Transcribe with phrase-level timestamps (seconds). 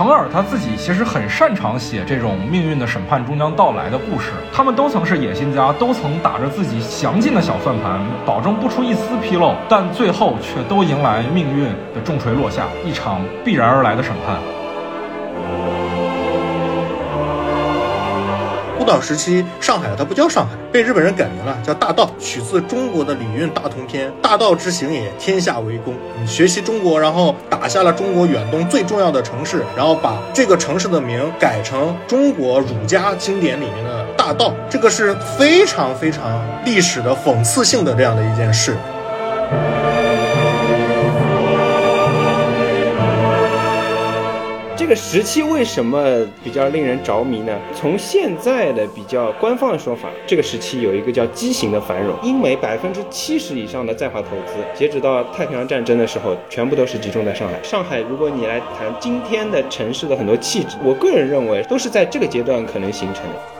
[0.00, 4.30] 程耳他自己其实很擅长写这种命运的审判终将到来的故事。
[4.50, 11.64] 他们都曾是野心家，都曾打着自己详尽的小算盘，保证不出一丝纰漏，但最后却都迎来命运
[11.94, 14.59] 的重锤落下，一场必然而来的审判。
[18.90, 25.94] 岛时期，上海它不叫上海，被日本人改名了，叫大道，取自中国的礼运大同篇，大道之行也，天下为公。
[26.20, 38.76] 你学习中国，然后打下了中国远东最重要的城市，然后把这个城市的名改成中国儒家经典里面的大道，这个是非常非常历史的讽刺性的这样的一件事。
[44.90, 46.04] 个时期为什么
[46.42, 47.56] 比较令人着迷呢？
[47.72, 57.54] 从现在的比较官方的说法，这个时期有一个叫畸形的繁荣，英美百分之七十以上的在华投资，截止到太平洋战争的时候，全部都是集中在上海。
[57.62, 63.59] 上海，如果你来谈今天的城市的很多气质，我个人认为都是在这个阶段可能形成的。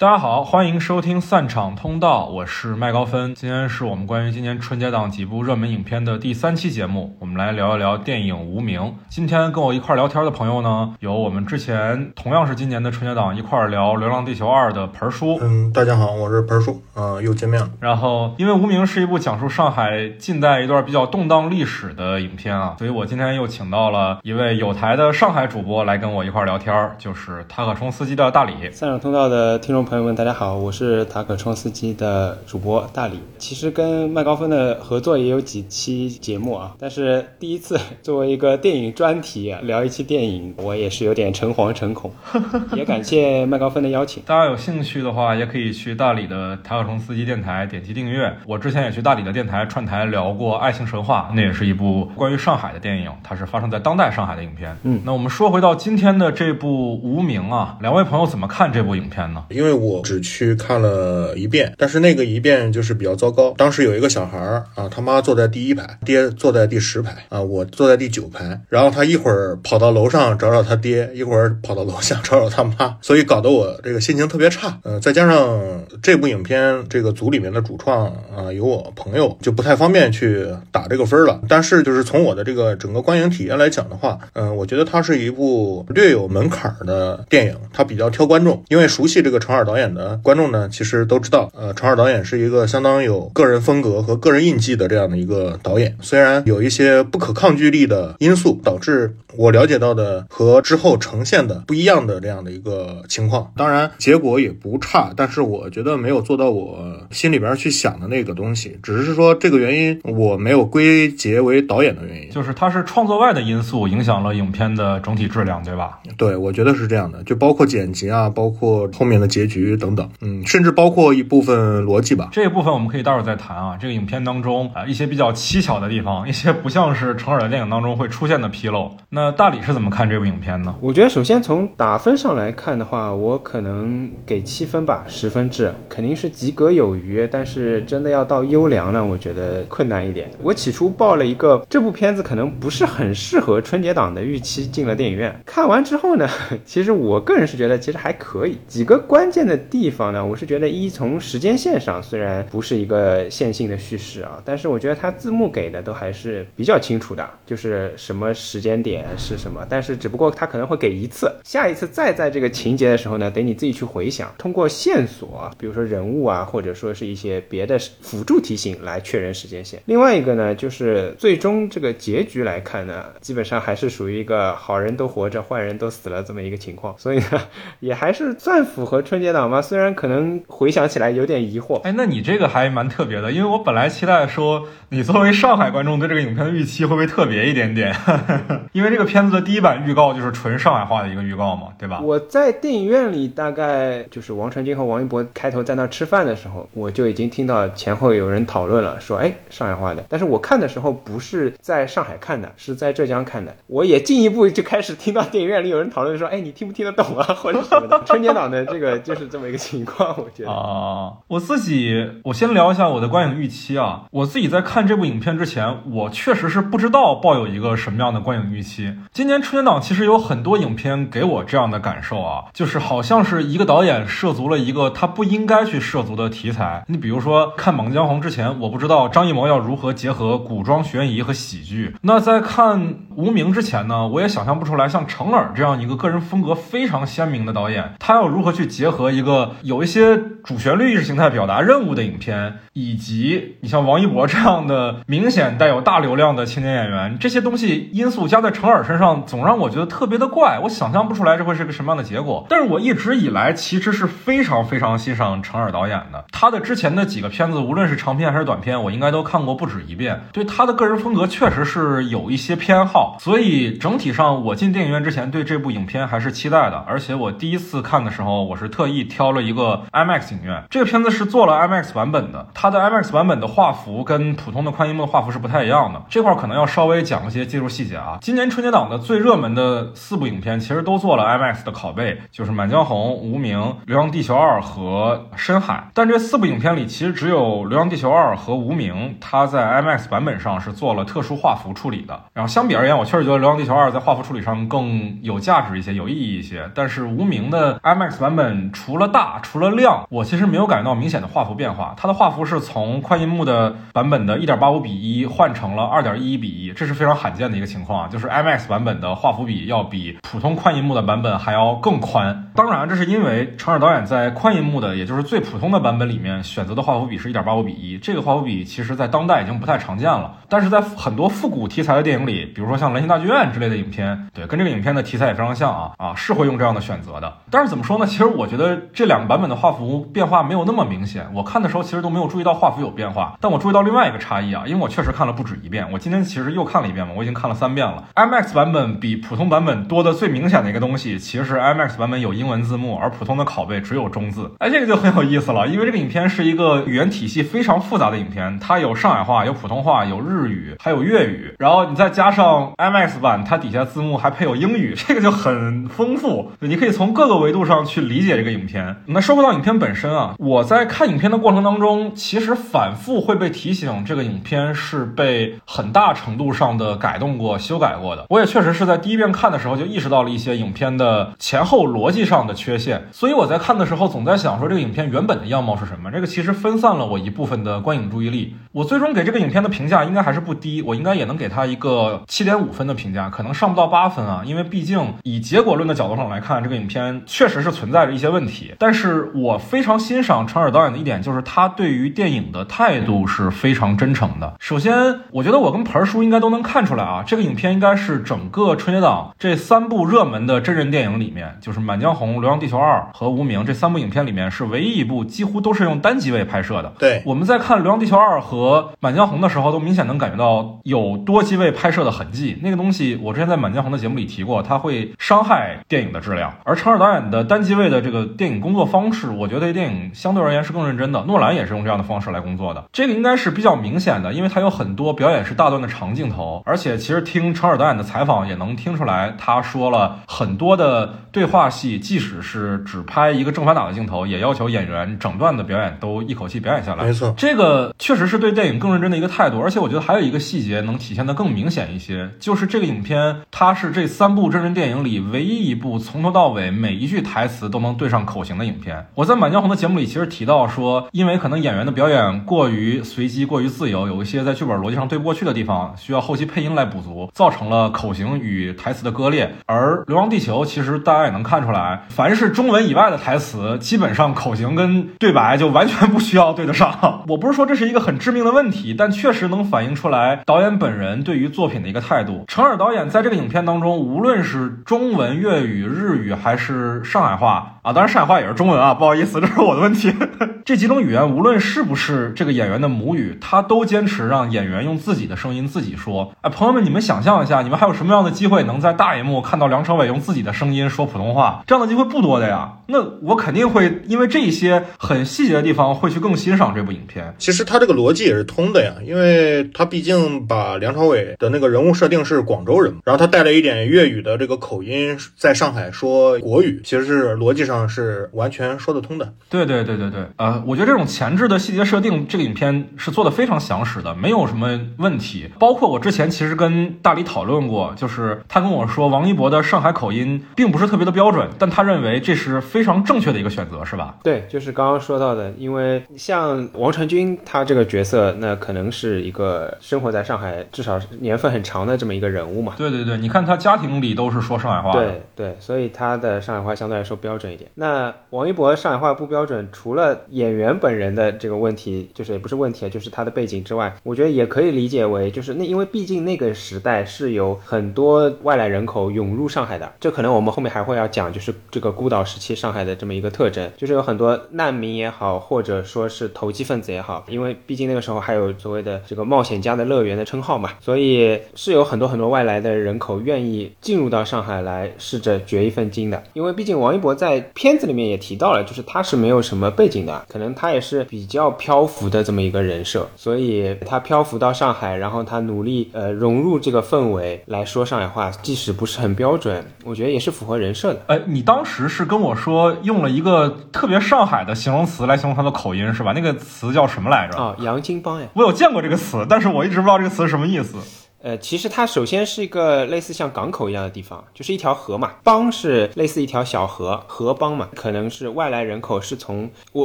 [0.00, 3.34] 大家好，欢迎收听散场通道，我是麦高芬。
[3.34, 8.80] 今天是我们关于今年春节档几部热门影片的第三期节目，我们来聊一聊电影《无名》。
[9.10, 15.38] 今天跟我一块聊天的朋友呢，有我们之前同样是今年的春节档一块聊《流浪地球二》的盆叔。
[15.42, 17.68] 嗯，大家好，我是盆叔，啊，又见面了。
[17.78, 28.54] 然后，因为《无名》是一部讲述上海近代一段比较动荡历史的影片啊，所以我今天又请到了一位有台的上海主播来跟我一块聊天，就是塔可冲司机的大李。
[28.70, 29.89] 散场通道的听众。
[29.90, 33.18] 朋友们，大家好，我是塔可冲司机的主播大李。
[33.38, 42.08] 其实跟麦高芬的合作也有几期节目啊，但是第一次作为一个电影专题聊一期电影，我也是有点诚惶诚恐。
[42.76, 44.22] 也感谢麦高芬的邀请。
[44.24, 48.32] 大家有兴趣的话，也可以去大理的塔可冲司机电台点击订阅。
[48.46, 54.72] 我之前也去大理的电台串台聊过《爱情神话》，那也是一部关于上海的电影，它是发生在当代上海的影片。
[54.84, 56.68] 嗯，那我们说回到今天的这部
[57.02, 59.46] 《无名》啊，两位朋友怎么看这部影片呢？
[59.50, 63.54] 因为我只去看了一遍，但是那个一遍就是比较糟糕。
[63.56, 68.60] 当时有一个小孩儿啊，他妈坐在第一排，爹坐在第十排啊，我坐在第九排。
[68.68, 74.78] 然后他一会儿跑到楼上找找他爹，一会儿跑到楼下找找他妈，所以搞得我这个心情特别差。
[74.84, 81.40] 嗯，再加上这部影片这个组里面的主创啊有我朋友，就不太方便去打这个分了。
[81.48, 90.50] 但是就是从我的这个整个观影体验来讲的话，嗯，我觉得它是一部略有门槛的电影，它比较挑观众，因为熟悉这个程尔导演的观众。
[90.50, 95.96] 呢，其实都知道，呃，程耳导演是一个相当有个人风格和个人印记的这样的一个导演。
[96.00, 103.52] 虽然有一些不可抗拒力的因素，导致我了解到的和之后呈现的不一样的这样的一个情况。
[103.56, 108.78] 当然，结果也不差，但是我觉得没有做到我心里边去想的那个东西。
[108.82, 116.00] 只是说这个原因，我没有归结为导演的原因，就是它是创作外的因素影响了影片的整体质量，对吧？
[116.16, 120.46] 对，我觉得是这样的，就包括剪辑啊，包括后面的结局等等，嗯。
[120.46, 123.76] 甚至包括一部分逻辑吧，这一部分我们可以待会儿再谈啊。
[123.80, 128.90] 这个影片当中啊，一些比较蹊跷的地方，一些不像是成人的电影当中会出现的纰漏。
[129.10, 130.74] 那大理是怎么看这部影片呢？
[130.80, 140.30] 我觉得首先从打分上来看的话，我可能给七分吧，十分制肯定是及格有余，但是真的要到优良呢，我觉得困难一点。
[140.42, 146.28] 我起初报了一个这部片子可能不是很适合春节档的预期进了电影院，看完之后呢，
[146.64, 150.24] 其实我个人是觉得其实还可以，几个关键的地方呢。
[150.24, 159.66] 我是觉得一从时间线上虽然不是一个线性的叙事啊，但是我觉得它字幕给的都还是比较清楚的，就是什么时间点是什么。
[159.68, 169.80] 但是只不过它可能会给一次，下一次再在这个情节的时候呢，得你自己去回想，通过线索，比如说人物啊，或者说是一些别的辅助提醒来确认时间线。
[169.86, 177.40] 另外一个呢，就是最终这个结局来看呢，基本上还是属于一个好人都活着，坏人都死了这么一个情况，所以呢，
[177.80, 179.60] 也还是算符合春节档吧。
[179.60, 180.40] 虽然可能。
[180.48, 187.94] 回想起来有点疑惑，哎，那你这个还蛮特别的，因为我本来期待说你作为上海观众对这个影片的预期会不会特别一点点？
[188.72, 192.00] 因为这个片子的第一版预告就是纯上海话的一个预告嘛，对吧？
[192.00, 208.02] 我在电影院里大概就是王传君和王一博开头在那吃饭的时候，我就已经听到前后有人讨论了，说哎上海话的，但是我看的时候不是在上海看的，是在浙江看的，我也进一步就开始听到电影院里有人讨论说，哎你听不听得懂啊，或者什么的。
[208.04, 210.16] 春节档的这个就是是这么一个情况。
[210.18, 214.04] 我觉得啊，我自己，我先聊一下我的观影预期啊。
[214.10, 218.94] 我自己在看这部影片之前，我确实是不知道抱有一个什么样的观影预期。
[219.12, 226.84] 今年春节档其实有很多影片给我这样的感受啊，就是好像是一个导演涉足了一个他不应该去涉足的题材。
[226.88, 231.94] 你比如说看《猛江红》之前，我不知道张艺谋要如何结合古装悬疑和喜剧。
[232.02, 232.80] 那在看
[233.14, 250.58] 《无名》之前呢，我也想象不出来像程耳这样一个个人风格非常鲜明的导演，他要如何去结合一个有一些主旋律意识形态表达任务的影片，以及你像王一博这样的明显带有大流量的青年演员，这些东西因素加在程耳身上，总让我觉得特别的怪。
[250.62, 252.46] 我想象不出来这会是个什么样的结果。
[252.48, 260.20] 但是我一直以来其实是非常非常欣赏程耳导演的，他的之前的几个片子，无论是长片还是短片，我应该都看过不止一遍。
[260.32, 266.84] 对他的个人风格确实是有一些偏好，所以整体上我进电影院之前对这部影片还是期待的。
[266.86, 270.64] 而且我第一次看的时候，我是特意挑了一个 IMAX 影院。
[270.70, 276.02] 这个片子是做了 IMAX 版本的，它的 IMAX 版本的画幅跟普通的宽银幕的画幅是不太一样的。
[276.08, 278.18] 这块可能要稍微讲一些技术细节啊。
[278.20, 285.74] 今年春节档的最热门的四部影片，其实都做了 IMAX 的拷贝，就是《满江红》《无名》《流浪地球二》和《深海》。
[285.94, 292.20] 但这四部影片里，其实只有《流浪地球二》和《无名》，它在 IMAX 版本上是做了特殊画幅处理的。
[292.32, 296.70] 然后相比而言，我确实觉得《流浪地球二》在画幅处理上更有价值一些，有意义一些。
[296.74, 301.94] 但是《无名》的 IMAX 版本除除了大，除了亮，我其实没有感觉到明显的画幅变化。
[301.96, 312.50] 它的画幅是从宽银幕的版本的1.85比一换成了2.11比一，这是非常罕见的一个情况啊，就是 IMAX 版本的画幅比要比普通宽银幕的版本还要更宽。
[312.56, 320.32] 当然，这是因为程耳导演在宽银幕的，也就是最普通的版本里面选择的画幅比是1.85比一，这个画幅比其实在当代已经不太常见了。
[320.50, 327.32] 但是在很多复古题材的电影里，比如说像《人形大剧院》之类的影片，对，跟这个影片的题材也非常像啊啊，是会用这样的选择的。
[327.50, 328.04] 但是怎么说呢？
[328.06, 331.28] 其实我觉得这两个版本的画幅变化没有那么明显。
[331.32, 335.86] 我看的时候其实都没有注意到画幅有变化，但我注意到另外一个差异啊，因为我确实看了不止一遍。
[335.92, 338.08] 我今天其实又看了一遍嘛，我已经看了三遍了。
[338.16, 344.50] IMAX 版本比普通版本多的最明显的一个东西，其实是 IMAX 版本有英文字幕，而普通的拷贝只有中字。
[344.58, 356.52] 哎，这个就很有意思了，因为这个影片是一个语言体系非常复杂的影片，它有上海话，有普通话，有日日语，还有粤语，然后你再加上 IMAX 版，它底下字幕还配有英语， 这个就很丰富。
[356.60, 358.96] 你可以从各个维度上去理解这个影片。
[359.06, 368.26] 那说回到影片本身啊，我在看影片的过程当中，其实反复会被提醒，这个影片是被很大程度上的改动过、修改过的。
[368.30, 376.10] 我也确实是在第一遍看的时候就意识到了一些影片的前后逻辑上的缺陷，所以我在看的时候总在想说，这个影片原本的样貌是什么？
[376.10, 378.56] 这个其实分散了我一部分的观影注意力。
[378.72, 388.74] 我最终给这个影片的评价应该还是不低，我应该也能给他一个七点五分的评价，可能上不到八分啊，因为毕竟以结果论的角度上来看，这个影片确实是存在着一些问题。
[388.78, 394.54] 但是我非常欣赏程耳导演的一点就是他对于电影的态度是非常真诚的。
[394.58, 406.92] 首先，我觉得我跟盆儿叔应该都能看出来啊，这个影片应该是整个春节档这三部热门的真人电影里面，就是《满江红》《流浪地球二》和《无名》这三部影片里面是唯一一部几乎都是用单机位拍摄的。
[406.98, 412.58] 对，我们在看《流浪地球二》和《满江红》的时候，都明显能感觉到有多机位拍摄的痕迹。
[412.62, 416.54] 那个东西，我之前在《满江红》的节目里提过，它会伤害电影的质量。
[416.64, 421.22] 而程耳导演的单机位的这个电影工作方式，我觉得电影相对而言是更认真的。
[421.22, 437.04] 诺兰也是用这样的方式来工作的，这个应该是比较明显的，因为他有很多表演是大段的长镜头，而且其实听程耳导演的采访也能听出来，他说了很多的对话戏，即使是只拍一个正反打的镜头，也要求演员整段的表演都一口气表演下来。
[437.04, 449.06] 没错，这个确实是对电影更认真的一个态度，而且我觉得还还有一个细节能体现的更明显一些，就是这个影片它是这三部真人电影里唯一一部从头到尾每一句台词都能对上口型的影片。
[449.14, 459.54] 我在《满江红》的节目里其实提到说，因为可能演员的表演过于随机、过于自由，有一些在剧本逻辑上对不过去的地方，需要后期配音来补足，造成了口型与台词的割裂。
[459.66, 467.22] 而《流浪地球》其实大家也能看出来，凡是中文以外的台词，基本上口型跟对白就完全不需要对得上。
[467.30, 472.46] 我不是说这是一个很致命的问题，但确实能反映出来导演本人对于作品的一个态度。
[472.48, 480.14] 陈耳导演在这个影片当中，无论是中文、粤语、日语还是上海话啊，当然上海话也是中文啊，不好意思，这是我的问题。
[480.66, 486.34] 这几种语言无论是不是这个演员的母语，他都坚持让演员用自己的声音自己说。
[486.42, 491.62] 哎，朋友们，你们想象一下，你们还有什么样的机会能在大荧幕看到梁朝伟用自己的声音说普通话？
[491.66, 492.74] 这样的机会不多的呀。
[492.86, 497.34] 那我肯定会因为这些很细节的地方，会去更欣赏这部影片。
[497.38, 507.80] 其实他这个逻辑也是通的呀，因为他毕竟把梁朝伟的那个人物设定是广州人，然后他带了一点粤语的这个口音，在上海说国语，其实是逻辑上上。
[507.90, 509.34] 是完全说得通的。
[509.48, 515.50] 对对对对对，呃，我觉得这种前置的细节设定，这个影片是做的非常详实的，没有什么问题。
[515.58, 524.14] 包括我之前其实跟大李讨论过，就是他跟我说王一博的上海口音并不是特别的标准，但他认为这是非常正确的一个选择，是吧？
[524.22, 532.74] 对，就是刚刚说到的，因为像王传君他这个角色，那可能是一个生活在上海至少年份很长的这么一个人物嘛。
[532.76, 535.04] 对对对，你看他家庭里都是说上海话的。
[535.04, 581.02] 对对，所以他的上海话相对来说标准一那王一博上海话不标准，除了演员本人的这个问题，就是也不是问题，就是他的背景之外，我觉得也可以理解为，就是那因为毕竟那个时代是有很多外来人口涌入上海的，这可能我们后面还会要讲，就是这个孤岛时期上海的这么一个特征，就是有很多难民也好，或者说是投机分子也好，因为毕竟那个时候还有所谓的这个冒险家的乐园的称号嘛，所以是有很多很多外来的人口愿意进入到上海来试着掘一份金的，因为毕竟王一博在片子里面也提到了，就是他是没有什么背景的，可能他也是比较漂浮的这么一个人设，所以他漂浮到上海，然后他努力呃融入这个氛围来说上海话，即使不是很标准，我觉得也是符合人设的。
[581.06, 586.12] 哎，你当时是跟我说用了一个特别上海的形容词来形容他的口音是吧？
[586.12, 587.38] 那个词叫什么来着？
[587.38, 588.28] 啊，洋泾浜呀。
[588.34, 590.76] 我有见过这个词，但是我一直不知道这个词是什么意思。
[591.22, 595.12] 呃，其实它首先是一个类似像港口一样的地方，就是一条河嘛。
[595.22, 599.84] 帮是类似一条小河，河帮嘛，可能是外来人口是从我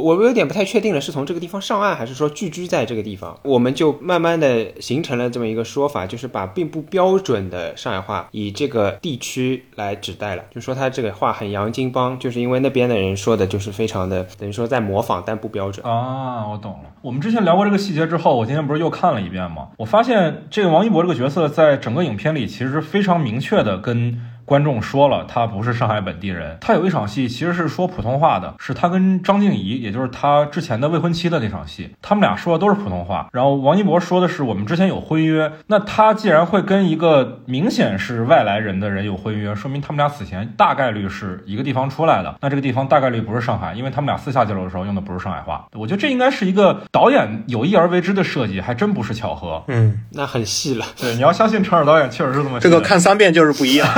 [0.00, 3.38] 我有点不太确定了，是从这个地方上岸，还是说聚居在这个地方？
[3.42, 16.48] 我们就慢慢的形成了这么一个说法，就是把并不标准的上海话以这个地区来指代了，就说他这个话很洋泾浜，就是因为那边的人说的就是非常的等于说在模仿，但不标准啊。
[16.48, 16.90] 我懂了。
[17.02, 19.68] 我们之前聊过这个细节之后，我今天不是又看了一遍吗？
[19.76, 24.16] 我发现这个王一博这个角角色在整个影片里其实非常明确的跟。
[24.46, 26.56] 观众说了，他不是上海本地人。
[26.60, 33.28] 他有一场戏其实是说普通话的，是他跟张静怡，也就是他之前的未婚妻的那场戏，他们俩说的都是普通话。
[33.32, 35.52] 然后王一博说的是我们之前有婚约。
[35.66, 42.36] 那他既然会跟一个明显是外来人的人有婚约，说明他们俩此前大概率是一个地方出来的。
[42.40, 45.66] 那这个地方大概率不是上海，因为他们俩私下交流的时候用的不是上海话。
[45.72, 49.64] 我觉得这应该是一个导演有意而为之的设计，还真不是巧合。
[49.66, 50.86] 嗯，那很细了。
[50.96, 52.60] 对，你要相信陈尔导演确实是这么。
[52.60, 53.88] 这个看三遍就是不一样。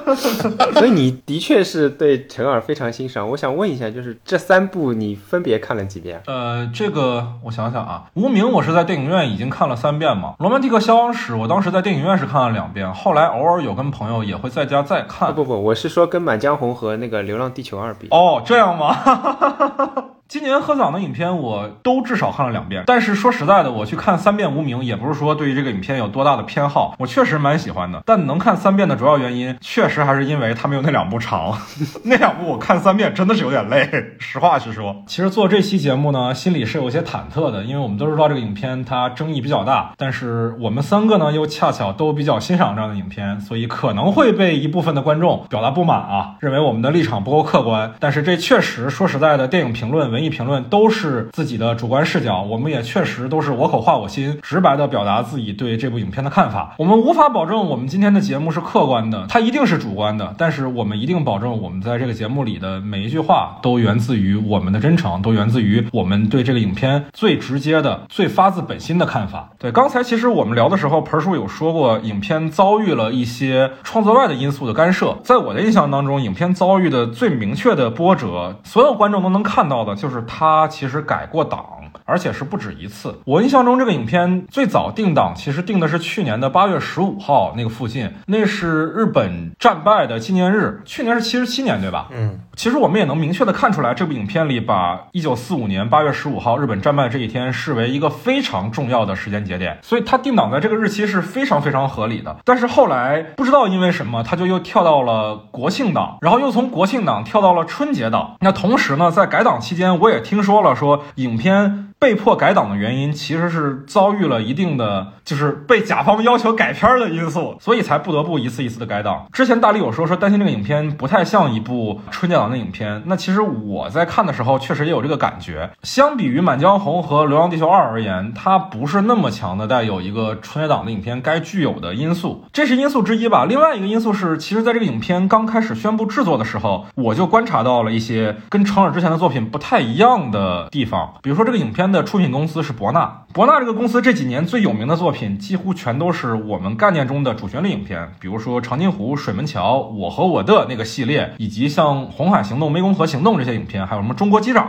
[0.74, 3.28] 所以你的确是对陈耳非常欣赏。
[3.30, 6.22] 我想问一下，就是这三部你分别看了几遍？
[6.26, 15.34] 呃，这个我想想啊，《无名》我是在电影院已经看了三遍嘛，《罗曼蒂克消亡史》我当时在电影院是看了两遍，后来偶尔有跟朋友也会在家再看。
[15.34, 18.08] 不不，我是说跟《满江红》和那个《流浪地球二》比。
[18.10, 18.96] 哦，这样吗？
[20.32, 28.02] 今年喝奖的影片我都至少看了两遍，但是说实在的，我去看三遍《无名》也不是说对于这个影片有多大的偏好，我确实蛮喜欢的。
[28.06, 31.58] 但能看三遍的主要原因，确实还是因为它没有那两部长，
[32.04, 33.86] 那两部我看三遍真的是有点累。
[34.20, 47.92] 实话实说，其实做这期节目呢，心里是有些忐忑的，因为我们都知道这个影片它争议比较大，但是我们三个呢又恰巧都比较欣赏这样的影片，所以可能会被一部分的观众表达不满啊，认为我们的立场不够客观。
[48.00, 50.21] 但是这确实说实在的，电影评论文。
[50.30, 56.74] 评论都是自己的主观视角，我们也确实都是我口话我心，直白的表达自己对这部影片的看法。
[56.78, 60.34] 我们无法保证我们今天的节目是客观的，它一定是主观的。
[60.38, 69.50] 但是我们一定保证，我们在这个节目里的每一句话都源自于我们的真诚，都源自于我们对这个影片最直接的、最发自本心的看法。
[69.58, 75.18] 对，刚才其实我们聊的时候，盆叔有说过，影片遭遇了一些创作外的因素的干涉。
[75.24, 80.11] 在我的印象当中，影片遭遇的最明确的波折，所有观众都能看到的，就是。
[80.12, 81.64] 是他其实改过档，
[82.04, 83.18] 而且是不止一次。
[83.24, 90.82] 我印象中这个影片最早定档，其实定的是去年的八月十五号那个附近，那是日本战败的纪念日。
[90.84, 92.08] 去年是七十七年，对吧？
[92.10, 92.40] 嗯。
[92.54, 102.36] 其实我们也能明确的看出来，这部影片里把一九四五年八月十五号日本战败这一天视为一个非常重要的时间节点，所以它定档在这个日期是非常非常合理的。
[102.44, 108.36] 但是后来不知道因为什么，它就又跳到了国庆档，然后又从国庆档跳到了春节档。
[108.40, 111.91] 那同时呢，在改档期间，我也听说了说影片。
[112.02, 119.28] 被迫改档的原因其实是遭遇了一定的，就是被甲方要求改片的因素，所以才不得不一次一次的改档。
[119.32, 125.70] 之前大力有说说担心这个影片不太像一部春节档的影片，那其实我在看的时候确实也有这个感觉。
[125.84, 133.44] 相比于《满江红》和《流浪地球二》而言，它不是那么强的带有一个春节档的影片该具有的因素，这是因素之一吧。
[133.44, 141.91] 另外一个因素是，其实在这个影片刚开始宣布制作的时候，我就观察到了一些跟成尔之前的作品不太一样的地方，比如说这个影片。
[141.92, 143.24] 的出品公司是博纳。
[143.32, 154.64] 博纳这个公司这几年最有名的作品，几乎全都是我们概念中的主旋律影片，比如说《长津湖》《水门桥》《我和我的》那个系列，以及像《红海行动》《湄公河行动》这些影片，还有什么《中国机长》。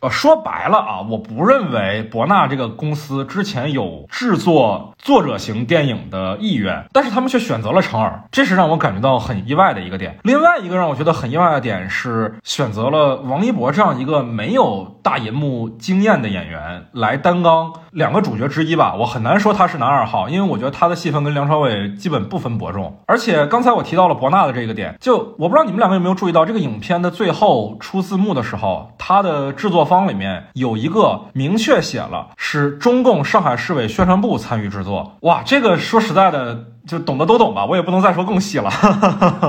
[0.00, 10.16] 呃，说白了啊，我不认为博纳这个公司之前有制作作者型电影的意愿，但是他们却选择了成尔，这是让我感觉到很意外的一个点。
[10.22, 18.94] 另外一个让我觉得很意外的点是，选择了王一博这样一个没有大银幕经验的演员来担纲两个主角之一吧。
[18.94, 22.94] 我很难说他是男二号，因为我觉得他的戏份跟梁朝伟基本不分伯仲。
[23.06, 29.78] 而且刚才我提到了博纳的这个点，就我不知道你们两个有没有注意到，这个影片的最后出字幕的时候，他的制作。
[29.88, 36.64] 方里面有一个明确写了是中共上海市委宣传部参与制作，哇，这个说实在的。
[36.88, 38.70] 就懂的都懂吧，我也不能再说更细了。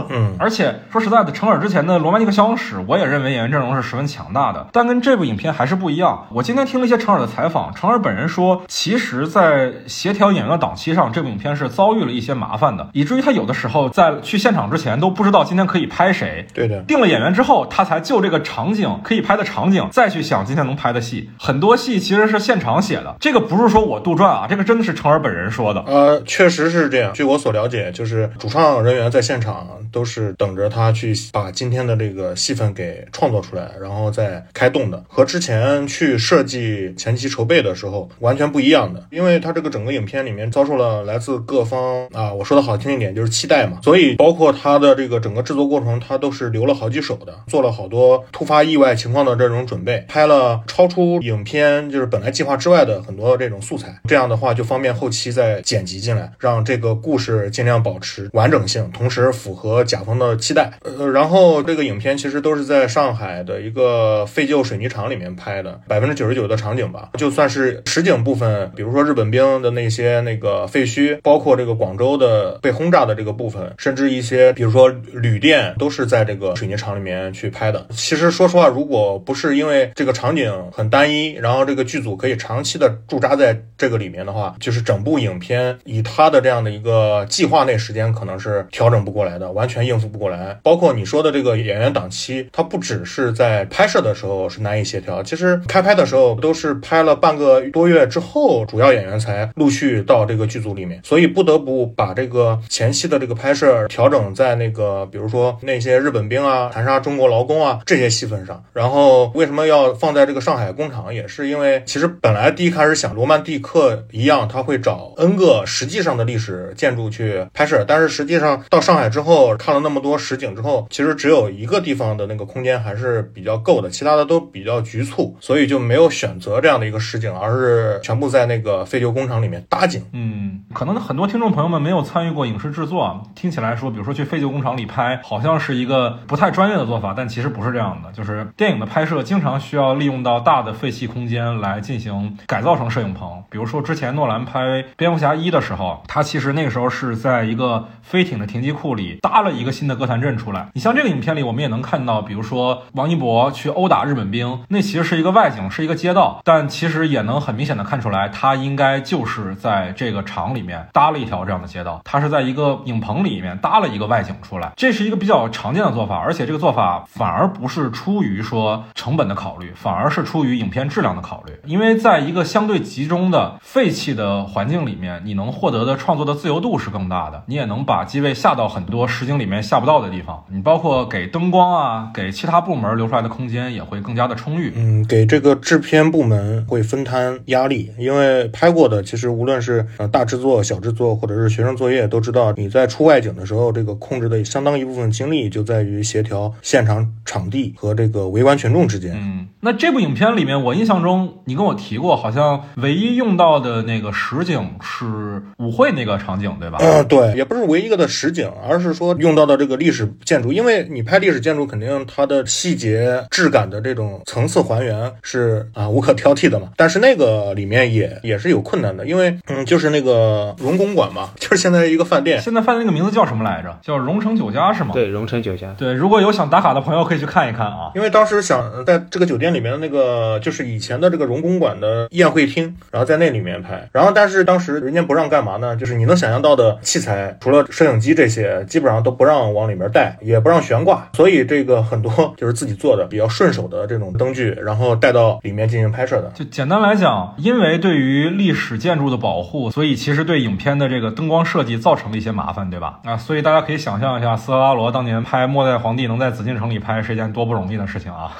[0.09, 6.27] 嗯， 而且说实在的，成尔之前的《罗曼蒂克消亡史》，我也认为演员阵容是十分强大的，但跟这部影片还是不一样。
[6.31, 16.45] 我今天听了一些成尔的采访，成尔本人说，其实，在协调演员的档期上，这部影片是遭遇了一些麻烦的，以至于他有的时候在去现场之前都不知道今天可以拍谁。
[16.53, 21.29] 对的，定了演员之后，他才就这个场景可以拍的场景再去想今天能拍的戏。
[21.39, 25.83] 很多戏其实是现场写的，这个不是说我杜撰啊，这个真的是成尔本人说的。
[25.87, 27.13] 呃，确实是这样。
[27.13, 39.05] 据我所了解，就是主创人员在现场都是等着他去把今天的这个戏份给创作出来，然后再开动的，和之前去设计前期筹备的时候完全不一样的。
[39.11, 60.71] 因为他这个整个影片里面遭受了来自各方啊，我说的好听一点就是期待嘛，所以包括他的这个整个制作过程，他都是留了好几手的，做了好多突发意外情况的这种准备，拍了超出影片就是本来计划之外的很多这种素材，这样的话就方便后期再剪辑进来，让这个故事尽量保持完整性，同时符合甲方的期待。
[60.83, 77.87] 呃，然后这个影片其实都是在上海的一个废旧水泥厂里面拍的，百分之九十九的场景吧，就算是实景部分，比如说日本兵的那些那个废墟，包括这个广州的被轰炸的这个部分，甚至一些比如说旅店，都是在这个水泥厂里面去拍的。
[77.89, 90.57] 其实说实话，如果不是因为这个场景很单一，然后这个剧组可以长期的驻扎在这个里面的话，就是整部影片以他的这样的一个呃计划内时间可能是调整不过来的，完全应付不过来。
[90.61, 108.63] 包括你说的这个演员档期，它不只是在拍摄的时候是难以协调，其实开拍的时候都是拍了半个多月之后，主要演员才陆续到这个剧组里面，所以不得不把这个前期的这个拍摄调整在那个，比如说那些日本兵啊、残杀中国劳工啊这些戏份上。
[108.73, 130.03] 然后为什么要放在这个上海工厂，也是因为其实本来第一开始想罗曼蒂克一样，他会找 N 个实际上的历史建建筑去拍摄，但是实际上到上海之后看了那么多实景之后，其实只有一个地方的那个空间还是比较够的，其他的都比较局促，所以就没有选择这样的一个实景，而是全部在那个废旧工厂里面搭景。
[130.13, 138.11] 嗯，可能很多听众朋友们没有参与过影视制作，听起来说，比如说去废旧工厂里拍，好像是一个不太专业的做法，但其实不是这样的。
[138.11, 143.43] 就是电影的拍摄经常需要利用到大的废弃空间来进行改造成摄影棚。
[143.51, 150.69] 比如说之前诺兰拍蝙蝠侠一的时候，他其实那个时候是在一个飞艇的停机库里搭了一个新的哥谭镇出来。
[150.75, 184.73] 你像这个影片里，我们也能看到，比如说王一博去殴打日本兵，那其实是一个外景，是一个街道，但其实也能很明显的看出来，他应该就是在这个厂里面搭了一条这样的街道，他是在一个影棚里面搭了一个外景出来，这是一个比较常见的做法，而且这个做法反而不是出于说成本的考虑，反而是出于影片质量的考虑，因为在一个相对集中的废弃的环境里面，你能获得的创作的自由度是更大的，你也能把机位下到很多实景里面下不到的地方，你包括给灯光啊，给其他部门留出来的空间也会更加的充裕。
[184.75, 199.13] 嗯，给这个制片部门会分摊压力，因为拍过的其实无论是呃大制作、小制作，或者是学生作业，都知道你在出外景的时候，这个控制的相当一部分精力就在于协调现场场地和这个围观群众之间。
[199.15, 206.77] 嗯，那这部影片里面，我印象中你跟我提过，好像唯一用到的那个实景是舞会那个场景，对吧？
[206.81, 216.69] 嗯，对，也不是唯一一个的实景，而是说用到的这个历史建筑，因为你拍历史建筑，肯定它的细节质感的这种层次还原是啊无可挑剔的嘛。
[216.75, 223.75] 但是那个里面也也是有困难的，因为嗯，就是那个 荣公馆嘛， 就是现在一个饭店，现在饭店那个名字叫什么来着？
[223.81, 224.91] 叫荣城酒家是吗？
[224.93, 225.73] 对，荣城酒家。
[225.77, 227.91] 对，如果有想打卡的朋友，可以去看一看啊。
[227.95, 235.75] 因为当时想在这个酒店里面的那个就是以前的这个荣公馆的宴会厅，然后在那里面拍，然后但是当时人家不让干嘛呢？
[235.75, 236.48] 就是你能想象到。
[236.49, 246.31] 到的器材，除了摄影机这些，基本上都不让往里面带，也不让悬挂，所以这个很多就是自己做的比较顺手的这种灯具，然后带到里面进行拍摄的。
[246.33, 252.99] 就简单来讲，因为对于历史建筑的保护，所以其实对影片的这个灯光设计造成了一些麻烦，对吧？
[253.03, 258.31] 啊，所以大家可以想象一下，斯特拉罗当年拍《末代皇帝》能在紫禁城里拍是一件多不容易的事情啊。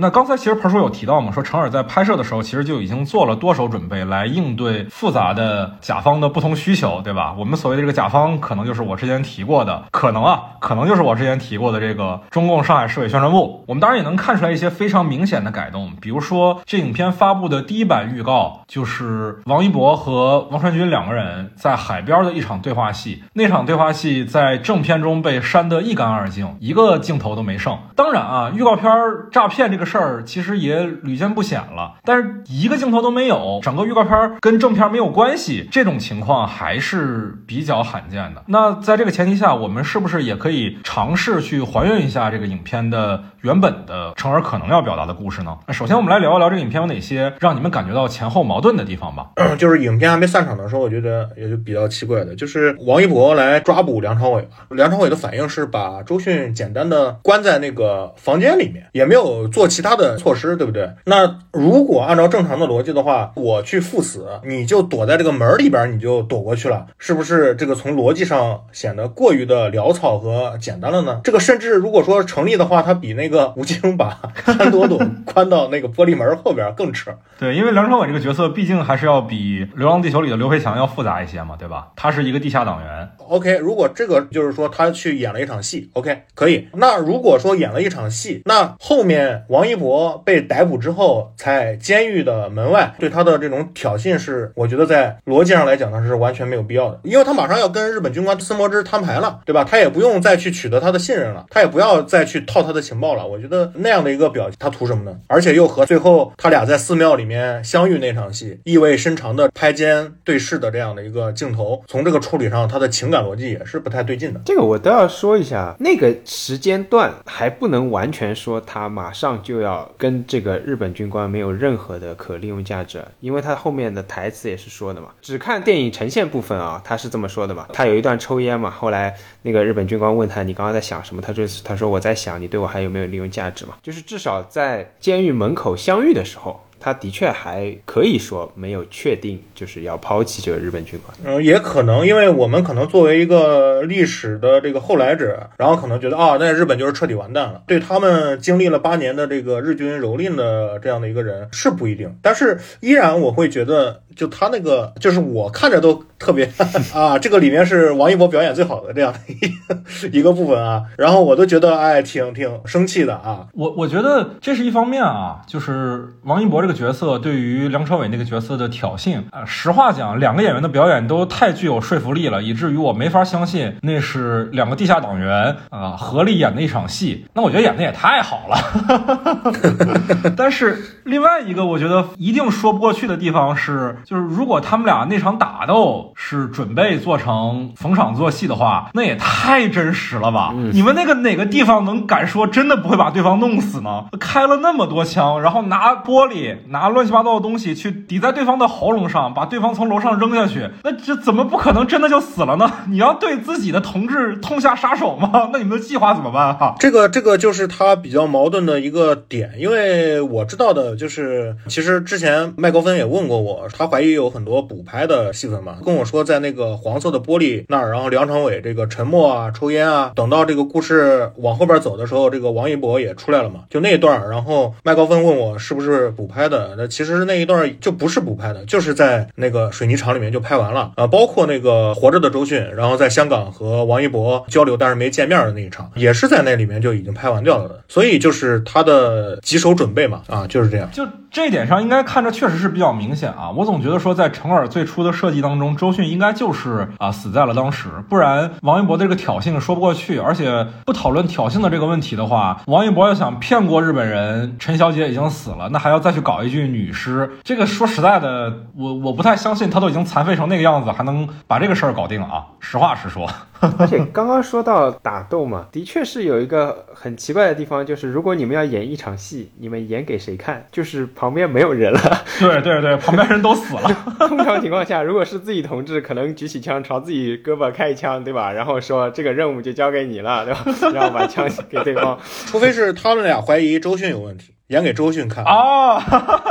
[0.00, 7.34] 那刚才其实彭叔有提到嘛，说成尔在拍摄的时候其实就已经做了多手准备来应对复杂的甲方的不同需求，对吧？
[7.36, 13.64] 我们所谓的这个甲方，可能就是我之前提过的，可能啊，可能就是我之前提过的这个中共上海市委宣传部。
[13.66, 23.24] 我们当然也能看出来一些非常明显的改动，比如说这影片发布的第一版预告，就是王一博和王传君两个人在海边的一场对话戏。
[23.32, 27.76] 那场对话戏在正片中被删得一干二净，一个镜头都没剩。
[27.96, 28.88] 当然啊，预告片
[29.32, 29.87] 诈骗这个。
[29.88, 38.44] 事儿其实也屡见不鲜了，但是一个镜头都没有，整个预告片跟正片没有关系，这种情况还是比较罕见的。
[38.48, 45.56] 那在这个前提下，我们是不是也可以尝试去还原一下这个影片的原本的成而可能要表达的故事呢？
[45.66, 49.30] 那首先我们来聊一聊这个影片有哪些让你们感觉到前后矛盾的地方吧。
[49.56, 54.46] 就是影片还没散场的时候，我觉得也就比较奇怪的，就是王一博来抓捕梁朝伟。
[54.70, 59.68] 梁朝伟的反应是把周迅简单的关在那个房间里面，也没有做。
[59.78, 60.90] 其他的措施对不对？
[61.04, 67.54] 那如果按照正常的逻辑的话，我去赴死，你就躲在这个门里边，你就躲过去了，是不是？
[67.54, 71.20] 这个从逻辑上显得过于的潦草和简单了呢？
[71.22, 75.00] 这个甚至如果说成立的话，它比那个吴京把潘朵朵
[75.32, 77.12] 关到那个玻璃门后边更扯。
[77.38, 81.92] 对，因为梁朝伟这个角色毕竟还是要比《流浪地球》里的刘培强要复杂一些嘛，对吧？
[81.94, 83.08] 他是一个地下党员。
[83.28, 86.66] OK，如果这个就是说他去演了一场戏，OK，可以。
[86.72, 89.67] 那如果说演了一场戏，那后面王。
[89.68, 99.64] 一博被逮捕之后，在监狱的门外对他的这种挑衅是，我觉得在逻辑上来讲呢是完全没有必要的，因为他马上要跟日本军官森博之摊牌了，对吧？
[99.64, 103.26] 他也不用再去取得他的信任了，他也不要再去套他的情报了。
[103.26, 105.18] 我觉得那样的一个表情，他图什么呢？
[105.26, 114.40] 而且又和最后他俩在寺庙里面相遇那场戏意味深长的拍肩对视的这样的一个镜头，从这个处理上，他的情感逻辑也是不太对劲的。
[114.44, 119.58] 这个我都要说一下，那个时间段还不能完全说他马上就。
[119.58, 136.60] 要跟这个日本军官没有任何的可利用价值，因为他后面的台词也是说的嘛，只看电影呈现部分啊，他是这么说的嘛，他有一段抽烟嘛，后来那个日本军官问他你刚刚在想什么，他就他说我在想你对我还有没有利用价值嘛，就是至少在监狱门口相遇的时候。
[136.80, 147.62] 他的确还可以说没有确定就是要抛弃这个日本军官，嗯，也可能，因为我们可能作为一个历史的这个后来者，然后可能觉得啊，那日本就是彻底完蛋了。
[147.66, 156.48] 对他们经历了八年的这个日军蹂躏的这样的一个人是不一定，但是依然我会觉得，就他那个，就是我看着都特别
[156.94, 163.48] 啊，这个里面是王一博表演最好的这样的一一个部分啊，然后我都觉得哎，挺挺生气的啊。
[163.54, 166.67] 我我觉得这是一方面啊，就是王一博这。
[166.68, 177.24] 这个角色对于梁朝伟那个角色的挑衅啊，实话讲，两个演员的表演都太具有说服力了，以至于我没法相信那是两个地下党员啊合力演的一场戏。
[177.32, 180.32] 那我觉得演的也太好了。
[180.36, 190.52] 但是另外一个我觉得一定说不过去的地方是，就是如果他们俩那场打斗是准备做成逢场作戏的话，那也太真实了吧？
[190.74, 194.04] 你们那个哪个地方能敢说真的不会把对方弄死呢？
[194.20, 196.57] 开了那么多枪，然后拿玻璃。
[196.68, 202.70] 拿乱七八糟的东西去抵在对方的喉咙上，把对方从楼上扔下去，那这怎么不可能真的就死了呢？
[202.90, 205.48] 你要对自己的同志痛下杀手吗？
[205.52, 206.74] 那你们的计划怎么办哈？
[206.80, 226.47] 这个这个就是他比较矛盾的一个点，因为我知道的就是，其实之前麦高芬也问过我，他怀疑有很多补拍的戏份嘛，跟我说在那个黄色的玻璃那儿，然后梁朝伟这个沉默啊、抽烟啊，等到这个故事往后边走的时候，这个王一博也出来了嘛，就那一段，然后麦高芬问我是不是补拍。
[226.48, 240.88] 的那其实那一段就不是补拍的，就是在那个水泥厂里面就拍完了啊，包括那个活着的周迅，然后在香港和王一博交流但是没见面的那一场，也是在那里面就已经拍完掉了的，所以就是他的棘手准备嘛啊，就是这样。
[240.90, 243.50] 就这一点上，应该看着确实是比较明显啊。
[243.50, 250.18] 我总觉得说，在成尔最初的设计当中，周迅应该就是啊死在了当时，不然王一博的这个挑衅说不过去。
[250.18, 256.37] 而且不讨论挑衅的这个问题的话，王一博要想骗过日本人，陈小姐已经死了，那还要再去搞。
[256.38, 262.46] 找一具女尸，这个说实在的，我我不太相信他都已经残废成那个样子，还能把这个事儿搞定啊！
[262.60, 263.28] 实话实说。
[263.76, 270.64] 而且刚刚说到打斗嘛，的确是有一个很奇怪的地方，就是如果你们要演一场戏，你们演给谁看？
[270.70, 272.00] 就是旁边没有人了。
[272.38, 273.90] 对对对，旁边人都死了。
[274.28, 278.52] 通常情况下，如果是自己同志，可能举起枪朝自己胳膊开一枪，对吧？
[278.52, 280.64] 然后说这个任务就交给你了，对吧？
[280.94, 282.16] 然后把枪给对方。
[282.46, 285.44] 除非是他们俩怀疑周迅有问题，演给周迅看。
[285.44, 286.44] 啊。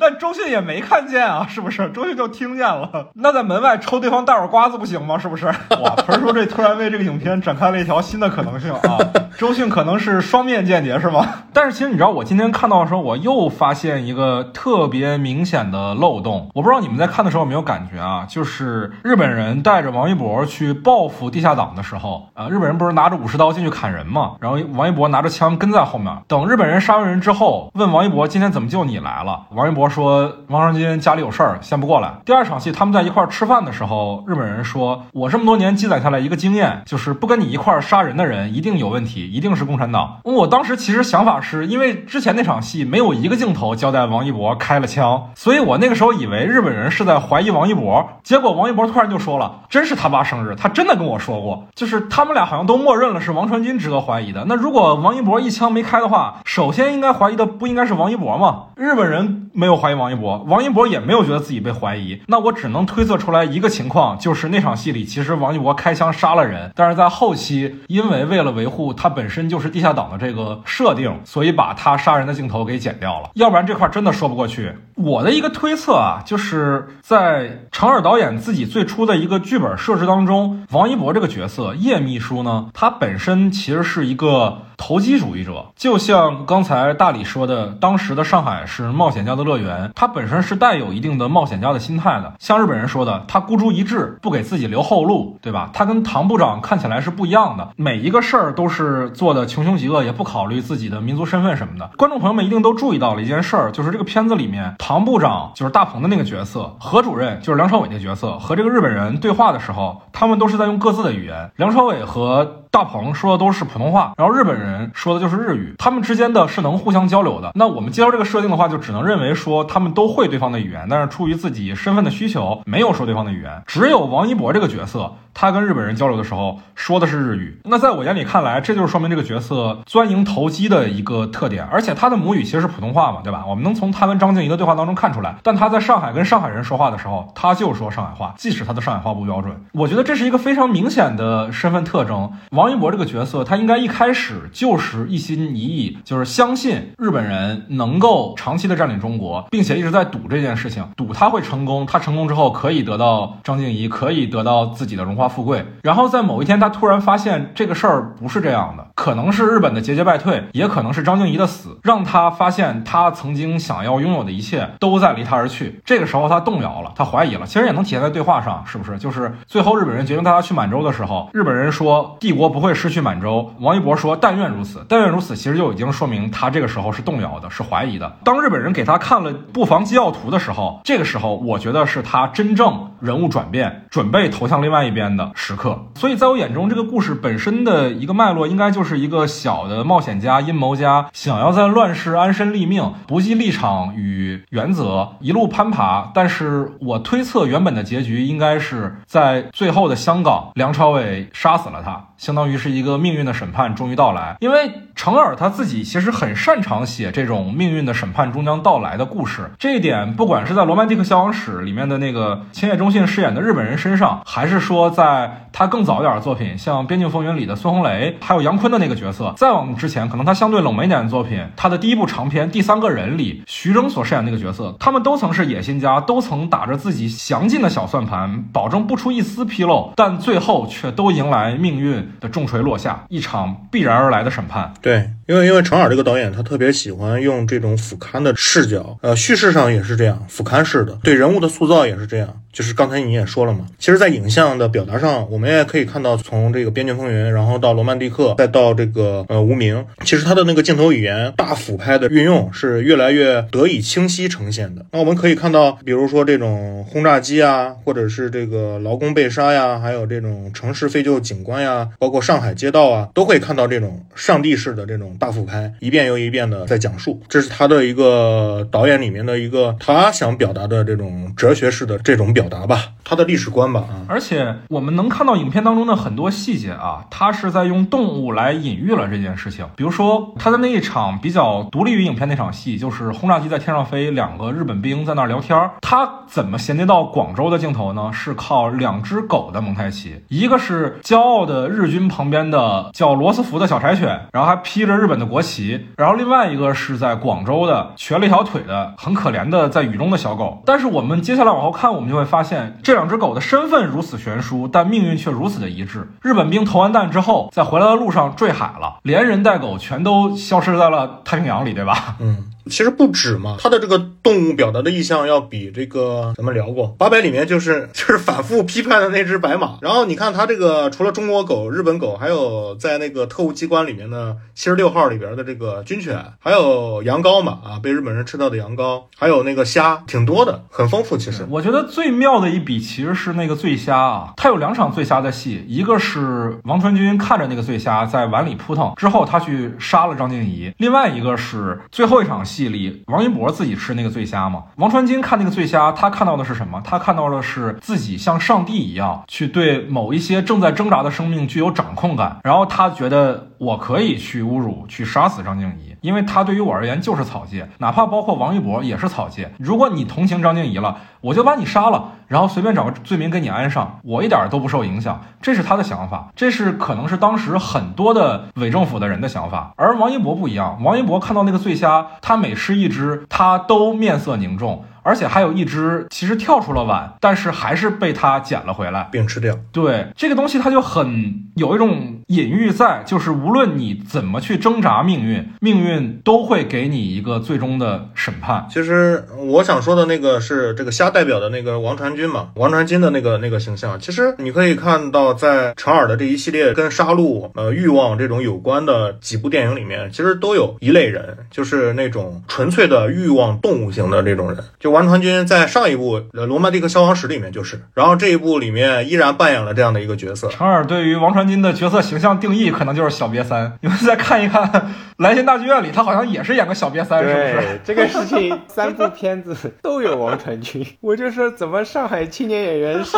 [0.00, 1.90] 但周迅也没看见啊，是不是？
[1.90, 3.08] 周迅就听见了。
[3.14, 5.18] 那在门外抽对方大耳瓜子不行吗？
[5.18, 5.46] 是不是？
[5.82, 8.98] 哇，盆叔这突然为这个影片展开了一条新的可能性啊！
[9.38, 11.26] 周迅可能是双面间谍是吗？
[11.52, 16.50] 但是其实你知道，我今天看到的时候，我又发现一个特别明显的漏洞。
[16.54, 18.26] 我不知道你们在看的时候有没有感觉啊？
[18.28, 24.32] 就是日本人带着王一博去报复地下党的时候，啊，日本人不是拿着武士刀进去砍人嘛？
[24.40, 29.42] 然后王一博拿着枪跟在后面，等日本人杀完人之后，问王一博今天怎么就你来了？
[29.50, 32.14] 王一博说王传君家里有事儿，先不过来。
[32.24, 40.18] 第二场戏他们在一块儿吃饭的时候，日本人说，我这么多年积攒下来一个经验，就是不跟你一块儿杀人的人一定有问题，一定是共产党。
[40.24, 48.08] 我当时其实想法是因为之前那场戏没有一个镜头交代王一博开了枪，所以我那个时候以为日本人是在怀疑王一博。
[48.22, 54.44] 结果王一博突然就说了，真是他爸生日，他真的跟我说过，就是他们俩好像都默认了是王传君值得怀疑的。
[54.46, 58.66] 那如果王一博一枪没开的话，首先应该怀疑的不应该是王一博吗？
[58.76, 62.20] 日本人没有怀疑王一博，王一博也没有觉得自己被怀疑。
[62.26, 73.30] 那我只能推测出来一个情况，就是那场戏里其实王一博开枪杀了人，但是在后期因为为了维护他本身就是地下党的这个设定，所以把他杀人的镜头给剪掉了。
[73.34, 74.72] 要不然这块真的说不过去。
[74.94, 84.62] 我的一个推测啊，就是在长耳导演自己最初的一个剧本设置当中，王一博这个角色叶秘书呢，他本身其实是一个。
[84.78, 92.32] 投机主义者，就像刚才大李说的，当时的上海是冒险家的乐园，他本身是带有一定的冒险家的心态的。
[92.38, 95.68] 像日本人说的，他孤注一掷，不给自己留后路，对吧？
[95.74, 101.90] 他跟唐部长看起来是不一样的，每一个事儿都是做的穷凶极恶，也不考虑自己的民族身份什么的。
[101.96, 111.50] 观众朋友们一定都注意到了一件事儿，就是这个片子里面，唐部长就是大鹏的那个角色，何主任就是梁朝伟那个角色，和这个日本人对话的时候，他们都是在用各自的语言。
[111.56, 117.52] 梁朝伟和大鹏说的都是普通话，然后日本人说的就是日语，他们之间的是能互相交流的。
[117.54, 123.62] 那我们接受这个设定的话，就只能认为说他们都会对方的语言，但是出于自己身份的需求，没有说对方的语言。
[123.66, 127.60] 只有王一博这个角色，他跟日本人交流的时候说的是日语。
[127.64, 131.64] 那在我眼里看来，这就是说明这个角色钻营投机的一个特点。
[131.70, 133.44] 而且他的母语其实是普通话嘛，对吧？
[133.46, 135.36] 我们能从他跟张静怡的对话当中看出来。
[135.42, 139.54] 但他在上海跟上海人说话的时候，他就说上海话，即使他的上海话不标准。
[139.72, 142.30] 我觉得这是一个非常明显的身份特征。
[142.58, 155.64] 王一博这个角色，他应该一开始就是一心一意，就是相信日本人能够长期的占领中国，并且一直在赌这件事情，赌他会成功，他成功之后可以得到张静怡，可以得到自己的荣华富贵。
[155.84, 165.80] 然后在某一天，他突然发现这个事儿不是这样的，可能是日本的节节败退，也可能是张静怡的死，让他发现他曾经想要拥有的一切都在离他而去。
[165.84, 167.46] 这个时候他动摇了，他怀疑了。
[167.46, 168.98] 其实也能体现在对话上，是不是？
[168.98, 172.47] 就是最后日本人决定带他去满洲的时候，日本人说帝国。
[172.48, 173.52] 不会失去满洲。
[173.60, 178.16] 王一博说：“但愿如此，但愿如此。”其实就已经说明他这个时候是动摇的，是怀疑的。
[178.24, 185.86] 当日本人给他看了布防机要图的时候，这个时候我觉得是他真正人物转变、准备投向另外一边的时刻。
[185.94, 196.10] 所以在我眼中，这个故事本身的一个脉络，应该就是一个小的冒险家、阴谋家，想要在乱世安身立命，不计立场与原则，一路攀爬。
[196.14, 202.07] 但是我推测，原本的结局应该是在最后的香港，梁朝伟杀死了他。
[202.18, 209.50] 相当于是一个命运的审判终于到来，因为程耳他自己其实很擅长写这种命运的审判终将到来的故事。
[209.58, 232.07] 这一点，不管是在《罗曼蒂克消亡史》里面的那个千叶忠信饰演的日本人身上，还是说在他更早一点的作品，像《边境风云》里的孙红雷，还有杨坤的那个角色，再往之前，可能他相对冷门一点的作品，他的第一部长篇《第三个人》里，徐峥所饰演那个角色，他们都曾是野心家，都曾打着自己详尽的小算盘，保证不出一丝纰漏，但最后却都迎来命运。
[232.20, 234.72] 的重锤落下，一场必然而来的审判。
[234.80, 242.40] 对，因为因为程耳这个导演，他特别喜欢用这种俯瞰的视角，呃，叙事上也是这样，俯瞰式的，对人物的塑造也是这样。
[242.50, 254.84] 就是刚才你也说了嘛，其实，在影像的表达上，我们也可以看到，从这个《边境风云》，然后到《罗曼蒂克》，再到这个呃《无名》，其实他的那个镜头语言、大俯拍的运用是越来越得以清晰呈现的。
[254.90, 273.84] 那我们可以看到，比如说这种轰炸机啊，或者是这个劳工被杀呀，还有这种城市废旧景观呀，包括上海街道啊，都会看到这种上帝式的这种大俯拍，一遍又一遍的在讲述，这是他的一个导演里面的一个他想表达的这种哲学式的这种表达吧，他的历史观吧。
[274.06, 279.66] 而且我们能看到影片当中的很多细节啊，他是在用动物来隐喻了这件事情。
[279.76, 288.10] 比如说他的那一场比较独立于影片那场戏，就是轰炸机在天上飞，两个日本兵在那儿聊天，他怎么衔接到广州的镜头呢？
[288.12, 300.62] 是靠两只狗的蒙太奇，一个是骄傲的日军旁边的叫罗斯福的小柴犬，然后还披着日日本的国旗，然后另外一个是在广州的瘸了一条腿的很可怜的在雨中的小狗。
[300.66, 306.12] 但是我们接下来往后看，我们就会发现这两只狗的身份如此悬殊，但命运却如此的一致。
[306.20, 312.16] 日本兵投完弹之后，在回来的路上坠海了，连人带狗全都消失在了太平洋里，对吧？
[312.18, 312.50] 嗯。
[312.68, 319.78] 其实不止嘛，它的这个动物表达的意象要比这个咱们聊过八百里面就是 就是反复批判的那只白马。
[319.80, 331.16] 然后你看它这个除了中国狗、日本狗，还有在那个特务机关里面的七十六号里边的这个军犬，还有羊羔嘛啊，被日本人吃到的羊羔，还有那个虾，挺多的，很丰富。
[331.16, 342.57] 其实我觉得最妙的一笔其实是那个醉虾啊，它有两场醉虾的戏，一个是王传君看着那个醉虾在碗里扑腾之后，他去杀了张静怡；另外一个是最后一场戏。
[342.58, 344.64] 戏里，王一博自己吃那个醉虾嘛？
[344.76, 346.80] 王传君看那个醉虾，他看到的是什么？
[346.84, 359.52] 他看到的是自己像上帝一样去对某一些正在挣扎的生命具有掌控感，然后他觉得我可以去侮辱、去杀死张静怡，因为他对于我而言就是草芥，哪怕包括王一博也是草芥。
[359.58, 365.20] 如果你同情张静怡了，我就把你杀了，然后随便找个罪名给你安上，我一点都不受影响。
[365.40, 369.72] 这是他的想法，这是可能是当时很多的伪政府的人的想法。
[369.76, 374.82] 而王一博不一样，王一博看到那个醉虾，他每每吃一只，他都面色凝重。
[375.02, 379.54] 而且还有一只，其实跳出了碗，但是还是被他捡了回来，并吃掉。
[379.70, 388.66] 对这个东西，它就很有一种隐喻在，就是无论你怎么去挣扎命运，命运都会给你一个最终的审判。
[388.70, 393.98] 其实我想说的那个是这个虾代表的那个王传君嘛，王传君的那个那个形象。
[393.98, 410.48] 其实你可以看到，在陈耳的这一系列跟杀戮、呃欲望这种有关的几部电影里面，其实都有一类人，就是那种纯粹的欲望动物型的这种人，就王传君在上一部《呃罗曼蒂克消亡史》里面就是，然后这一部里面依然扮演了这样的一个角色。
[410.48, 413.72] 陈耳对于王传君的角色形象定义可能就是小瘪三。
[413.80, 414.62] 你们再看一看
[415.18, 417.80] 《蓝心大剧院》里，他好像也是演个小瘪三，是不是？
[417.84, 423.16] 这个事情三部片子都有王传君，我就说怎么上海青年演员是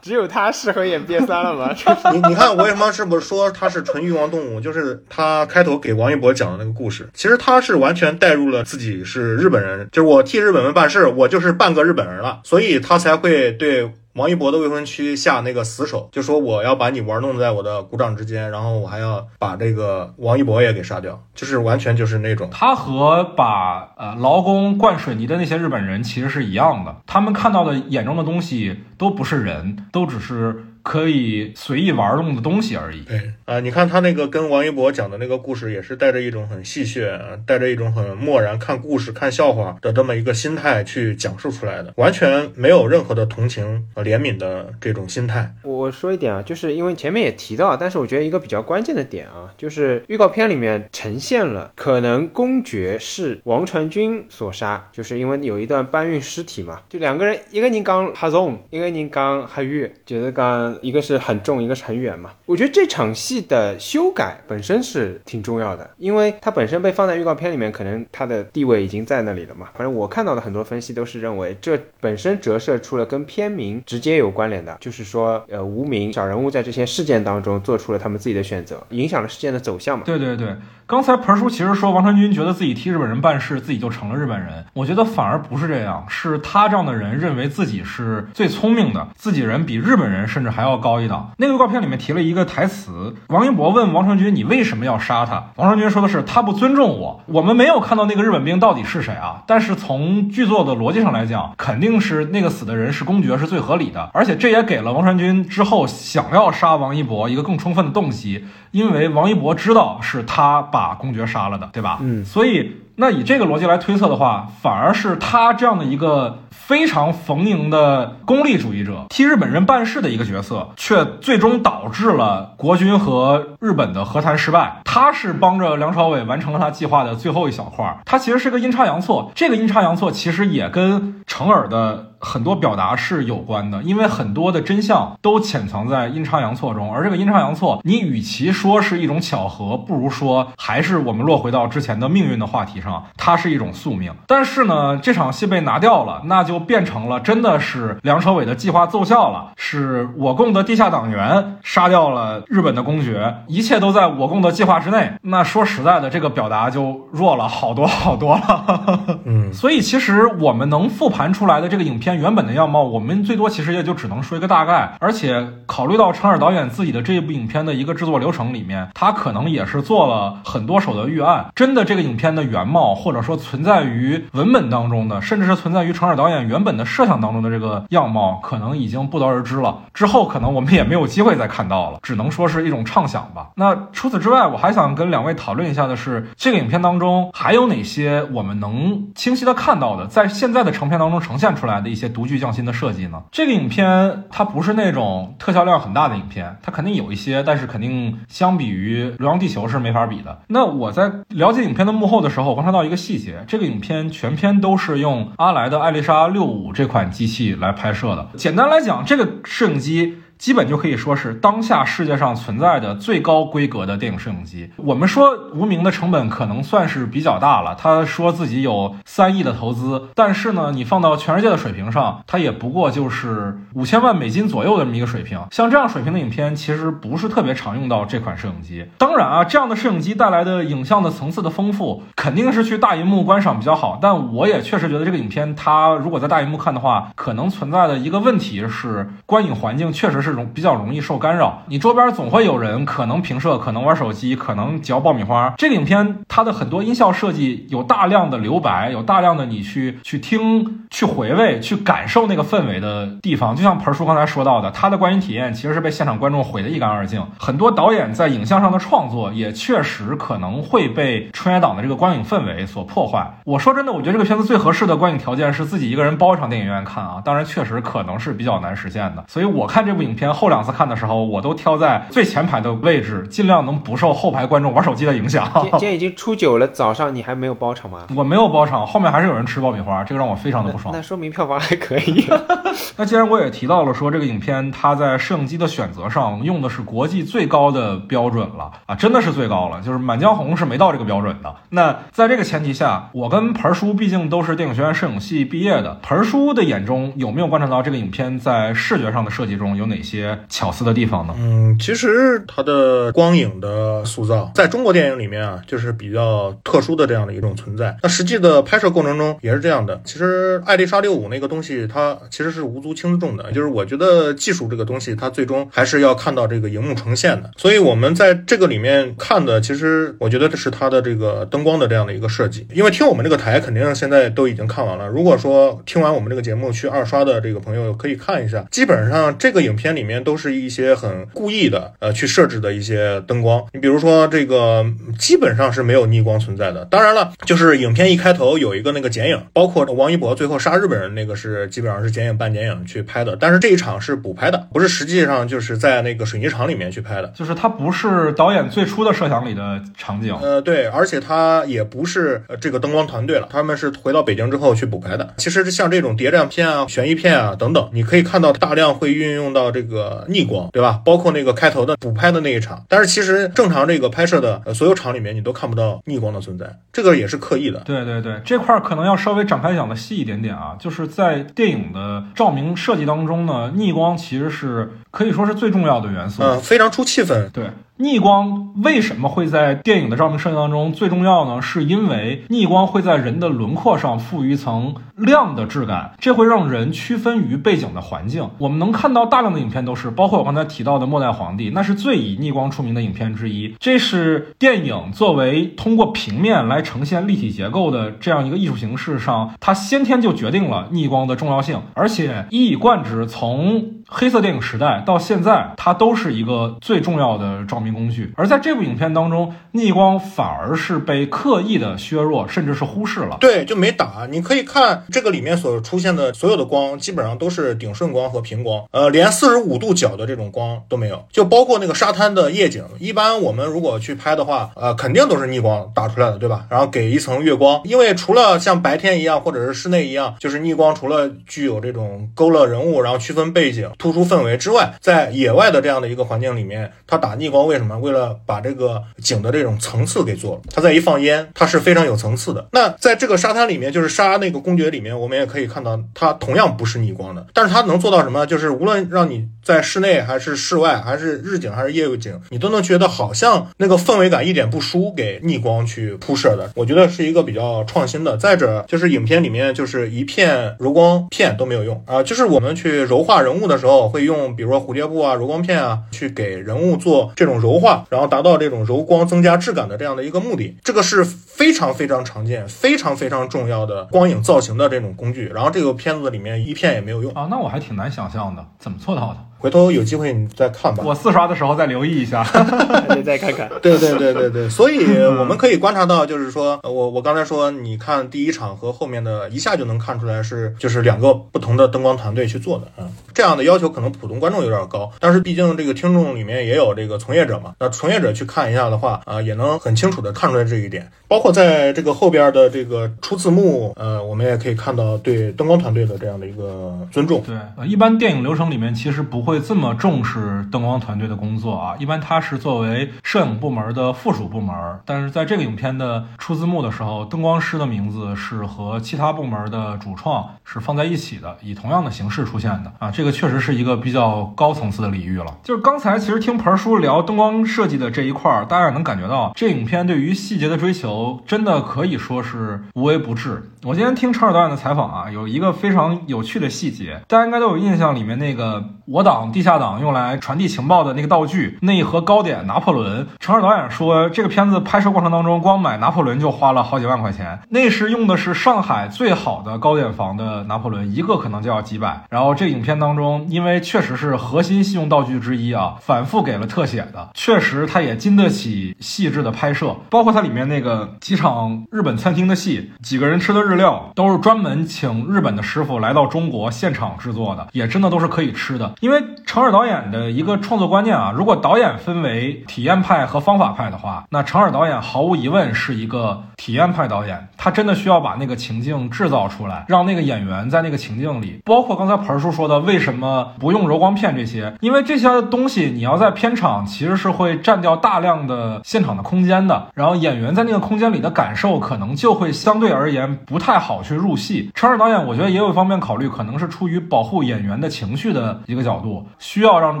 [0.00, 1.74] 只有他适合演瘪三了吗？
[2.12, 4.60] 你你看我为什么是不是说他是纯欲望动物？
[4.60, 30.64] 就是他开头给王一博讲的那个故事，其实他是完全带入了自己是日本人，就是我替日本人办事，我就是半个日本人了，所以他才会对王一博的未婚妻下那个死手，就说我要把你玩弄在我的股掌之间，然后我还要把这个王一博也给杀掉，就是完全就是那种他和把呃劳工灌水泥的那些日本人其实是一样的，他们看到的眼中的东西都不是人，都只是。
[30.88, 33.02] 可以随意玩弄的东西而已。
[33.02, 45.54] 对啊，你看他那个跟王一博讲的那个故事，也是带着一种很戏谑，带着一种很漠然看故事、看笑话的这么一个心态去讲述出来的，完全没有任何的同情和怜悯的这种心态。
[45.62, 60.77] 我说一点啊，就是因为前面也提到，但是我觉得一个比较关键的点啊，就是预告片里面呈现了可能公爵是王传君所杀，就是因为有一段搬运尸体嘛，就两个人，一个人刚哈重，一个人刚哈玉，就是刚。
[60.82, 62.30] 一个是很重，一个是很远嘛。
[62.46, 69.68] 我觉得这场戏的修改本身是挺重要的，因为它本身被放在预告片里面，可能它的地位已经在那里了嘛。
[69.74, 80.04] 反正我看到的很多分析都是认为，这本身折射出了跟片名直接有关联的，就是说，呃，无名小人物在这些事件当中做出了他们自己的选择，影响了事件的走向嘛。
[80.04, 80.54] 对对对。
[80.86, 84.64] 刚才盆叔其实说王传君觉得自己替日本人办事，自己就成了日本人。
[84.72, 91.30] 我觉得反而不是这样，是他这样的人认为自己是最聪明的，自己人比日本人甚至还还要高一档。
[91.36, 99.44] 那个预告片里面提了一个台词，王一博问王传君：“你为什么要杀他？”王传君说的是：“他不尊重我。”我们没有看到那个日本兵到底是谁啊？
[99.46, 108.44] 但是从剧作的逻辑上来讲，肯定是那个死的人是公爵是最合理的，而且这也给了王传君之后想要杀王一博一个更充分的动机。
[108.70, 111.98] 因为王一博知道是他把公爵杀了的，对吧？
[112.00, 124.82] 嗯，所以那以这个逻辑来推测的话，反而是他这样的一个非常逢迎的功利主义者，替日本人办事的一个角色，却最终导致了国军和日本的和谈失败。
[124.84, 129.30] 他是帮着梁朝伟完成了他计划的最后一小块，他其实是个阴差阳错。
[129.34, 132.06] 这个阴差阳错其实也跟成尔的。
[132.20, 144.12] 很多表达是有关的，因为很多的真相都潜藏在阴差阳错中，而这个阴差阳错，你与其说是一种巧合，不如说还是我们落回到之前的命运的话题上，它是一种宿命。
[144.26, 155.12] 但是呢，这场戏被拿掉了，那就变成了真的是梁朝伟的计划奏效了，是我共的地下党员杀掉了日本的公爵，一切都在我共的计划之内。
[155.22, 159.20] 那说实在的，这个表达就弱了好多好多了。
[159.24, 162.07] 嗯， 所以其实我们能复盘出来的这个影片。
[162.16, 164.96] 原本的样貌，我们最多其实也就只能说一个大概。
[165.00, 171.46] 而且考虑到陈尔导演自己的这一部影片的一个制作流程里面，他可能也是做了很多手的预案。
[171.54, 179.78] 真的，这个影片的原貌，或者说存在于文本当中的，甚至是存在于陈尔导演原本的设想当中的这个样貌，可能已经不得而知了。
[179.92, 183.48] 之后可能我们也没有机会再看到了，只能说是一种畅想吧。
[183.56, 192.08] 那除此之外，我还想跟两位讨论一下的是，这个影片当中还有哪些我们能清晰的看到的，在现在的成片当中呈现出来的一一些。
[192.08, 193.22] 独具匠心的设计呢？
[193.30, 200.40] 这个影片它不是那种特效量很大的影片，它肯定有一些，但是肯定相比于《流浪地球》是没法比的。
[200.48, 208.28] 那我在了解影片的幕后的时候，观察到一个细节：这个影片全片都是用阿莱的艾丽莎六五这款机器来拍摄的。
[208.36, 210.18] 简单来讲，这个摄影机。
[210.38, 214.70] 基本就可以说是当下世界上存在的最高规格的电影摄影机。
[214.76, 225.40] 我们说无名的成本可能算是比较大了，他说自己有三亿的投资，但是呢，你放到全世界的水平上，它也不过就是五千万美金左右的这么一个水平。
[225.50, 228.86] 像这样水平的影片，其实不是特别常用到这款摄影机。
[228.96, 233.98] 当然啊，这样的摄影机带来的影像的层次的丰富，肯定是去大银幕观赏比较好。
[234.00, 240.27] 但我也确实觉得这个影片，它如果在大银幕看的话，可能存在的一个问题是，观影环境确实是。
[240.28, 245.54] 这种比较容易受干扰，你周边总会有人可能平射，可能玩手机，可能嚼爆米花。
[245.56, 253.56] 这个影片它的很多音效设计有大量的留白，有大量的你去去听、去回味、去感受那个氛围的地方。
[253.56, 257.24] 就像盆叔刚才说到的，他的观影体验其实是被现场观众毁得一干二净。
[257.38, 263.26] 很多导演在影像上的创作也确实可能会被春节档的这个观影氛围所破坏。
[263.44, 267.22] 我说真的，我觉得这个片子最合适的观影条件是自己一个人包一场电影院看啊。
[267.24, 269.24] 当然，确实可能是比较难实现的。
[269.26, 270.17] 所以我看这部影。
[270.18, 275.48] 片后两次看的时候，我都挑在最前排的位置，尽量能不受后排观众玩手机的影响。
[275.72, 278.00] 今天已经初九了，早上你还没有包场吗？
[278.16, 280.92] 我没有包场，后面还是有人吃爆米花，这个让我非常的不爽。
[280.92, 282.26] 那说明票房还可以。
[282.96, 291.54] 那既然我也提到了说这个影片它在摄影机的选择上用的是国际最高的标准了啊，真的是最高了，就是《满江红》是没到这个标准的。
[291.70, 300.07] 那在这个前提下，我跟盆叔毕竟都是电影学院摄影系毕业的，盆叔的眼中有没有观察到这个影片在视觉上的设计中有哪些？
[300.08, 301.34] 些巧思的地方呢？
[301.38, 307.96] 嗯，其实它的光影的塑造，在中国电影里面啊，就是比较特殊的这样的一种存在。
[308.02, 310.00] 那实际的拍摄过程中也是这样的。
[310.04, 313.52] 其实艾丽莎六五那个东西，它其实是无足轻重的。
[313.52, 317.50] 就是我觉得技术这个东西，它最终还是要看到这个荧幕呈现的。
[317.58, 322.66] 所以我们在这个里面看的，其实我觉得这是它的这个灯光的这样的一个设计。
[322.72, 325.08] 因为听我们这个台，肯定现在都已经看完了。
[325.08, 328.64] 如果说听完我们这个节目去二刷的这个朋友，可以看一下。
[328.70, 329.88] 基本上这个影片。
[329.98, 333.64] 里面都是一些很故意的，呃，去设置的一些灯光。
[333.72, 334.86] 你比如说这个，
[335.18, 336.84] 基本上是没有逆光存在的。
[336.84, 343.36] 当然了，就是影片一开头有一个那个剪影，包括王一博最后杀日本人那个是基本上是剪影半剪影去拍的。
[343.36, 350.32] 但是这一场是补拍的，不是实际上就是在那个水泥厂里面去拍的，就是它不是导演最初的设想里的场景。
[350.40, 355.34] 呃，对，而且它也不是这个灯光团队了，他们是回到北京之后去补拍的。
[355.38, 359.87] 其实像这种谍战片啊、悬疑片啊等等，你可以看到大量会运用到这个。
[359.88, 361.00] 个逆光，对吧？
[361.04, 367.80] 包括那个开头的补拍的那一场，但是其实正常这个拍摄的呃所有场里面，你都看不到逆光的存在，这个也是刻意的。
[367.80, 377.50] 对对对，这块儿可能要稍微展开讲的细一点点啊，就是在电影的照明设计当中呢，逆光其实是可以说是最重要的元素，嗯，非常出气氛。
[377.50, 377.70] 对。
[378.00, 381.60] 逆光为什么会在电影的照明设计当中最重要呢？
[381.60, 388.48] 是因为逆光会在人的轮廓上赋予一层亮的质感，这会让人区分于背景的环境。
[388.58, 393.74] 我们能看到大量的影片都是，包括我刚才提到的《末代皇帝》，那是最以逆光出名的影片之一。
[393.80, 408.32] 这是电影作为通过平面来呈现立体结构的这样一个艺术形式上，它先天就决定了逆光的重要性，而且一以贯之，从黑色电影时代到现在，它都是一个最重要的照明工具。
[408.36, 413.36] 而在这部影片当中，逆光反而是被刻意的削弱，甚至是忽视了。
[413.38, 414.26] 对，就没打。
[414.30, 421.22] 你可以看这个里面所出现的所有的光，基本上都是顶顺光和平光，呃，连四十五度角的这种光都没有。
[421.30, 426.64] 就包括那个沙滩的夜景，一般我们如果去拍的话，呃，肯定都是逆光打出来的，对吧？
[426.70, 437.98] 然后给一层月光，因为除了像白天一样，或者是室内一样，就是逆光除了具有这种勾勒人物，然后区分背景、突出氛围之外，在野外的这样的一个环境里面，它打逆光为什么？
[437.98, 440.62] 为了把这个景的这种层次给做了。
[440.72, 442.68] 它再一放烟，它是非常有层次的。
[442.72, 448.46] 那在这个沙滩里面，就是沙那个公爵里面，我们也可以看到，它同样不是逆光的，但是它能做到什么？
[448.46, 456.70] 就是无论让你在室内还是室外，还是日景还是夜景，你都能觉得好像那个氛围感一点不输给逆光去铺设的。
[456.74, 458.34] 我觉得是一个比较创新的。
[458.38, 470.78] 再者就是影片里面就是一片柔光片都没有用啊，就是我们去柔化人物的时候会用，比如说蝴蝶布啊、柔光片啊，去给人物做这种柔化，然后达到这种柔光增加质感的这样的一个目的。
[470.82, 475.48] 这个是非常非常常见、非常非常重要的光影造型的这种工具。
[475.54, 479.36] 然后这个片子里面一片也没有用啊，那我还挺难想象的，怎么做到的？
[479.58, 481.02] 回头有机会你再看吧。
[481.04, 482.46] 我四刷的时候再留意一下，
[483.16, 483.68] 你再看看。
[483.82, 493.08] 对对对对对，所以我们可以观察到，就是说我我刚才说，你看第一场和后面的一下就能看出来是就是两个不同的灯光团队去做的啊。
[493.34, 501.10] 这样的要求可能普通观众有点高，但是毕竟这个听众里面也有这个从业者嘛，那从业者去看一下的话啊，也能很清楚的看出来这一点。
[501.28, 507.42] 包括在这个后边的这个出字幕，呃，我们也可以看到对灯光团队的这样的一个尊重。
[507.46, 514.76] 对，呃，一般电影流程里面其实不会这么重视灯光团队的工作啊，一般它是作为摄影部门的附属部门。
[515.06, 525.46] 但是在这个影片的出字幕的时候，灯光师的名字是和其他部门的主创是放在一起的，以同样的形式出现的啊，这个确实是一个比较高层次的礼遇了。
[525.62, 531.42] 就是刚才其实听盆叔聊灯光设计的这一块儿，大家也能感觉到这影片对于细节的追求。
[531.46, 533.70] 真的可以说是无微不至。
[533.84, 543.26] 我今天听陈尔导演的采访啊，有一个非常有趣的细节，大家应该都有印象，里面那个我导地下党用来传递情报的那个道具，那一盒糕点拿破仑。
[543.40, 547.58] 陈尔导演说，这个片子拍摄过程当中，光买拿破仑就花了好几万块钱。
[547.68, 552.24] 那时用的是上海最好的糕点房的拿破仑，一个可能就要几百。
[552.30, 561.58] 然后这影片当中，因为确实是核心信用道具之一啊，反复给了特写的，确实它也经得起细致的拍摄，包括它里面那个几场。
[561.90, 568.94] 日本餐厅的戏，几个人吃的日料都是专门请日本的师傅来到中国现场制作的，也真的都是可以吃的。
[569.00, 577.48] 因为成尔导演的一个创作观念啊，如果导演分为体验派和方法派的话，那成尔导演毫无疑问是一个体验派导演。
[577.56, 581.60] 他真的需要把那个情境制造出来，让那个演员在那个情境里。
[581.64, 584.72] 包括刚才盆叔说的，为什么不用柔光片这些？
[584.80, 591.54] 因为这些东西你要在片场其实是会占掉大量的现场的空间的，然后演员在那个空间里的感。
[591.58, 594.70] 受可能就会相对而言不太好去入戏。
[594.74, 600.00] 陈尔导演，我觉得也有一方面考虑，可能是出于保护演员的情绪的一个角度，需要让这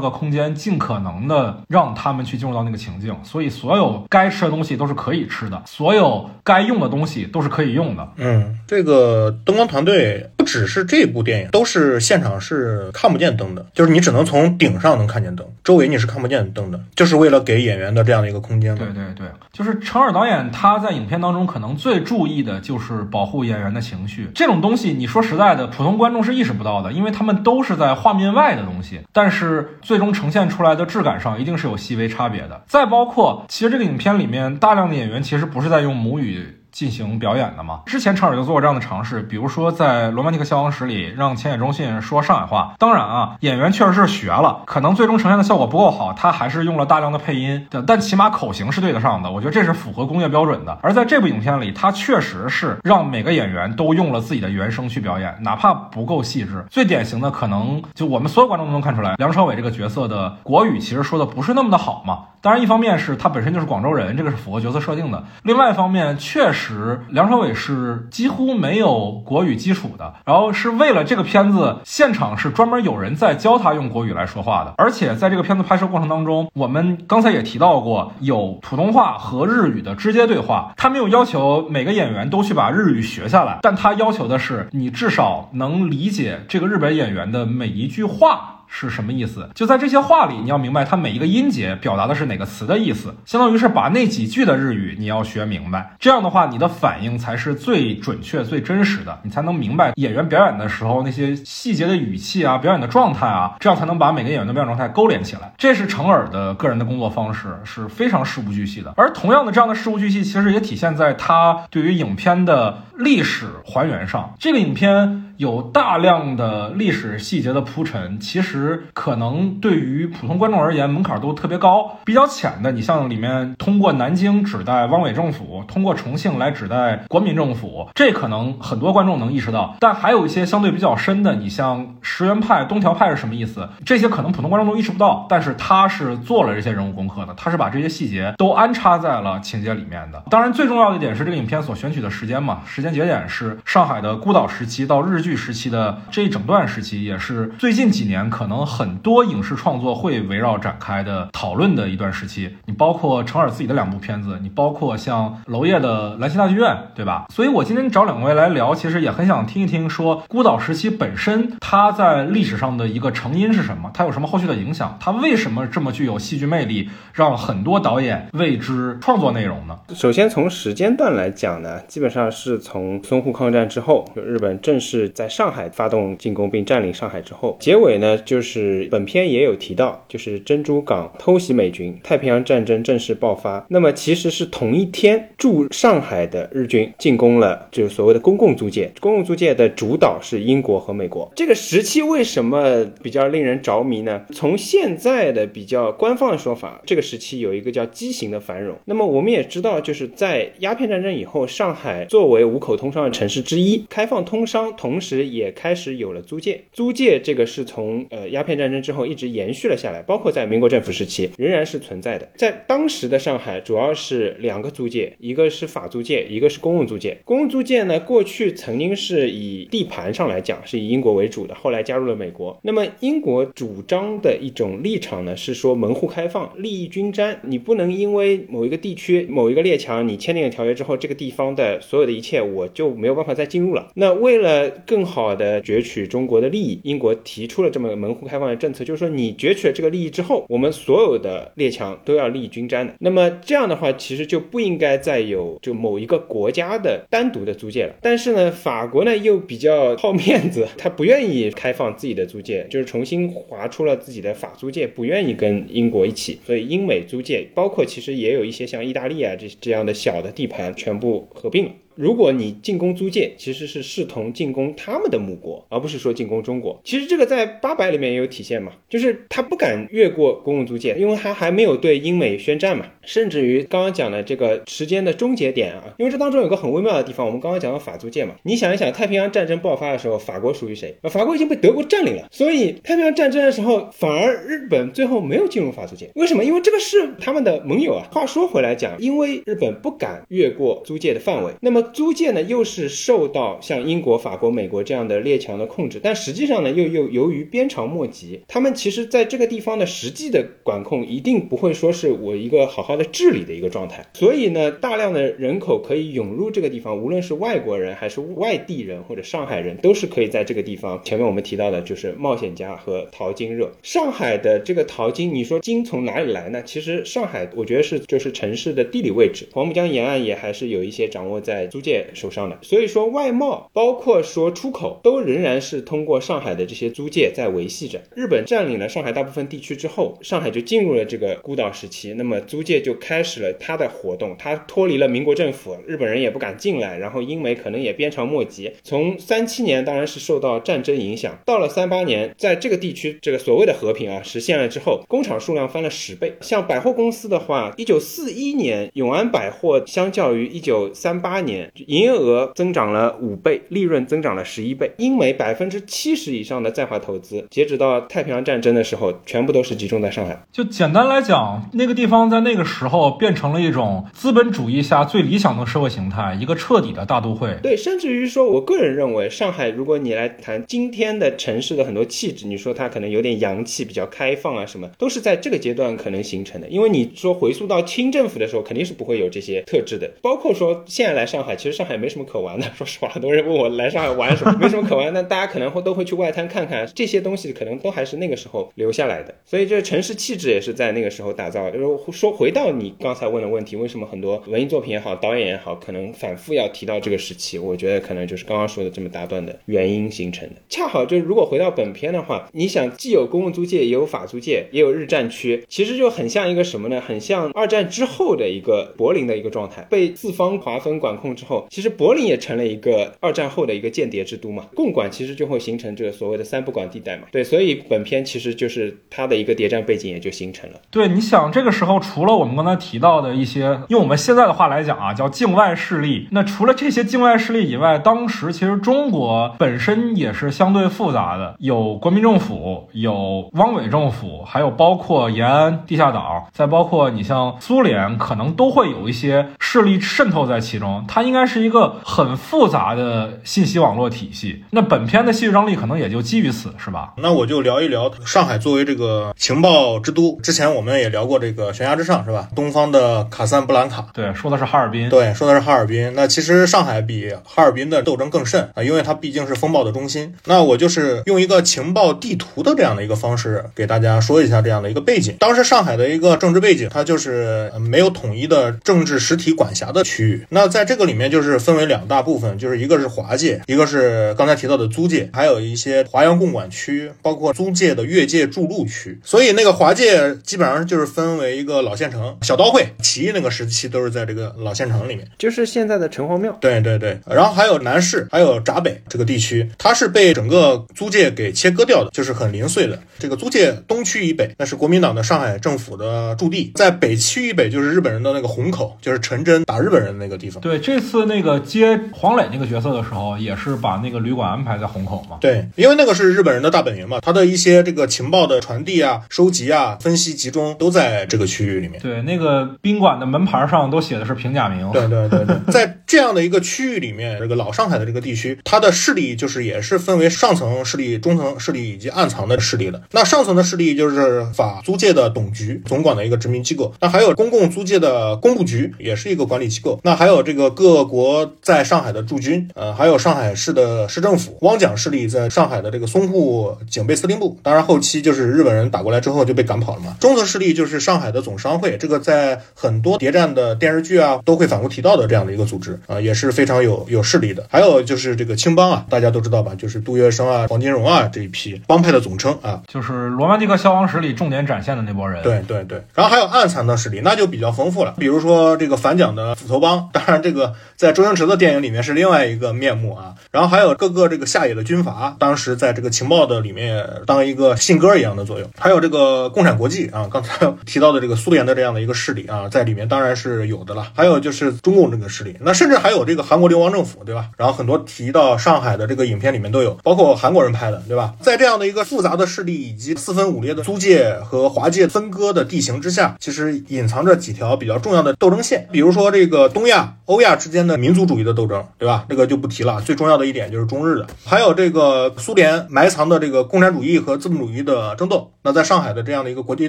[0.00, 3.14] 个空间尽可能的让他们去进入到那个情境。
[3.22, 8.08] 所以所有该吃的东西都是可以吃的，所有该用的东西都是可以用的。
[8.16, 18.74] 嗯，这个灯光团队只是这部电影，都是现场是看不见灯的，就是你只能从顶上能看见灯，周围你是看不见灯的，就是为了给演员的这样的一个空间。
[18.74, 21.46] 对对对，就是陈尔导演他在影片当中。
[21.46, 32.62] 可能最注意的就是保护演员的情绪，这种东西你说实在的，普通观众是意识不到的，因为他们都是在画面外的东西，但是最终呈现出来的质感上一定是有细微差别的。
[32.66, 36.57] 再包括，其实这个影片里面大量的演员其实不是在用母语。
[36.78, 37.80] 进行表演的嘛？
[37.86, 42.72] 之前陈尔就做过这样的尝试，比如说在《罗曼蒂克消亡史》里让浅野忠信说上海话。
[42.78, 49.28] 当然啊，演员确实是学了，可能最终呈现的效果不够好，他还是用了大量的配音，但起码口型是对得上的。
[49.28, 50.78] 我觉得这是符合工业标准的。
[50.80, 56.64] 而在这部影片里，他确实是让每个演员都用了自己的原声去表演，哪怕不够细致。
[56.70, 62.20] 最典型的可能就我们所有观众都能看出来，梁朝伟这个角色的国语其实说的不是那么的好嘛。
[62.40, 74.74] 当然，一方面是他本身就是广州人，这个是符合角色设定的；另外一方面，确实梁朝伟是几乎没有国语基础的，然后是为了这个片子，现场是专门有人在教他用国语来说话的。
[74.78, 80.72] 而且在这个片子拍摄过程当中，我们刚才也提到过，有普通话和日语的直接对话。
[80.76, 88.54] 他没有要求每个演员都去把日语学下来，但他要求的是你至少能理解这个日本演员的每一句话。
[88.68, 89.48] 是什么意思？
[89.54, 95.96] 就在这些话里，你要明白它每一个音节表达的是哪个词的意思，相当于是把那几句的日语你要学明白。
[95.98, 105.52] 这样的话，你的反应才是最准确、最真实的，你才能明白演员表演的时候那些细节的语气啊、表演的状态啊，这样才能把每个演员的表演状态勾连起来。
[105.56, 108.92] 这是成尔的个人的工作方式，是非常事无巨细的。
[108.96, 114.34] 而同样的，这样的事无巨细，其实也体现在他对于影片的历史还原上。
[114.38, 115.24] 这个影片。
[115.38, 121.98] 有大量的历史细节的铺陈，其实可能对于普通观众而言门槛都特别高。
[122.04, 129.76] 比较浅的，你像里面通过南京指代汪伪政府，通过重庆来指代国民政府，这可能很多观众能意识到。
[129.78, 133.68] 但还有一些相对比较深的，你像石原派、东条派是什么意思？
[133.86, 140.20] 这些可能普通观众都意识不到，但是他是做了这些人物功课的，他是把这些细节都安插在了情节里面的。
[140.30, 145.27] 当然，最重要的一点是这个影片所选取的时间嘛，时间节点是上海的孤岛时期到日据。
[145.28, 152.56] 剧时期的这一整段时期，也是最近几年可能很多影视创作会围绕展开的讨论的一段时期。
[152.64, 157.26] 你包括成尔自己的两部片子，你包括像娄烨的《兰心大剧院》，对吧？
[157.28, 163.90] 所以我今天找两位来聊，其实也很想听一听，说孤岛时期本身它在历史上的一个成因是什么？
[163.92, 164.96] 它有什么后续的影响？
[164.98, 169.76] 它为什么这么具有戏剧魅力，让很多导演为之创作内容呢？
[169.94, 175.08] 首先从时间段来讲呢，基本上是从淞沪抗战之后，就日本正式。
[175.18, 183.66] 在上海发动进攻并占领上海之后，结尾呢，就是本片也有提到，就是珍珠港偷袭美军，太平洋战争正式爆发。
[183.68, 188.88] 那么其实是同一天，驻上海的日军进攻了，就是所谓的公共租界。
[189.00, 191.28] 公共租界的主导是英国和美国。
[191.34, 194.24] 这个时期为什么比较令人着迷呢？
[194.32, 198.76] 从现在的比较官方的说法，这个时期有一个叫畸形的繁荣。
[198.84, 205.07] 那么我们也知道，就是在鸦片战争以后，上海作为五口通商的城市之一，开放通商，同时。
[205.08, 212.28] 时也开始有了租界，租界这个是从呃鸦片战争之后一直延续了下来，包括在民国政府时期仍然是存在的。
[212.36, 217.16] 在当时的上海，主要是两个租界，一个是法租界，一个是公共租界。
[217.24, 222.58] 公共租界呢，过去曾经是以地盘上来讲是以英国为主的，后来加入了美国。
[222.62, 233.88] 那么英国主张的一种立场呢，是说门户开放，利益均沾，你不能因为某一个地区某一个列强你签订了条约之后，这个地方的所有的一切我就没有办法再进入了。
[233.94, 242.92] 那为了更更好的攫取中国的利益，英国提出了这么门户开放的政策，就是说你攫取了这个利益之后，我们所有的列强都要利益均沾的。
[242.98, 247.94] 那么这样的话，其实就不应该再有就某一个国家的单独的租界了。
[248.02, 256.40] 但是呢，法国呢又比较好面子，他不愿意开放自己的租界，就是重新划出了自己的法租界，不愿意跟英国一起。
[256.44, 261.70] 所以英美租界，包括其实也有一些像意大利啊这这样的小的地盘，全部合并了。
[261.98, 266.80] 如果你进攻租界，其实是视同进攻他们的母国，而不是说进攻中国。
[266.84, 272.86] 其实这个在八百里面也有体现嘛，就是他不敢越过公共租界，因为他还没有对英美宣战嘛。
[273.02, 280.94] 甚至于刚刚讲的这个时间的终结点啊，因为这当中有个很微妙的地方，我们刚刚讲到法租界嘛，你想一想，太平洋战争爆发的时候，法国属于谁？
[281.10, 286.44] 法国已经被德国占领了，所以太平洋战争的时候，反而日本最后没有进入法租界，为什么？
[286.44, 288.06] 因为这个是他们的盟友啊。
[288.12, 291.82] 话说回来讲，因为日本不敢越过租界的范围，那么。
[291.92, 311.00] 租界呢，又是受到像英国、法国、美国这样的列强的控制，但实际上呢，又又由于鞭长莫及，他们其实在这个地方的实际的管控一定不会说是我一个好好的治理的一个状态，所以呢，大量的人口可以涌入这个地方，无论是外国人还是外地人或者上海人，都是可以在这个地方。
[311.04, 316.62] 前面我们提到的就是冒险家和淘金热，上海的这个淘金，你说金从哪里来呢？
[316.64, 321.66] 其实上海，我觉得是就是城市的地理位置，黄浦江沿岸也还是有一些掌握在。
[321.78, 328.00] 租界手上的，所以说外贸包括说出口都仍然是通过上海的这些租界在维系着。
[328.16, 338.72] 日本占领了上海大部分地区之后，上海就进入了这个孤岛时期，那么租界就开始了它的活动，它脱离了民国政府，日本人也不敢进来，然后英美可能也鞭长莫及。
[338.82, 346.32] 从三七年当然是受到战争影响，到了三八年，在这个地区这个所谓的和平啊实现了之后，工厂数量翻了十倍。
[346.40, 351.57] 像百货公司的话，一九四一年永安百货相较于一九三八年。
[351.86, 354.90] 营业额增长了五倍，利润增长了十一倍。
[354.98, 360.42] 英美百分之七十以上的在华投资，截止到太平洋战争的时候，全部都是集中在上海。
[360.52, 367.56] 就简单来讲，那个地方在那个时候变成了一种资本主义下最理想的社会形态，一个彻底的大都会。
[367.62, 376.68] 对，甚至于说，我个人认为，上海，如果你来谈今天的城市的很多气质，你说它可能有点洋气，比较开放啊，什么都是在这个阶段可能形成的。
[376.68, 380.10] 因为你说回溯到清政府的时候，肯定是不会有这些特质的。
[380.22, 381.47] 包括说现在来上海。
[381.54, 382.66] 其实上海没什么可玩的。
[382.76, 389.34] 说实话，很多人问我来上海玩什么，没什么可玩，但大家可能会都会去外滩看看这些东西，可能都还是那个时候留下来的。
[389.44, 391.70] 所以这城市气质也是在那个时候打造。
[391.70, 397.58] 就是说回到你刚才问的问题，为什么很多文艺作品也好，导演也好，可能反复要提到这个时期？
[397.58, 400.56] 我觉得可能就是刚刚说的这么大段的原因形成的。
[400.68, 407.00] 恰好就是如果回到本片的话，你想既有公共租界，也有法租界，也有日战区，其实就很像一个什么呢？
[407.00, 414.64] 很像二战之后的一个柏林的一个状态，被四方划分管控之后，其实柏林也成了一个二战后的一个间谍之都嘛。
[414.74, 417.22] 共管其实就会形成这个所谓的三不管地带嘛。
[417.30, 420.80] 对，所以本片其实就是它的一个谍战背景也就形成了。
[420.90, 426.26] 对，你想这个时候除了我们刚才提到的一些，用我们现在的话来讲啊，叫境外势力。
[426.32, 441.04] 那除了这些境外势力以外，当时其实中国本身也是相对复杂的，有国民政府，有汪伪政府，还有包括延安地下党，再包括你像苏联，可能都会有一些势力渗透在其中。
[441.06, 444.64] 它应该是一个很复杂的信息网络体系。
[444.70, 447.12] 那本片的戏剧张力可能也就基于此，是吧？
[447.18, 450.38] 那我就聊一聊上海作为这个情报之都。
[450.42, 452.48] 之前我们也聊过这个悬崖之上，是吧？
[452.56, 455.08] 东方的卡萨布兰卡，对，说的是哈尔滨。
[455.10, 456.12] 对，说的是哈尔滨。
[456.14, 460.34] 那其实上海比哈尔滨的斗争更甚啊，因为它毕竟是风暴的中心。
[460.46, 465.36] 那我就是用一个情报地图的这样的一个方式给大家说一下这样的一个背景。
[465.40, 470.46] 当时上海的一个政治背景，它就是没有统一的政治实体管辖的区域。
[470.50, 479.18] 那在这个里面就是分为两大部分，就是一个是华界，一个是刚才提到的租界，还有一些华阳共管区，包括租界的越界筑路区。
[479.24, 486.54] 所以那个华界基本上就是分为一个老县城、小刀会、起义那个时期都是在这个老县城里面，就是现在的城隍庙。
[486.60, 492.98] 对对对，然后还有南市，还有闸北这个地区，它是被整个租界给切割掉的，就是很零碎的。
[493.18, 500.60] 这个租界东区以北，那是国民党的上海政府的驻地；在北区以北，就是日本人的那个虹口，就是陈真打日本人的那个地方。
[500.60, 505.36] 对，这次那个接黄磊那个角色的时候，也是把那个旅馆安排在虹口嘛。
[505.40, 512.00] 对，因为那个是日本人的大本营嘛，他的一些这个情报的传递啊、收集啊、分析集中都在这个区域里面。
[512.00, 514.90] 对，那个宾馆的门牌上都写的是平假名。
[514.92, 523.02] 对对对对， 在这样的一个区域里面，这个老上海的这个地区，它的势力就是也是分为上层势力、中层势力以及暗藏的势力的。
[523.12, 526.92] 那上层的势力就是法租界的董局，总管的一个殖民机构。
[527.00, 530.00] 那还有公共租界的工部局，也是一个管理机构。
[530.02, 534.56] 那还有这个各国在上海的驻军，呃，还有上海市的市政府。
[534.62, 537.58] 汪蒋势力在上海的这个淞沪警备司令部。
[537.62, 540.16] 当然后期就是日本人打过来之后就被赶跑了嘛。
[540.20, 547.64] 中层势力就是上海的总商会，这个在很多谍战的电视剧啊都会反复提到的这样的一个组织啊，也是非常有有势力的。
[547.70, 552.82] 还有就是这个青帮啊，大家都知道吧，就是杜月笙啊、黄金荣啊这一批帮派的总称啊。
[552.86, 555.42] 就是《罗曼蒂克消亡史》里重点展现的那波人。
[555.42, 558.14] 对对对，然后还有暗藏的势力，那就比较丰富了。
[558.18, 563.34] 比如说这个反蒋的斧头帮，当然这个在周星驰的电影里面是另外一个面目啊。
[563.50, 568.70] 然后还有各个这个下野的军阀，当时在这个情报的里面当一个信鸽一样的作用。
[568.78, 574.12] 还有这个共产国际啊，刚才提到的这个苏联的这样的一个势力啊，在里面当然是有的了。
[574.14, 577.50] 还有就是中共这个势力，那甚至还有这个韩国流亡政府，对吧？
[577.56, 581.34] 然后很多提到上海的这个影片里面都有，包括韩国人拍的，对吧？
[581.40, 592.26] 在这样的一个复杂的势力以及四分五裂的租界和华界分割的地形之下，其实隐藏着几条比较重要的斗争线，比如说这个东亚、欧亚之之间的民族主义的斗争，对吧？
[592.28, 593.00] 这个就不提了。
[593.00, 599.88] 最重要的一点就是中日的，还有这个苏联埋藏的这个共产主义和资本主义的争斗，那在上海的这样的一个国际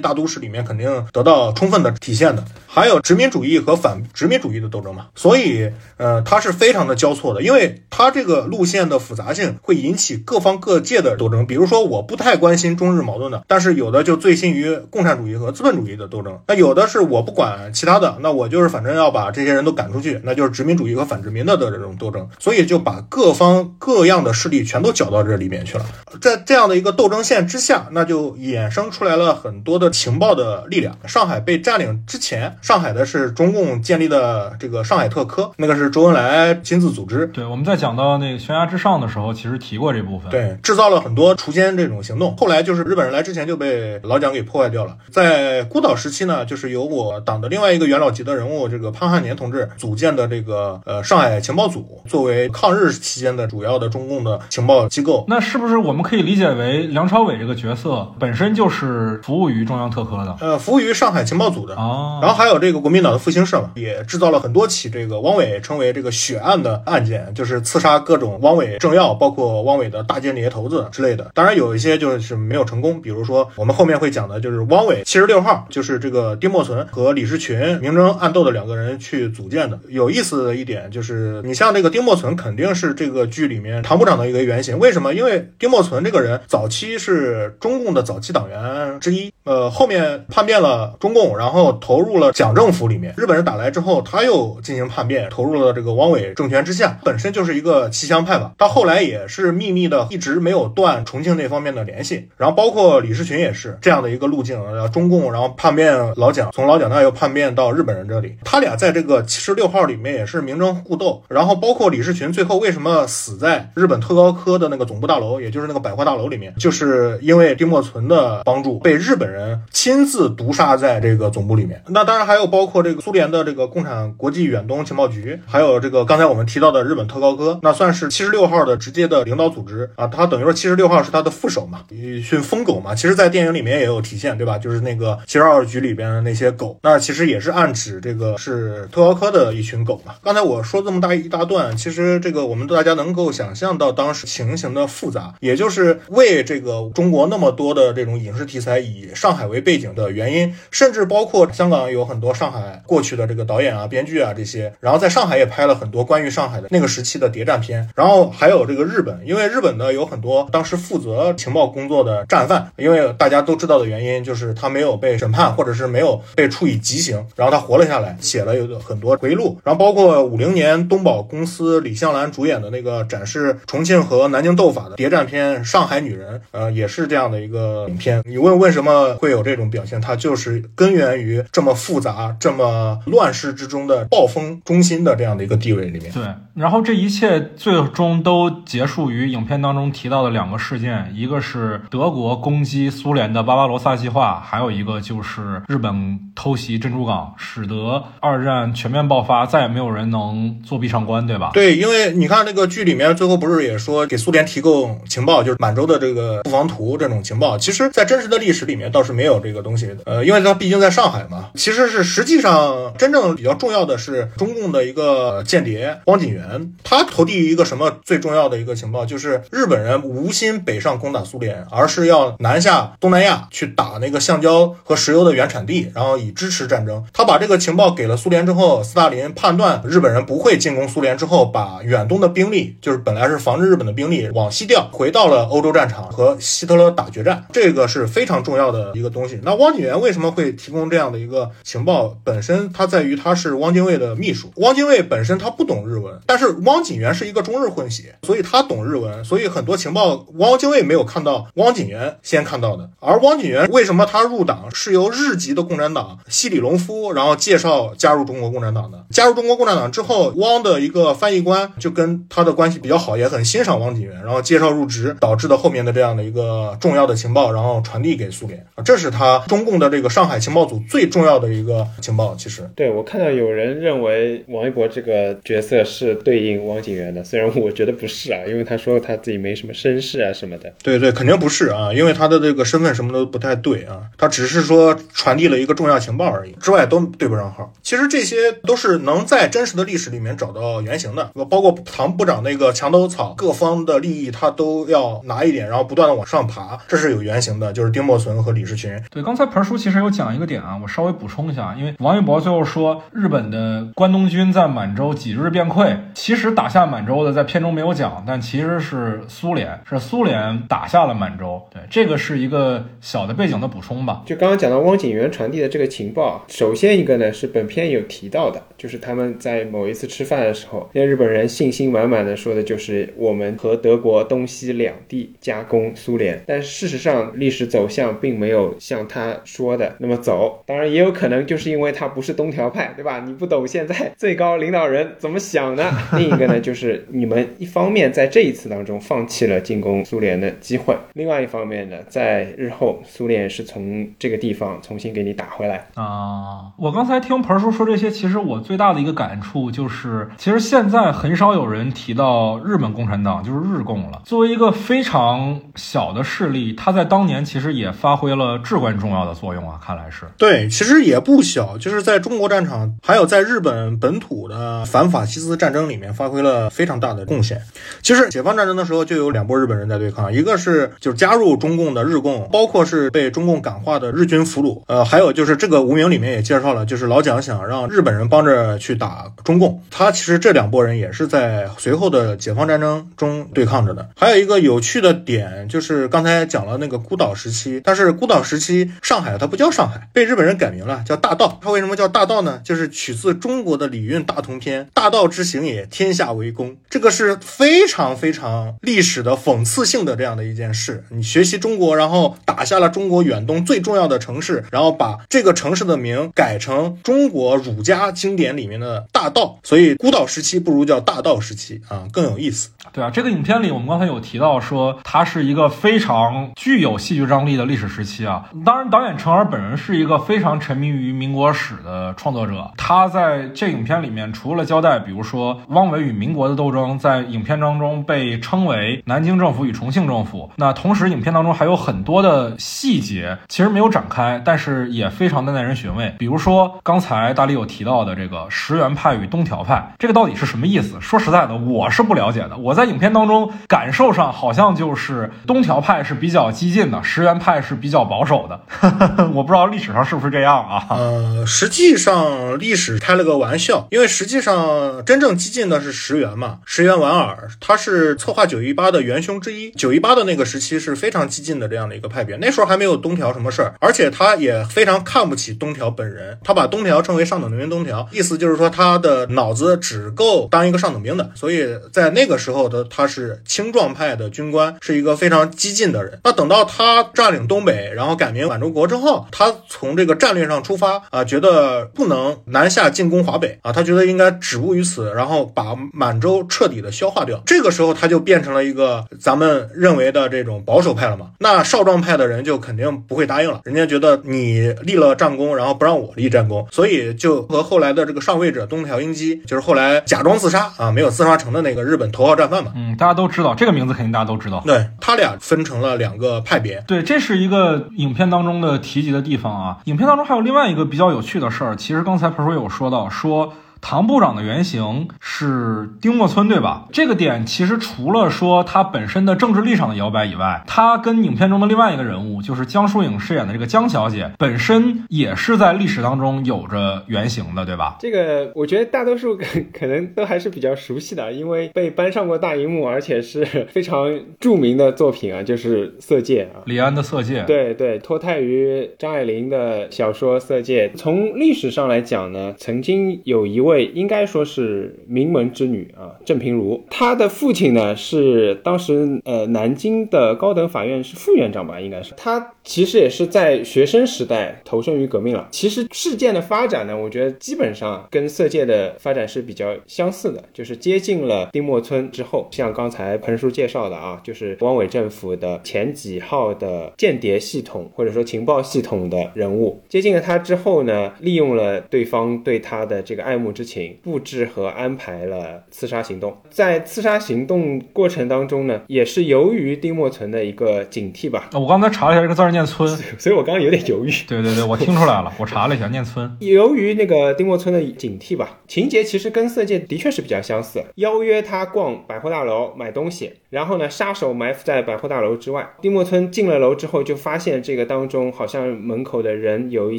[0.00, 2.42] 大都市里面，肯定得到充分的体现的。
[2.66, 11.46] 还有殖民主义和反殖民主义的斗争嘛，所以呃，它是非常的交错的，因为它这个路线的复杂性会引起各方各界的斗争。
[11.46, 16.38] 比如说，我不太关心中日矛盾的，但是有的就醉心于共产主义和资本主义的斗争。
[16.46, 22.28] 那有的是我不管其他的，那我就是反正要把这些人都赶出去，那就是殖民主义和反殖民的的这种斗争。
[22.38, 25.84] 所以就把各方各样的势力全都搅到这里面去了。
[26.20, 30.96] 在这样的一个斗争线之下，那就衍生出来了很多的情报的力量。
[31.06, 37.26] 上海被占领之前，上海的是中共建立的这个上海特科，那个是周恩来亲自组织。
[37.28, 40.30] 对，我们在讲到那个悬崖之上的时候，其实提过这部分。
[40.30, 42.36] 对，制造了很多锄奸这种行动。
[42.36, 44.96] 后来就是日本人来之前就被老蒋给破坏掉了。
[45.10, 55.24] 在孤岛时期呢，就是由我党的另外一个元老级的人物，这个潘汉年同志组建的这个呃上海情报组，作为抗日期间的主要的中共的情报机构。
[55.28, 60.36] 那是不是我们可以理解为梁朝伟这个角色本身就是服务于中央特科的？
[60.40, 61.74] 呃，服务于上海情报组的。
[61.74, 71.30] 哦，然后还有这个国民党的复兴社嘛，也制造了很多起这个汪伪称为这个血案的案件，就是刺杀各种汪伪政要，包括汪伪的大间谍头子之类的。
[71.34, 79.78] 当然有一些就是没有成功，比如说我们后面会讲的，就是汪伪七十六号，就是这个丁默存和李士群明争暗斗的两个人去组建的。
[79.88, 84.76] 有意思的一点就是，你像这个丁默存肯定是这个剧里面唐部长的一个原型。
[84.78, 85.14] 为什么？
[85.14, 93.14] 因为丁默存这个人早期是中共的早期党员之一，呃，后面叛变了中共，然后投入了蒋政府里面。
[93.16, 98.52] 日本人打来之后，他又进行叛变，投入了这个汪伪政权之下，本身就是一个骑墙派吧。
[98.58, 102.28] 到后来也是秘密的，一直没有断重庆那方面的联系。
[102.36, 104.60] 然后包括李士群也是这样的一个路径，
[104.92, 111.22] 中共然后叛变老蒋，从老蒋那又叛变到日本人这里，他俩在这个七十六号里面也是明争互斗。
[111.28, 121.82] 然后包括李士群最后为什么死在日本特高科的那个总部大楼，也就是那个百货大楼里面，就是因为丁默存的帮助，被日本人亲自毒杀在这个总部里面。
[121.88, 130.06] 那当然还有包括这个苏联的这个共产国际远东情报局，还有这个刚才我们提到的日本特高科，那算是七十六号的直接的领导组织啊。
[130.06, 132.94] 他等于说七十六号是他的副手嘛，一群疯狗嘛。
[132.94, 134.58] 其实，在电影里面也有体现，对吧？
[134.58, 140.14] 就是那个七十二局里边的那些狗，那其实也是暗指这个是特高科的一群狗嘛。
[140.30, 157.88] 刚才我说这么大一大段，其实这个我们大家能够想象到当时情形的复杂，也就是为这个中国那么多的这种影视题材以上海为背景的原因，甚至包括香港有很多上海过去的这个导演啊、编剧啊这些，然后在上海也拍了很多关于上海的那个时期的谍战片。
[157.96, 169.58] 然后还有这个日本，因为日本呢有很多当时负责情报工作的战犯，因为大家都知道的原因就是他没有被审判，或者是没有被处以极刑，然后他活了下来，写了有很多回忆录。
[169.64, 178.22] 然后包括五零年东宝公司李香兰主演的那个展示重庆和南京斗法的谍战片《上海女人》，呃，也是这样的一个影片。
[178.24, 180.00] 你问为什么会有这种表现？
[180.00, 186.12] 它就是根源于这么复杂、这么乱世之中的暴风中心的这样的一个地位里面。
[186.12, 186.22] 对，
[186.54, 201.50] 然后这一切最终都结束于影片当中提到的两个事件，一个是德国攻击苏联的巴巴罗萨计划，还有一个就是日本偷袭珍珠港，使得二战全面爆发，再也没有人能作弊上官，对吧？
[201.54, 209.98] 对，因为你看那个剧里面最后不是也说给苏联提供情报，就是满洲的这个布防图这种情报，其实，在真实的历史里面倒是没有这个东西的。
[210.06, 227.04] 呃，因为它毕竟在上海嘛，其实是实际上真正比较重要的是中共的一个间谍汪锦元，他投递一个什么最重要的一个情报，就是日本人无心北上攻打苏联，而是要南下东南亚去打那个橡胶和石油的原产地，然后以支持战争。
[227.12, 239.40] 他把这个情报给了苏联之后，斯大林判断日本人不会进攻苏联之后，把远东的兵力，就是本来是防止日本的兵力往西调，回到了欧洲战场和希特勒打决战，这个是非常重要的一个东西。
[239.42, 242.16] 那汪景元为什么会提供这样的一个情报？
[242.22, 252.88] 本身他在于他是汪精卫的秘书，汪精卫本身他不懂日文，但是汪景元是一个中日混血，所以他懂日文，所以很多情报汪精卫没有看到，汪景元先看到的。
[253.00, 259.04] 而汪景元为什么他入党是由日籍的共产党西里隆夫然后介绍加入中国共产党的？
[259.10, 272.34] 加入中国共产党之后，汪的一个翻译官就跟他的关系比较好，也很欣赏汪景元，然后介绍入职，导致的后面的这样的一个重要的情报，然后传递给苏联啊，这是他中共的这个上海情报组最重要的一个情报。
[272.36, 280.72] 其实，对我看到有人认为王一博这个角色是对应汪景元的，虽然我觉得不是啊，因为他说他自己没什么身世啊什么的。
[280.82, 287.72] 对对，肯定不是啊，因为他的这个身份什么都不太对啊，他只是说传递了一个重要情报而已，之外都对不上号。
[287.82, 299.00] 其实这些都是能在真实的历史里面找到原型的，包括唐部长那个墙头草，各方的利益他都要拿一点，然后不断的往上爬，这是有原型的，就是丁默存和李世群。
[299.10, 311.62] 对，刚才盆叔其实有讲一个点啊，我稍微补充一下，因为王一博最后说日本的关东军在满洲几日便溃，其实打下满洲的在片中没有讲，但其实是苏联，是苏联打下了满洲。
[311.72, 314.22] 对，这个是一个小的背景的补充吧。
[314.26, 330.62] 就刚刚讲到汪景元传递的这个情报，首先一个呢是本片有提到的，就是他们在某一次吃饭的时候，那日本人信心满满的说的就是我们和德国东西两地加工苏联，但事实上历史走向并没有像他说的那么走。
[330.66, 333.22] 当然也有可能就是因为他不是东条派，对吧？
[333.26, 335.90] 你不懂现在最高领导人怎么想的。
[336.16, 346.72] 另一个呢，就是你们一方面在这一次当中放弃了进攻苏联的机会，另外一方面呢，在日后苏联是从这个地方重新给你打回来啊。
[346.78, 354.22] 我刚才听盆叔说这些，其实我最大的一个感触处就是，其实现在很少有人提到日本共产党，就是日共了。
[354.24, 359.80] 作为一个非常小的势力，他在当年其实也发挥了至关重要的作用啊。
[359.84, 367.60] 看来是对，其实也不小，就是在中国战场，还有在日本本土的反法西斯战争里面发挥了非常大的贡献。
[368.02, 379.82] 其实解放战争的时候就有两波日本人在对抗，一个是就是加入中共的日共，包括是被中共感化的日军俘虏，呃，还有就是这个无名里面也介绍了，就是老蒋想让日本人帮着去打中共。
[379.90, 384.08] 他其实这两拨人也是在随后的解放战争中对抗着的。
[384.16, 391.58] 还有一个有趣的点就是刚才讲了那个孤岛时期，但是孤岛时期上海它不叫上海，被日本人改名了，叫大道。
[391.62, 392.60] 它为什么叫大道呢？
[392.64, 401.04] 就是取自中国的礼运大同篇“大道之行也，天下为公”，这个是非常非常历史的讽刺性的这样的一件事。
[401.08, 412.70] 你学习中国，然后打下了中国远东最重要的城市，然后把这个城市的名改成中国儒家经典里面的大道，所以孤岛时期不如叫大道时期啊，更有意思。
[412.92, 418.44] 对啊，这个影片里我们刚才有提到说，它是一个非常具有戏剧张力的历史时期啊。
[418.64, 430.50] 当然，导演程耳本人是一个非常沉迷于民国史的创作者，他在这影片里面除了交代，比如说汪伪与民国的斗争，在影片当中被称为南京政府与重庆政府。
[430.56, 436.12] 那同时，影片当中还有很多的细节，其实没有展开，但是也非常的耐人寻味。
[436.18, 441.00] 比如说刚才大力有提到的这个石原派与与东条派，这个到底是什么意思？
[441.00, 442.56] 说实在的，我是不了解的。
[442.56, 448.60] 我在影片当中感受上好像就是东条派是比较激进的，石原派是比较保守的。
[449.34, 450.86] 我不知道历史上是不是这样啊？
[450.90, 459.70] 呃，实际上历史开了个玩笑，因为实际上真正激进的是石原嘛，石原莞尔，他是策划九一八的元凶之一。
[459.72, 476.20] 九一八的那个时期是非常激进的这样的一个派别，那时候还没有东条什么事儿，而且他也非常看不起东条本人，他把东条称为上等人员东条，意思就是说他的脑子只够当一个上等兵的，所以在那个时候的他是青壮派的军官，是一个非常激进的人。
[476.24, 487.42] 那等到他占领东北，然后改名满洲国之后，他从这个战略上出发啊，觉得不能南下进攻华北啊，他觉得应该止步于此，然后把满洲彻底的消化掉。
[487.46, 491.30] 这个时候他就变成了一个咱们认为的这种保守派了嘛。
[491.38, 502.72] 那少壮派的人就肯定不会答应了，人家觉得你立了战功，然后不让我立战功，所以就和后来的这个上位者东小英机，就是后来假装自杀啊，没有自杀成的那个日本头号战犯嘛。
[502.74, 504.62] 嗯，大家都知道这个名字，肯定大家都知道。
[504.66, 506.82] 对他俩分成了两个派别。
[506.86, 509.78] 对，这是一个影片当中的提及的地方啊。
[509.84, 513.54] 影片当中还有另外一个比较有趣的事儿，其实刚才彭叔有说到说。
[513.80, 516.86] 唐部长的原型是丁默村，对吧？
[516.92, 527.96] 这个点其实除了说他本身的政治立场的摇摆以外，他跟影片中的另外一个人物，就是江疏影饰演的这个江小姐，本身也是在历史当中有着原型的，对吧？
[528.00, 529.38] 这个我觉得大多数
[529.72, 537.42] 可能都还是比较熟悉的，因为被搬上过大荧幕，而且是非常著名的作品啊，就是《色戒》啊，李安的《色戒》。
[537.46, 540.88] 对对，脱胎于张爱玲的小说《色戒》。
[540.98, 543.69] 从历史上来讲呢，曾经有一位。
[543.70, 552.12] 位应该说是名门之女啊，郑平如，她的父亲呢是当时呃南京的高等法院是副院长吧，应该是。
[552.16, 555.48] 她其实也是在学生时代投身于革命了。
[555.50, 573.64] 其实事件的发展呢，我觉得基本上跟色戒的发展是比较相似的，就是接近了丁默村之后，像刚才彭叔介绍的啊，就是汪伪政府的前几号的间谍系统或者说情报系统的人物，接近了他之后呢，利用了对方对他的这个爱慕之。
[573.70, 581.50] 情布置和安排了刺杀行动，在刺杀行动过程当中呢，也是由于丁默存的一个警惕吧。
[581.52, 582.88] 我刚才查了一下，这个字念村，
[583.18, 584.10] 所以我刚刚有点犹豫。
[584.26, 586.36] 对对对，我听出来了，我查了一下，念村。
[586.40, 595.68] 由于那个丁默村的警惕吧，情节其实跟色戒的确是比较相似，邀约他逛百货大楼买东西，然后呢，杀手埋伏在百货大楼之外。
[595.80, 599.98] 丁默村进了楼之后，就发现这个当中好像门口的人有一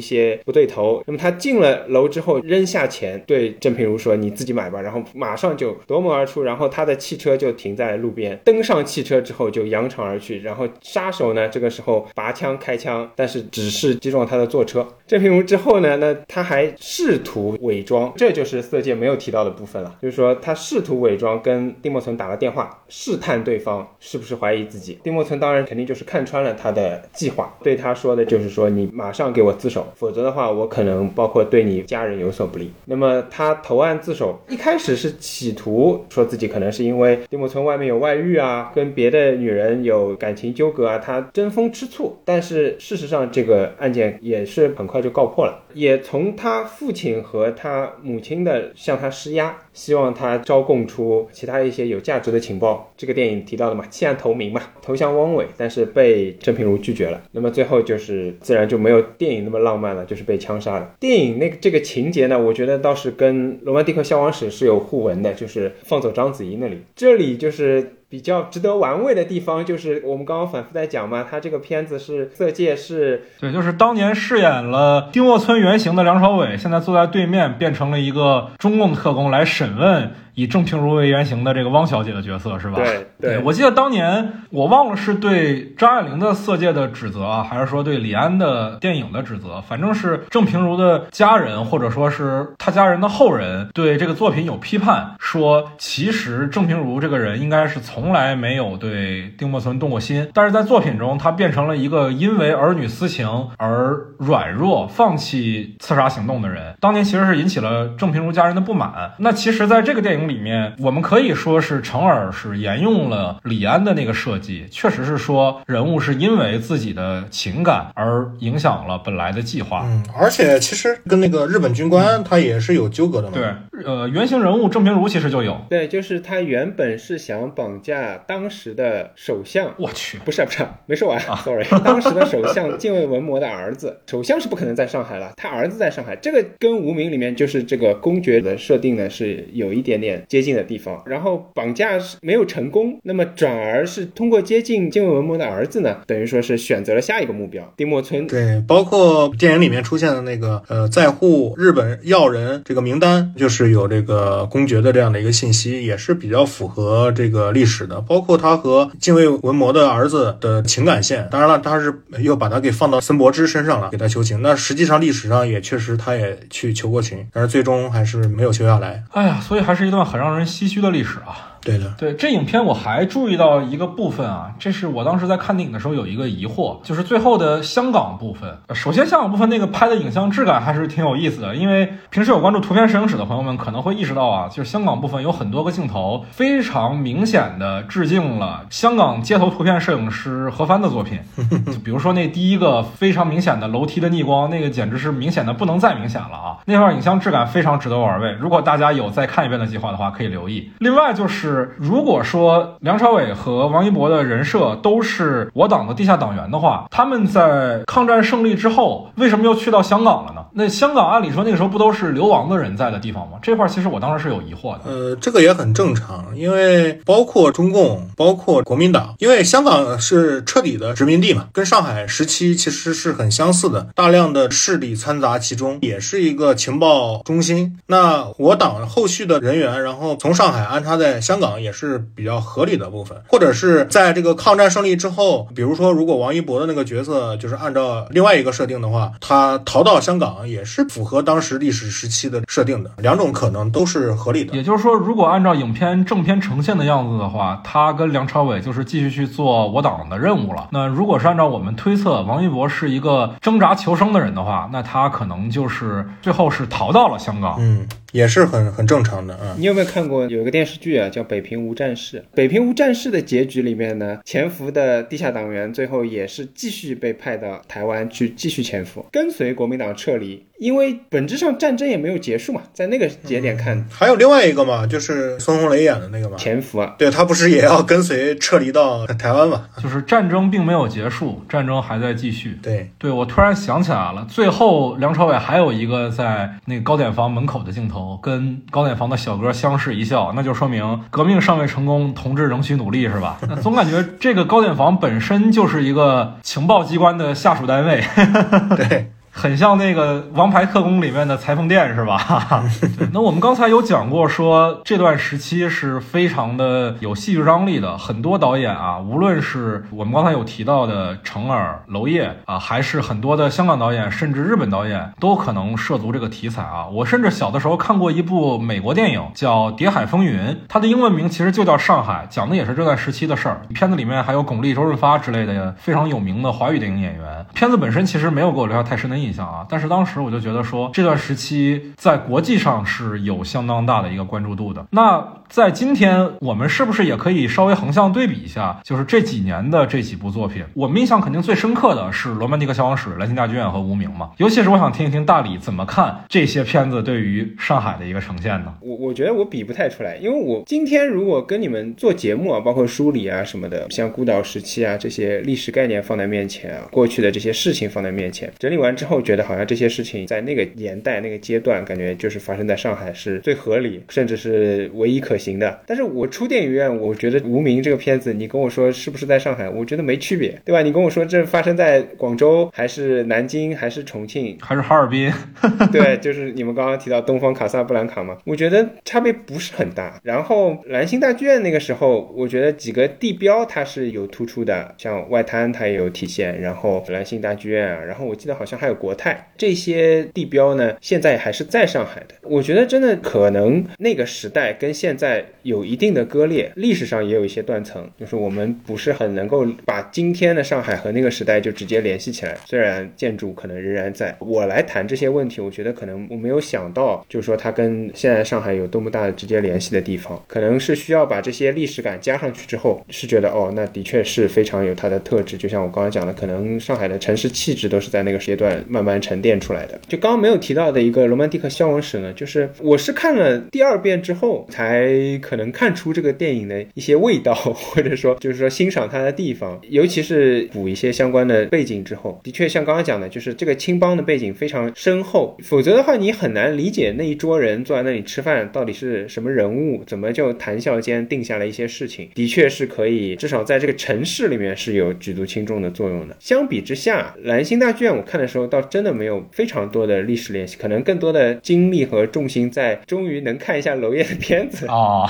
[0.00, 1.02] 些不对头。
[1.06, 3.52] 那么他进了楼之后，扔下钱对。
[3.60, 10.40] 郑平如说：“你自己买吧。”然后马上就夺门而出，然后他的汽车就停在路边，登上汽车之后就扬长而去。
[10.40, 14.86] 然后杀手呢，这个时候拔枪枪开枪，但是只是击中他的坐车。
[15.06, 19.96] 郑平如之后呢，那他还试图伪装，这就是色戒没有提到的部分了。
[20.02, 24.98] 就是说他试图伪装，跟丁默存打了电话，试探对方是不是怀疑自己。
[25.04, 33.52] 丁默存当然肯定就是看穿了他的计划，对他说的就是说：“你马上给我自首，否则的话，我可能包括对你家人有所不利。”那么他。
[33.62, 42.16] 投案自首，一开始是企图说自己可能是因为丁默村外面有外遇啊，跟别的女人有感情纠葛啊，他争风吃醋。
[42.32, 49.54] 但是事实上，这个案件也是很快就告破了，也从他父亲和他母亲的向他施压。
[49.74, 52.90] 希望他招供出其他一些有价值的情报。
[52.96, 57.20] 这个电影提到的嘛，弃暗投明嘛，投降汪伪，但是被郑平如拒绝了。
[57.32, 60.94] 那么最后就是自然就没有电影那么浪漫了，就是被枪杀了。
[61.00, 66.78] 电影那个这个情节呢，我觉得倒是跟《罗曼蒂克消亡史》是有互文的，就是放走章子怡那里。
[66.96, 67.96] 这里就是。
[68.12, 80.10] 比较值得玩味的地方，就是我们刚刚反复在讲嘛，他这个片子是色戒是，对，就是当年饰演了丁默村原型的梁朝伟，现在坐在对面变成了一个中共特工来审问。
[80.34, 82.76] 以郑平如为原型的这个汪小姐的角色是吧？
[82.76, 103.28] 对对，我记得当年我忘了是对张爱玲的色戒的指责啊，还是说对李安的电影的指责，反正是郑平如的家人或者说是他家人的后人对这个作品有批判，说其实郑平如这个人应该是从来没有对丁默村动过心，但是在作品中他变成了一个因为儿女私情
[103.58, 109.12] 而软弱放弃刺杀行动的人，当年其实是引起了郑平如家人的不满。
[109.18, 110.21] 那其实在这个电影。
[110.28, 119.82] 里面我们可以说是成尔是沿用了李安的那个设计，确实是说人物是因为自己的情感而影响了本来的计划。
[119.86, 123.34] 嗯，而且其实跟那个日本军官他也是有纠葛的嘛。
[123.34, 125.60] 对，呃，原型人物郑平如其实就有。
[125.68, 129.74] 对，就是他原本是想绑架当时的首相。
[129.78, 131.64] 我去，不是不是，没说完，sorry。
[131.82, 136.14] 当时的首相近卫文磨的儿子，首相是不可能在上海了，他儿子在上海。
[136.16, 140.11] 这个跟无名里面就是这个公爵的设定呢是有一点点。
[140.28, 148.26] 接近的地方，然后绑架是没有成功，那么转而是通过接近金卫文魔的儿子呢，等于说是选择了下一个目标丁默村。
[148.26, 158.00] 对，包括电影里面出现的那个呃在沪日本要人这个名单，就是有这个公爵的这样的一个信息，也是比较符合这个历史的。
[158.00, 164.42] 包括他和近卫文魔的儿子的情感线，当然了，他是又把他给放到森博之身上了，给他求情。
[164.42, 169.02] 那实际上历史上也确实他也去求过情，但是最终还是没有求下来。
[169.12, 170.01] 哎呀，所以还是一段。
[170.04, 171.51] 很让人唏嘘的历史啊。
[171.64, 178.58] 对的，对这影片我还注意到一个部分啊，这是我当时在看电影的时候有一个疑惑，就是最后的香港部分。
[178.74, 191.20] 首先，香港部分那个拍的影像质感还是挺有意思的，因为平时有关注图片摄影史的朋友们可能会意识到啊，就是香港部分有很多个镜头非常明显的致敬了香港街头图片摄影师何帆的作品，
[191.72, 198.32] 就比如说那第一个非常明显的楼梯的逆光，那个简直是明显的不能再明显了啊，那块影像质感非常值得玩味。
[198.40, 200.68] 如果大家有再看一遍的计划的话，可以留意。
[200.80, 201.51] 另外就是。
[201.76, 210.44] 如果说梁朝伟和王一博的人设都是我党的地下党员的话，他们在抗战胜利之后，为什么又去到香港了呢？
[210.54, 213.38] 那香港按理说那个时候不都是流亡的人在的地方吗？
[213.42, 214.80] 这块其实我当时是有疑惑的。
[214.86, 227.78] 呃，这个也很正常，因为包括中共，包括国民党，因为香港是彻底的殖民地嘛，跟上海时期其实是很相似的，大量的势力掺杂其中，也是一个情报中心。
[227.88, 231.41] 那我党后续的人员，然后从上海安插在香。
[231.41, 244.56] 港也是比较合理的部分，或者是在这个抗战胜利之后，比如说，如果王一博的那个角色就是按照另外一个设定的话，他逃到香港也是符合当时历史时期的设定的，两种可能都是合理的。
[244.56, 250.68] 也就是说，如果按照影片正片呈现的样子的话，他跟梁朝伟就是继续去做我党的任务了。
[250.72, 257.56] 那如果是按照我们推测，王一博是一个挣扎求生的人的话，那他可能就是最后是逃到了香港。
[257.58, 257.86] 嗯。
[258.12, 259.56] 也是很很正常的啊。
[259.58, 262.18] 你有没有看过有一个电视剧啊，叫《北平无战事》？
[262.34, 270.44] 《北平无战事》的结局里面呢，潜伏的地下党员最后也是继续被派到台湾去继续潜伏，跟随国民党撤离。
[270.62, 279.62] 因为本质上战争也没有结束嘛，在那个节点看，还有另外一个嘛，就是孙红雷演的那个嘛，潜伏啊，对他不是也要跟随撤离到台湾嘛？
[279.82, 282.56] 就是战争并没有结束，战争还在继续。
[282.62, 293.36] 对对，我突然想起来了，最后梁朝伟还有一个在那个糕点房门口的镜头，跟糕点房的小哥相视一笑，那就说明革命尚未成功，同志仍需努力，是吧？
[293.50, 298.00] 那总感觉这个糕点房本身就是一个情报机关的下属单位。
[298.78, 299.10] 对。
[299.34, 302.62] 很像那个《王牌特工》里面的裁缝店是吧？
[303.12, 307.96] 那我们刚才有讲过，说这段时期是非常的有戏剧张力的。
[307.96, 316.86] 很多导演啊，无论是我们刚才有提到的成尔、娄烨啊，还是很多的香港导演，甚至日本导演，都可能涉足这个题材啊。
[316.86, 323.62] 我甚至小的时候看过一部美国电影叫《谍海风云》，它的英文名其实就叫《上海》，讲的也是这段时期的事儿。
[323.74, 327.46] 片子里面还有巩俐、周润发之类的非常有名的华语电影演员。
[327.54, 329.21] 片子本身其实没有给我留下太深的印。
[329.22, 334.84] 印象啊，但是当时我就觉得说这段时期在国际上是有相当大的一个关注度的。
[334.90, 338.80] 那在今天，我们是不是也可以稍微横向对比一下？
[338.82, 344.30] 就是这几年的这几部作品，我们印象肯定最深刻的是《罗曼蒂克消亡史》《兰心大剧院》和《无名》嘛。
[344.38, 348.74] 尤其是我想听一听大理怎么看这些片子对于上海的一个呈现呢？
[348.80, 359.11] 我我觉得我比不太出来，因为我今天如果跟你们做节目啊，包括梳理啊什么的，像孤岛时期啊这些历史概念放在面前啊，过去的这些事情放在面前，整理完之后。
[359.20, 365.80] 觉得好像这些事情在那个年代、那个阶段，感觉就是发生在上海是最合理，甚至是唯一可行的。
[365.86, 370.82] 但是我出电影院，我觉得《无名》这个片子，你跟我说是不是在上海，我觉得没区别，对吧？
[370.82, 375.30] 你跟我说这发生在广州，还是南京，还是重庆，还是哈尔滨？
[375.92, 380.20] 对，就是你们刚刚提到东方卡萨布兰卡嘛，我觉得差别不是很大。
[380.22, 392.36] 然后兰心大剧院那个时候，我觉得几个地标它是有突出的，像外滩它也有体现，然后兰心大剧院啊，然后我记得好像还有国泰这些地标呢，现在还是在上海的。
[392.42, 402.56] 我觉得真的可能那个时代跟现在有一定的割裂，历史上也有一些断层，就是我们不是很能够把今天的上海和那个时代就直接联系起来。
[402.64, 415.56] 虽然建筑可能仍然在，我来谈这些问题，我觉得可能我没有想到，就是说它跟现在上海有多么大的直接联系的地方，可能是需要把这些历史感加上去之后，是觉得哦，那的确是非常有它的特质。
[415.56, 419.98] 就像我刚刚讲的，可能上海的城市气质都是在那个阶段慢慢沉淀出来的。
[420.06, 425.10] 就刚刚没有提到的一个罗曼蒂克消亡史呢，就是我是看了第二遍之后，才
[425.40, 446.36] 可能看出这个电影的一些味道，或者说就是说欣赏它的地方，尤其是补一些相关的背景之后，的确像刚刚讲的，就是这个青帮的背景非常深厚，否则的话你很难理解那一桌人坐在那里吃饭到底是什么人物，怎么就谈笑间定下了一些事情，的确是可以至少在这个城市里面是有举足轻重的作用的。
[446.40, 455.26] 相比之下，蓝星大剧院我看的时候倒真的没有非常多的历史联系，可能更多的精力和重心在终于能看一下娄烨的片子啊。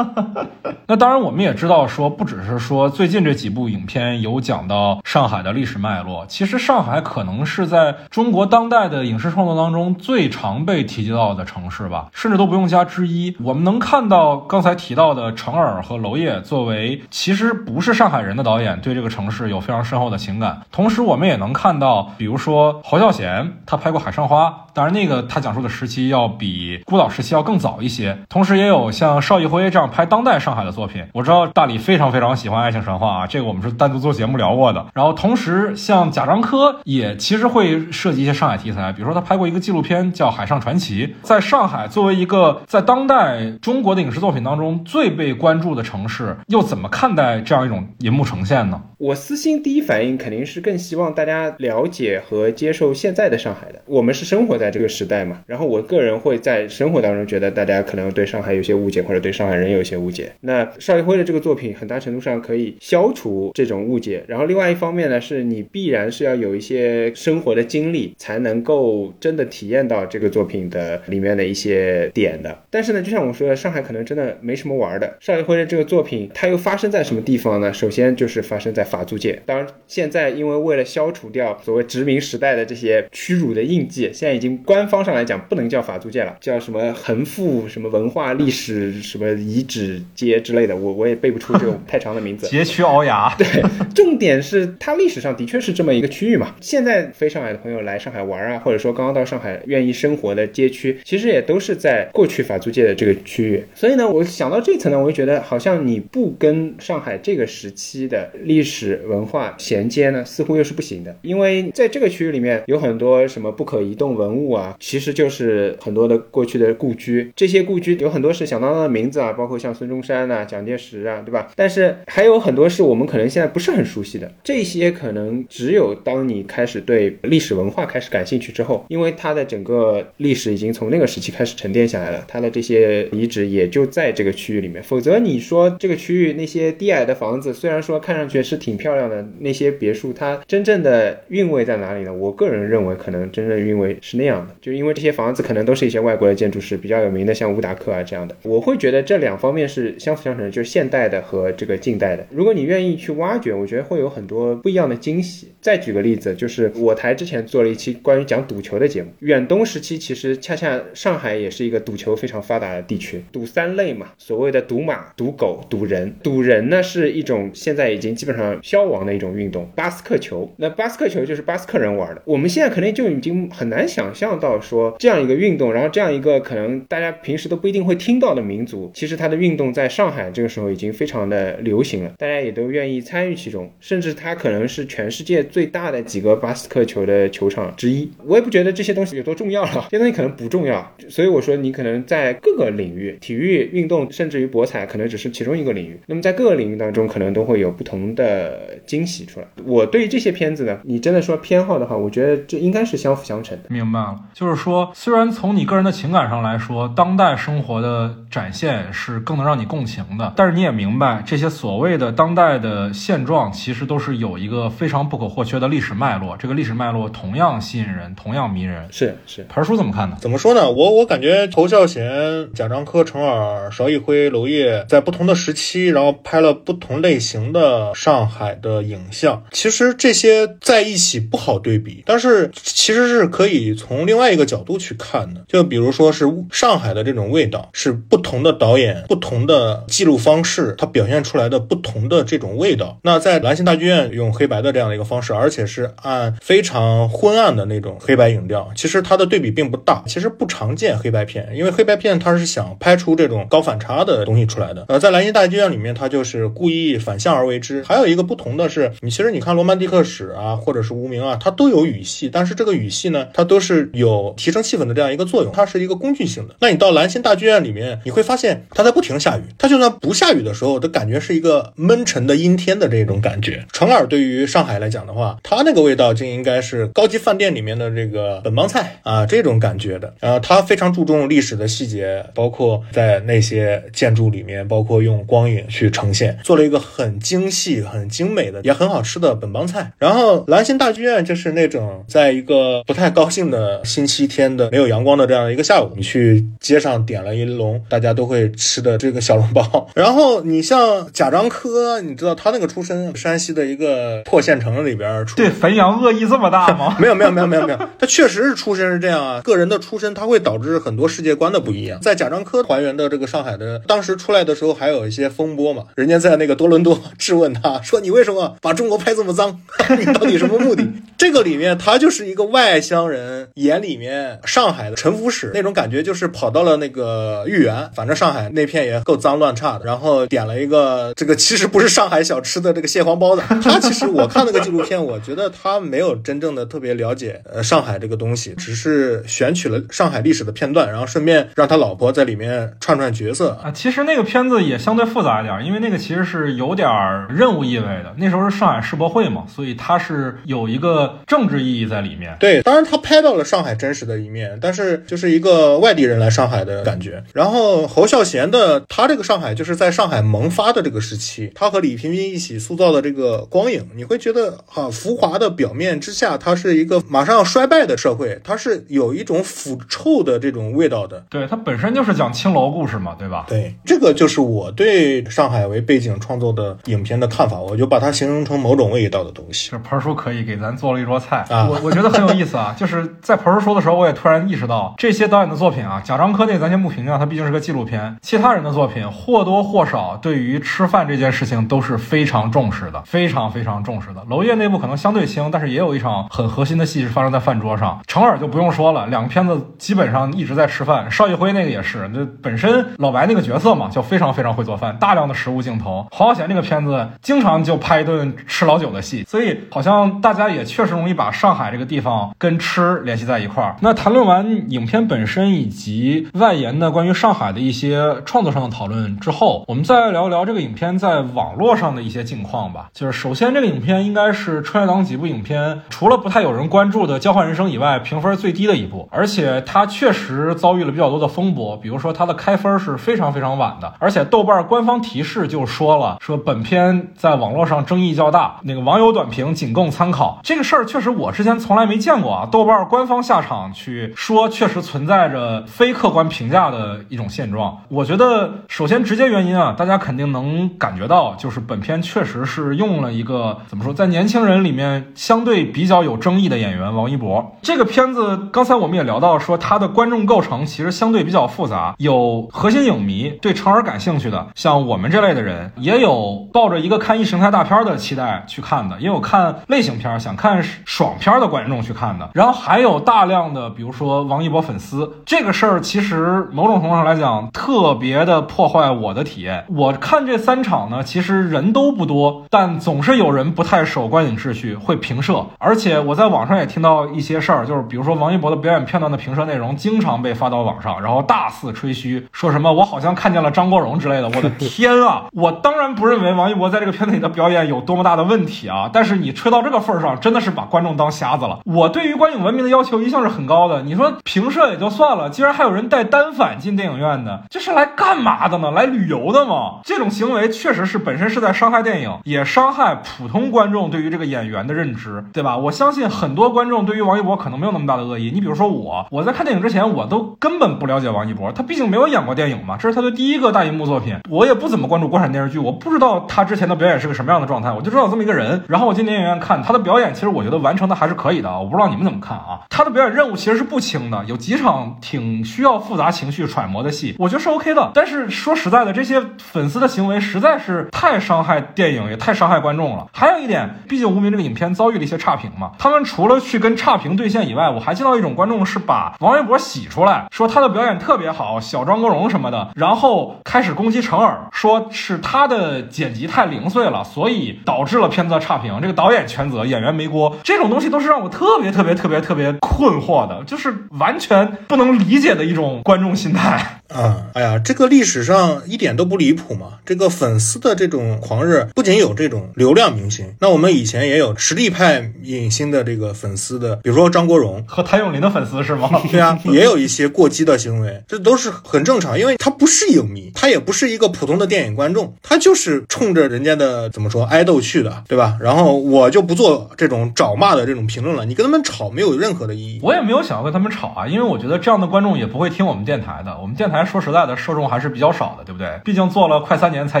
[0.86, 13.34] 那当然，我们也知道说，不只是说最近这几部影片有讲到上海的历史脉络，其实上海可能是在中国当代的影视创作当中最常被提及到的城市吧，甚至都不用加之一。
[13.42, 20.60] 我们能看到刚才提到的程耳和娄烨作为其实不是上海人的导演，对这个城市有非常深厚的情感。
[20.70, 28.18] 同时，我们也能看到，比如说侯孝贤，他拍过《海上花》，当然那个他讲述的时期要比孤岛时期要更早一些。
[28.28, 31.04] 同时，也有像邵艺辉这样拍当代上海的作品。
[31.12, 34.86] 我知道大理非常非常喜欢《爱情神话》啊，这个我们是单独做节目聊过的。
[34.94, 41.06] 然后，同时像贾樟柯也其实会涉及一些上海题材，比如说他拍过一个纪录片叫《海上传奇》。
[41.22, 48.80] 在上海作为一个在当代中国的影视作品当中最被关注的城市，又怎么看待这样一种银幕呈现呢？
[48.98, 53.82] 我私心第一反应肯定是更希望大家了解和接受现在的上海的。
[53.84, 60.32] 我们是生活在这个时代嘛，然后我个人会在生活当中觉得大家可能对上海有些误解，或者对上海人有些误解。
[60.40, 64.24] 那邵艺辉的这个作品很大程度上可以消除这种误解。
[64.26, 72.62] 然后另外一方面呢，是你必然是要有一些生活的经历，才能够真的体验到这个作品的里面的一些点的。
[72.70, 75.16] 但是呢，就像我说的，上海可能真的没什么玩的。
[75.20, 77.72] 邵艺辉的这个作品，它又发生在什么地方呢？
[77.72, 79.42] 首先就是发生在法租界。
[79.44, 90.76] 当然，现在因为为了消除掉所谓殖民时代代的这些屈辱的印记，现在已经官方上来讲不能叫法租界了，叫什么横幅、什么文化历史、什么遗址街之类的。
[90.76, 92.46] 我我也背不出这种 太长的名字。
[92.46, 93.34] 街区鳌牙。
[93.36, 93.46] 对，
[93.94, 96.54] 重点是它历史上的确是这么一个区域嘛。
[96.60, 103.64] 现在非上海的朋友来上海玩啊，或者说刚刚到上海愿意生活的街区，其实也都是在过去法租界的这个区域。
[103.74, 109.14] 所以呢，我想到这层呢，我就觉得好像你不跟上海这个时期的历史文。
[109.14, 117.32] 文化衔接呢，似乎又是不行的，因为在这个区域里面有很多什么不可移动文物啊，其实就是很多的过去的故居。
[117.34, 121.50] 这些故居有很多是响当当的名字啊，包括像孙中山啊、蒋介石啊，对吧？
[121.56, 124.30] 但是还有很多是我们可能现在不是很熟悉的。
[124.42, 134.82] 这些可能只有当你开始对历史文化开始感兴趣之后，因为它的整个历史已经从那个时期开始沉淀下来了，它的这些遗址也就在这个区域里面。
[134.82, 139.24] 否则你说这个区域那些低矮的房子，虽然说看上去是挺漂亮的。
[139.38, 142.12] 那些别墅，它真正的韵味在哪里呢？
[142.12, 148.36] 我我个人认为，可能真正韵味是那样的，就因为这些房子可能都是一些外国的建筑师，比较有名的，像乌达克啊这样的。
[148.42, 152.26] 我会觉得这两方面是相辅相成，就是现代的和这个近代的。
[152.30, 155.52] 如果你愿意去挖掘，我觉得会有很多不一样的惊喜。
[155.60, 159.10] 再举个例子，就是我台之前做了一期关于讲赌球的节目。
[159.20, 166.14] 远东时期其实恰恰上海也是一个赌球非常发达的地区，赌三类嘛，所谓的赌马、赌狗、赌人。
[166.22, 168.94] 赌人呢是一种现在已经基本上消亡。
[169.04, 170.50] 的一种运动，巴斯克球。
[170.56, 188.10] 那巴斯克球就是巴斯克人玩我们现在可能就已经很难想象到说这样一个运动，然后这样一个可能大家平时都不一定会听到的民族，其实它的运动在上海这个时候已经非常的流行了，大家也都愿意参与其中，甚至它可能是全世界最大的几个巴斯克球的球场之一。
[188.26, 190.94] 我也不觉得这些东西有多重要了，这些东西可能不重要。
[191.08, 195.98] 所以我说，你可能在各个领域，体育运动甚至于博彩，可能只是其中一个领域。
[196.06, 199.46] 那么在各个领域当中，可能都会有不同的惊喜出来。
[199.64, 203.64] 我对于这些片子呢，你真的说偏好的话，我觉得这应该是相辅相成的。
[203.68, 216.36] 明白了，就是说，虽然从你个人的情感上来说，当代生活的展现是更能让你共情的，但是你也明白，这些所谓的当代的现状，其实都是有一个非常不可或缺的历史脉络。
[216.36, 218.88] 这个历史脉络同样吸引人，同样迷人。
[218.90, 220.16] 是是，盆叔怎么看呢？
[220.20, 220.68] 怎么说呢？
[220.68, 229.44] 我我感觉侯孝贤、贾樟柯、程耳、邵艺辉、娄烨在不同的时期，然后拍了不同类型的上海的影像。
[229.52, 235.44] 其实这些在一起不好对比，但是其实是可以从另外一个角度去看的。
[235.46, 242.98] 就比如说是上海的这种味道，是不同的导演、不同的记录方式，它表现出来的不同的这种味道。
[243.02, 250.02] 那在兰心大剧院用黑白的这样的一个方式，而且是按非常昏暗的那种黑白影调，其实它的对比并不大。
[250.06, 254.86] 其实不常见黑白片，因为黑白片它是想拍出这种高反差的东西出来的。
[254.88, 257.82] 呃，在兰心大剧院里面，它就是故意反向而为之。
[257.82, 266.54] 还有一个不同的是，你其实你看《罗曼蒂克史》啊，或者是《无名》啊，它都有语系，但是这个语系呢，它都是有提升气氛的这样一个作用，它是一个工具性的。
[266.60, 273.66] 那你到兰心大剧院里面，你会发现它在不停下雨，它就算不下雨的时候，都感觉是一个闷沉的阴天的这种感觉。
[273.72, 280.14] 程耳对于上海来讲的话，它那个味道就应该是高级饭店里面的这个本帮菜啊这种感觉的。
[280.20, 289.92] 呃，它非常注重历史的细节，包括在那些建筑里面，包括用光影去呈现，做了一个很精细、很精美的，也很好吃的本帮菜。
[289.98, 299.88] 然后兰心大剧院就是那种在一个不太高兴的星期天的没有阳光的这样一个下午，你去街上点了一笼大家都会吃的这个小笼包。
[299.94, 306.96] 然后你像贾樟柯，你知道他那个出身山西的一个破县城里边出，对汾阳恶意这么大吗？
[306.98, 312.00] 没有没有没有没有没有，他确实是出身是这样啊，个人的出身他会导致很多世界观的不一样。
[312.00, 319.60] 在贾樟柯还原的这个上海的当时出来的时候，还有一些风波嘛，人家在那个多伦多质问他说：“你为什么把中国拍这么脏？
[319.96, 320.84] 你到底什么目的？”
[321.16, 333.42] 这个里面他就是一个外乡人眼里面上海的沉浮史那种感觉，就是跑到了那个豫园，反正上海那片也够脏乱差的，然后点了一个这个其实不是上海小吃的这个蟹黄包子。
[333.62, 343.58] 他其实我看那个纪录片，我觉得他没有真正的特别了解呃上海这个东西，只是选取了上海历史的片段，然后顺便让他老婆在里面串串角色。
[343.62, 348.14] 啊，其实那个片子也相对复杂一点，因为那个其实是有点儿任务意味的。
[348.16, 352.36] 那时候是上海世博会嘛，所以它是有一个政治意义在里面。
[352.38, 357.22] 对，当然他拍到了上海真实的一面，但是就是一个外地人来上海的感觉。
[357.32, 371.24] 然后侯孝贤的他这个上海就是在上海萌发的这个时期，他和李平平一起塑造的这个光影，你会觉得哈、浮华的表面之下，它是一个马上要衰败的社会，它是有一种腐臭的这种味道的。
[371.28, 373.46] 对，它本身就是讲青楼故事嘛，对吧？
[373.48, 379.70] 对，这个就是我对上海为背景创作的影片的看法，我就把它形容成某种味道的东西。
[379.70, 382.74] 这盆儿叔可以给咱做了一桌菜，啊我我觉得很有意思啊。
[382.78, 394.22] 就是在盆儿叔说的时候，我也突然意识到，这些导演的作品啊，贾樟柯那咱先不评价，他毕竟是个纪录片，其他人的作品或多或少对于吃饭这件事情都是非常重视的，非常非常重视的。
[394.28, 397.98] 娄烨那部可能相对轻，但是也有一场很核心的戏是发生在饭桌上。
[398.06, 401.10] 程耳就不用说了，两个片子基本上一直在吃饭。
[401.10, 406.06] 邵艺辉那个也是，那本身老白那个角色嘛，就非常非常会做饭，大量的食物镜头。
[406.10, 413.76] 黄浩贤这个片子经常就拍一顿吃老酒的戏，所以好像大家也确实容易把上海这个地方跟吃联系在一块儿。
[413.80, 422.90] 那谈论完影片本身以及外延的关于上海的一些创作上的讨论之后，我们再来聊聊这个影片在网络上的一些近况吧。
[422.92, 440.40] 就是首先，这个影片应该是春节档几部影片除了不太有人关注的《交换人生》以外，评分最低的一部，而且它确实遭遇了比较多的风波，比如说它的开分是非常非常晚的，而且豆瓣官方提示就说了，说本片在网络上争议较大，那个网友短评仅供参考。
[440.42, 447.78] 这个事儿确实我之前从来没见过啊，豆瓣官方下场去说，确实存在着非客观评价的一种现现状。
[447.88, 457.54] 我觉得首先直接原因啊，大家肯定能感觉到，就是本片确实是用了一个怎么说，在年轻人里面相对比较有争议的演员王一博。
[457.60, 477.33] 这个片子刚才我们也聊到说，它的观众构成其实相对比较复杂，有核心影迷对成儿感兴趣的，像我们这类的人，也有抱着一个看意识形态大片的期待去看的，也有看类型片想看爽片的观众去看的，然后还有大量的比如说王一博粉丝，这个事儿其实某种程度上来讲。
[477.34, 479.64] 讲特别的破坏我的体验。
[479.68, 485.44] 我看这三场呢，其实人都不多，但总是有人不太守观影秩序，会评射。
[485.58, 494.28] 而且我在网上也听到一些事儿，就是比如说王一博的表演片段的评射内容经常被发到网上，然后大肆吹嘘，说什么我好像看见了张国荣之类的。
[494.28, 495.24] 我的天啊！
[495.34, 501.60] 我当然不认为王一博在这个片子里的表演有多么大的问题啊，但是你吹到这个份儿上，真的是把观众当瞎子了。
[501.64, 503.82] 我对于观影文明的要求一向是很高的。
[503.82, 508.70] 你说评射也就算了，竟然还有人带单反进电影院的，这是来干嘛的呢？
[508.70, 509.80] 来旅游的吗？
[509.84, 515.56] 这种行为确实是本身是在伤害电影，也伤害普通观众对于这个演员的认知，对吧？
[515.56, 518.30] 我相信很多观众对于王一博可能没有那么大的恶意。
[518.34, 524.18] 你比如说我，我在看电影之前，我都根本不了解王一博，他毕竟没有演过电影嘛，这是他的第一个大荧幕作品。
[524.28, 528.62] 我也不怎么关注国产电视剧，我不知道他之前的表演是个什么样的状态，我就知道这么一个人。
[528.68, 531.58] 然后我进电影院看他的表演，其实我觉得完成的还是可以的啊。
[531.58, 532.60] 我不知道你们怎么看啊？
[532.70, 537.90] 他的表演任务其实是不轻的，有几场挺需要复杂情绪揣摩的戏，我觉得是 OK 的。
[537.94, 543.06] 但是说实在的，这些粉丝的行为实在是太伤害电影，也太伤害观众了。
[543.12, 558.80] 还有一点，毕竟《无名》这个影片遭遇了一些差评嘛，他们除了去跟差评对线以外，我还见到一种观众是把王一博洗出来，说他的表演特别好，小张国荣什么的，然后开始攻击陈耳，说是他的剪辑太零碎了，所以导致了片子的差评。
[558.80, 560.36] 这个导演全责，演员没锅。
[560.42, 566.80] 这种东西都是让我特别特别特别特别困惑的，就是完全不能理解的一种观众心态。
[566.94, 569.80] 啊，哎呀，这个历史上一点都不离谱嘛！
[569.84, 578.88] 这个粉丝的这种狂热，不仅有这种流量明星，那我们以前也有实力派影星的这个粉丝的，比如说张国荣和谭咏麟的粉丝是吗？
[579.10, 588.38] 对啊，也有一些过激的行为，这都是很正常，因为他不是影迷，他也不是一个普通的电影观众，他就是冲着人家的怎么说爱豆去的，对吧？
[588.40, 592.78] 然后我就不做这种找骂的这种评论了，你跟他们吵没有任何的意义。
[592.84, 596.83] 我也没有想要跟他们吵啊，因为我觉得这样的观众也不会听我们电台的，我们电台。
[596.84, 598.80] 说实在的，受众还是比较少的，对不对？
[598.84, 600.00] 毕竟做了快三年才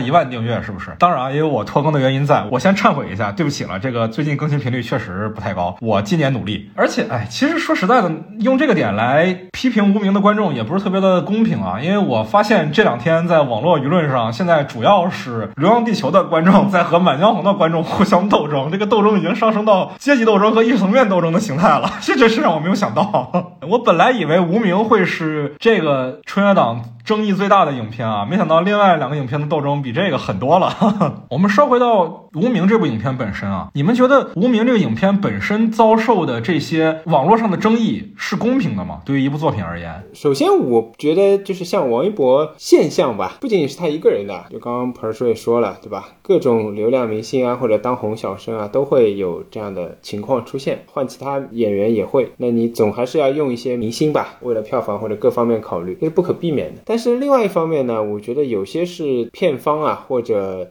[0.00, 0.90] 一万订阅，是不是？
[0.98, 3.78] 当然啊也有我拖更的原因，在我先忏悔一下，对不起了。
[3.78, 6.70] 这个最近更新频率确实不太高，我今年努力。
[6.76, 11.78] 而且，哎，其实说实在的，用这个点来批评无名的观众也不是特别的公平啊。
[11.80, 21.90] 因为我发现这两天在网络舆论上，现在主要是《流浪地球》的观众在和《满江红》的观众互相斗争，这个斗争已经上升到阶级斗争和异层面斗争的形态了。
[22.02, 23.54] 这真是让我没有想到。
[23.68, 26.73] 我本来以为无名会是这个春节档。
[27.04, 31.24] 争议最大的影片啊，没想到另外两个影片的斗争比这个狠多了。
[31.30, 39.00] 我们说回到《无名》这部影片本身啊，你们觉得《无名》这个影片本身遭受的这些网络上的争议是公平的吗？
[39.04, 46.06] 对于一部作品而言，首先我觉得就是像王一博现象吧，不仅仅是他一个人的，就刚刚彭叔也说了，对吧？
[46.22, 52.32] 各种流量明星啊，或者当红小生啊，都会有这样的情况出现，换其他演员也会。
[52.38, 60.70] 那你总还是要用一些明星吧，为了票房或者各方面考虑，这是不可避免但是另外一方面呢，我觉得有些是片方啊，或者。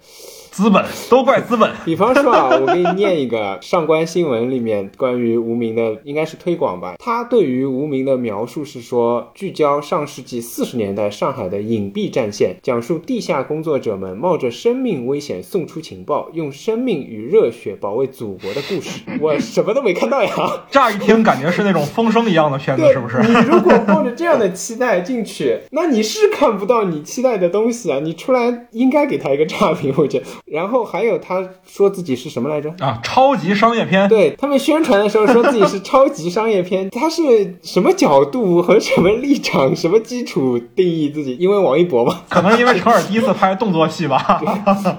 [0.53, 1.71] 资本都怪资本。
[1.83, 6.93] 比方说啊， 我给你念一个上官新闻里面关于无名的，应该是推广吧。
[6.99, 19.01] 他对于无名的描述是说，聚焦上世纪四十年代上海的隐蔽战线，讲述地下工作者们冒着生命危险送出情报，用生命与热血保卫祖国的故事。
[19.19, 20.29] 我什么都没看到呀，
[20.69, 23.17] 乍一听感觉是那种风声一样的片子，是不是？
[23.23, 27.99] 你如果抱着这样的期待进去，那你是看不到你期待的东西啊！
[27.99, 30.25] 你出来应该给他一个差评，我觉得。
[30.45, 32.99] 然后还有他说自己是什么来着啊？
[33.03, 34.07] 超级商业片。
[34.09, 41.35] 对他们宣传的时候说自己是超级商业片， 他是什么角度和什么立场、什么基础定义自己？
[41.39, 44.41] 因为王一博嘛， 可能因为陈尔第一次拍动作戏吧。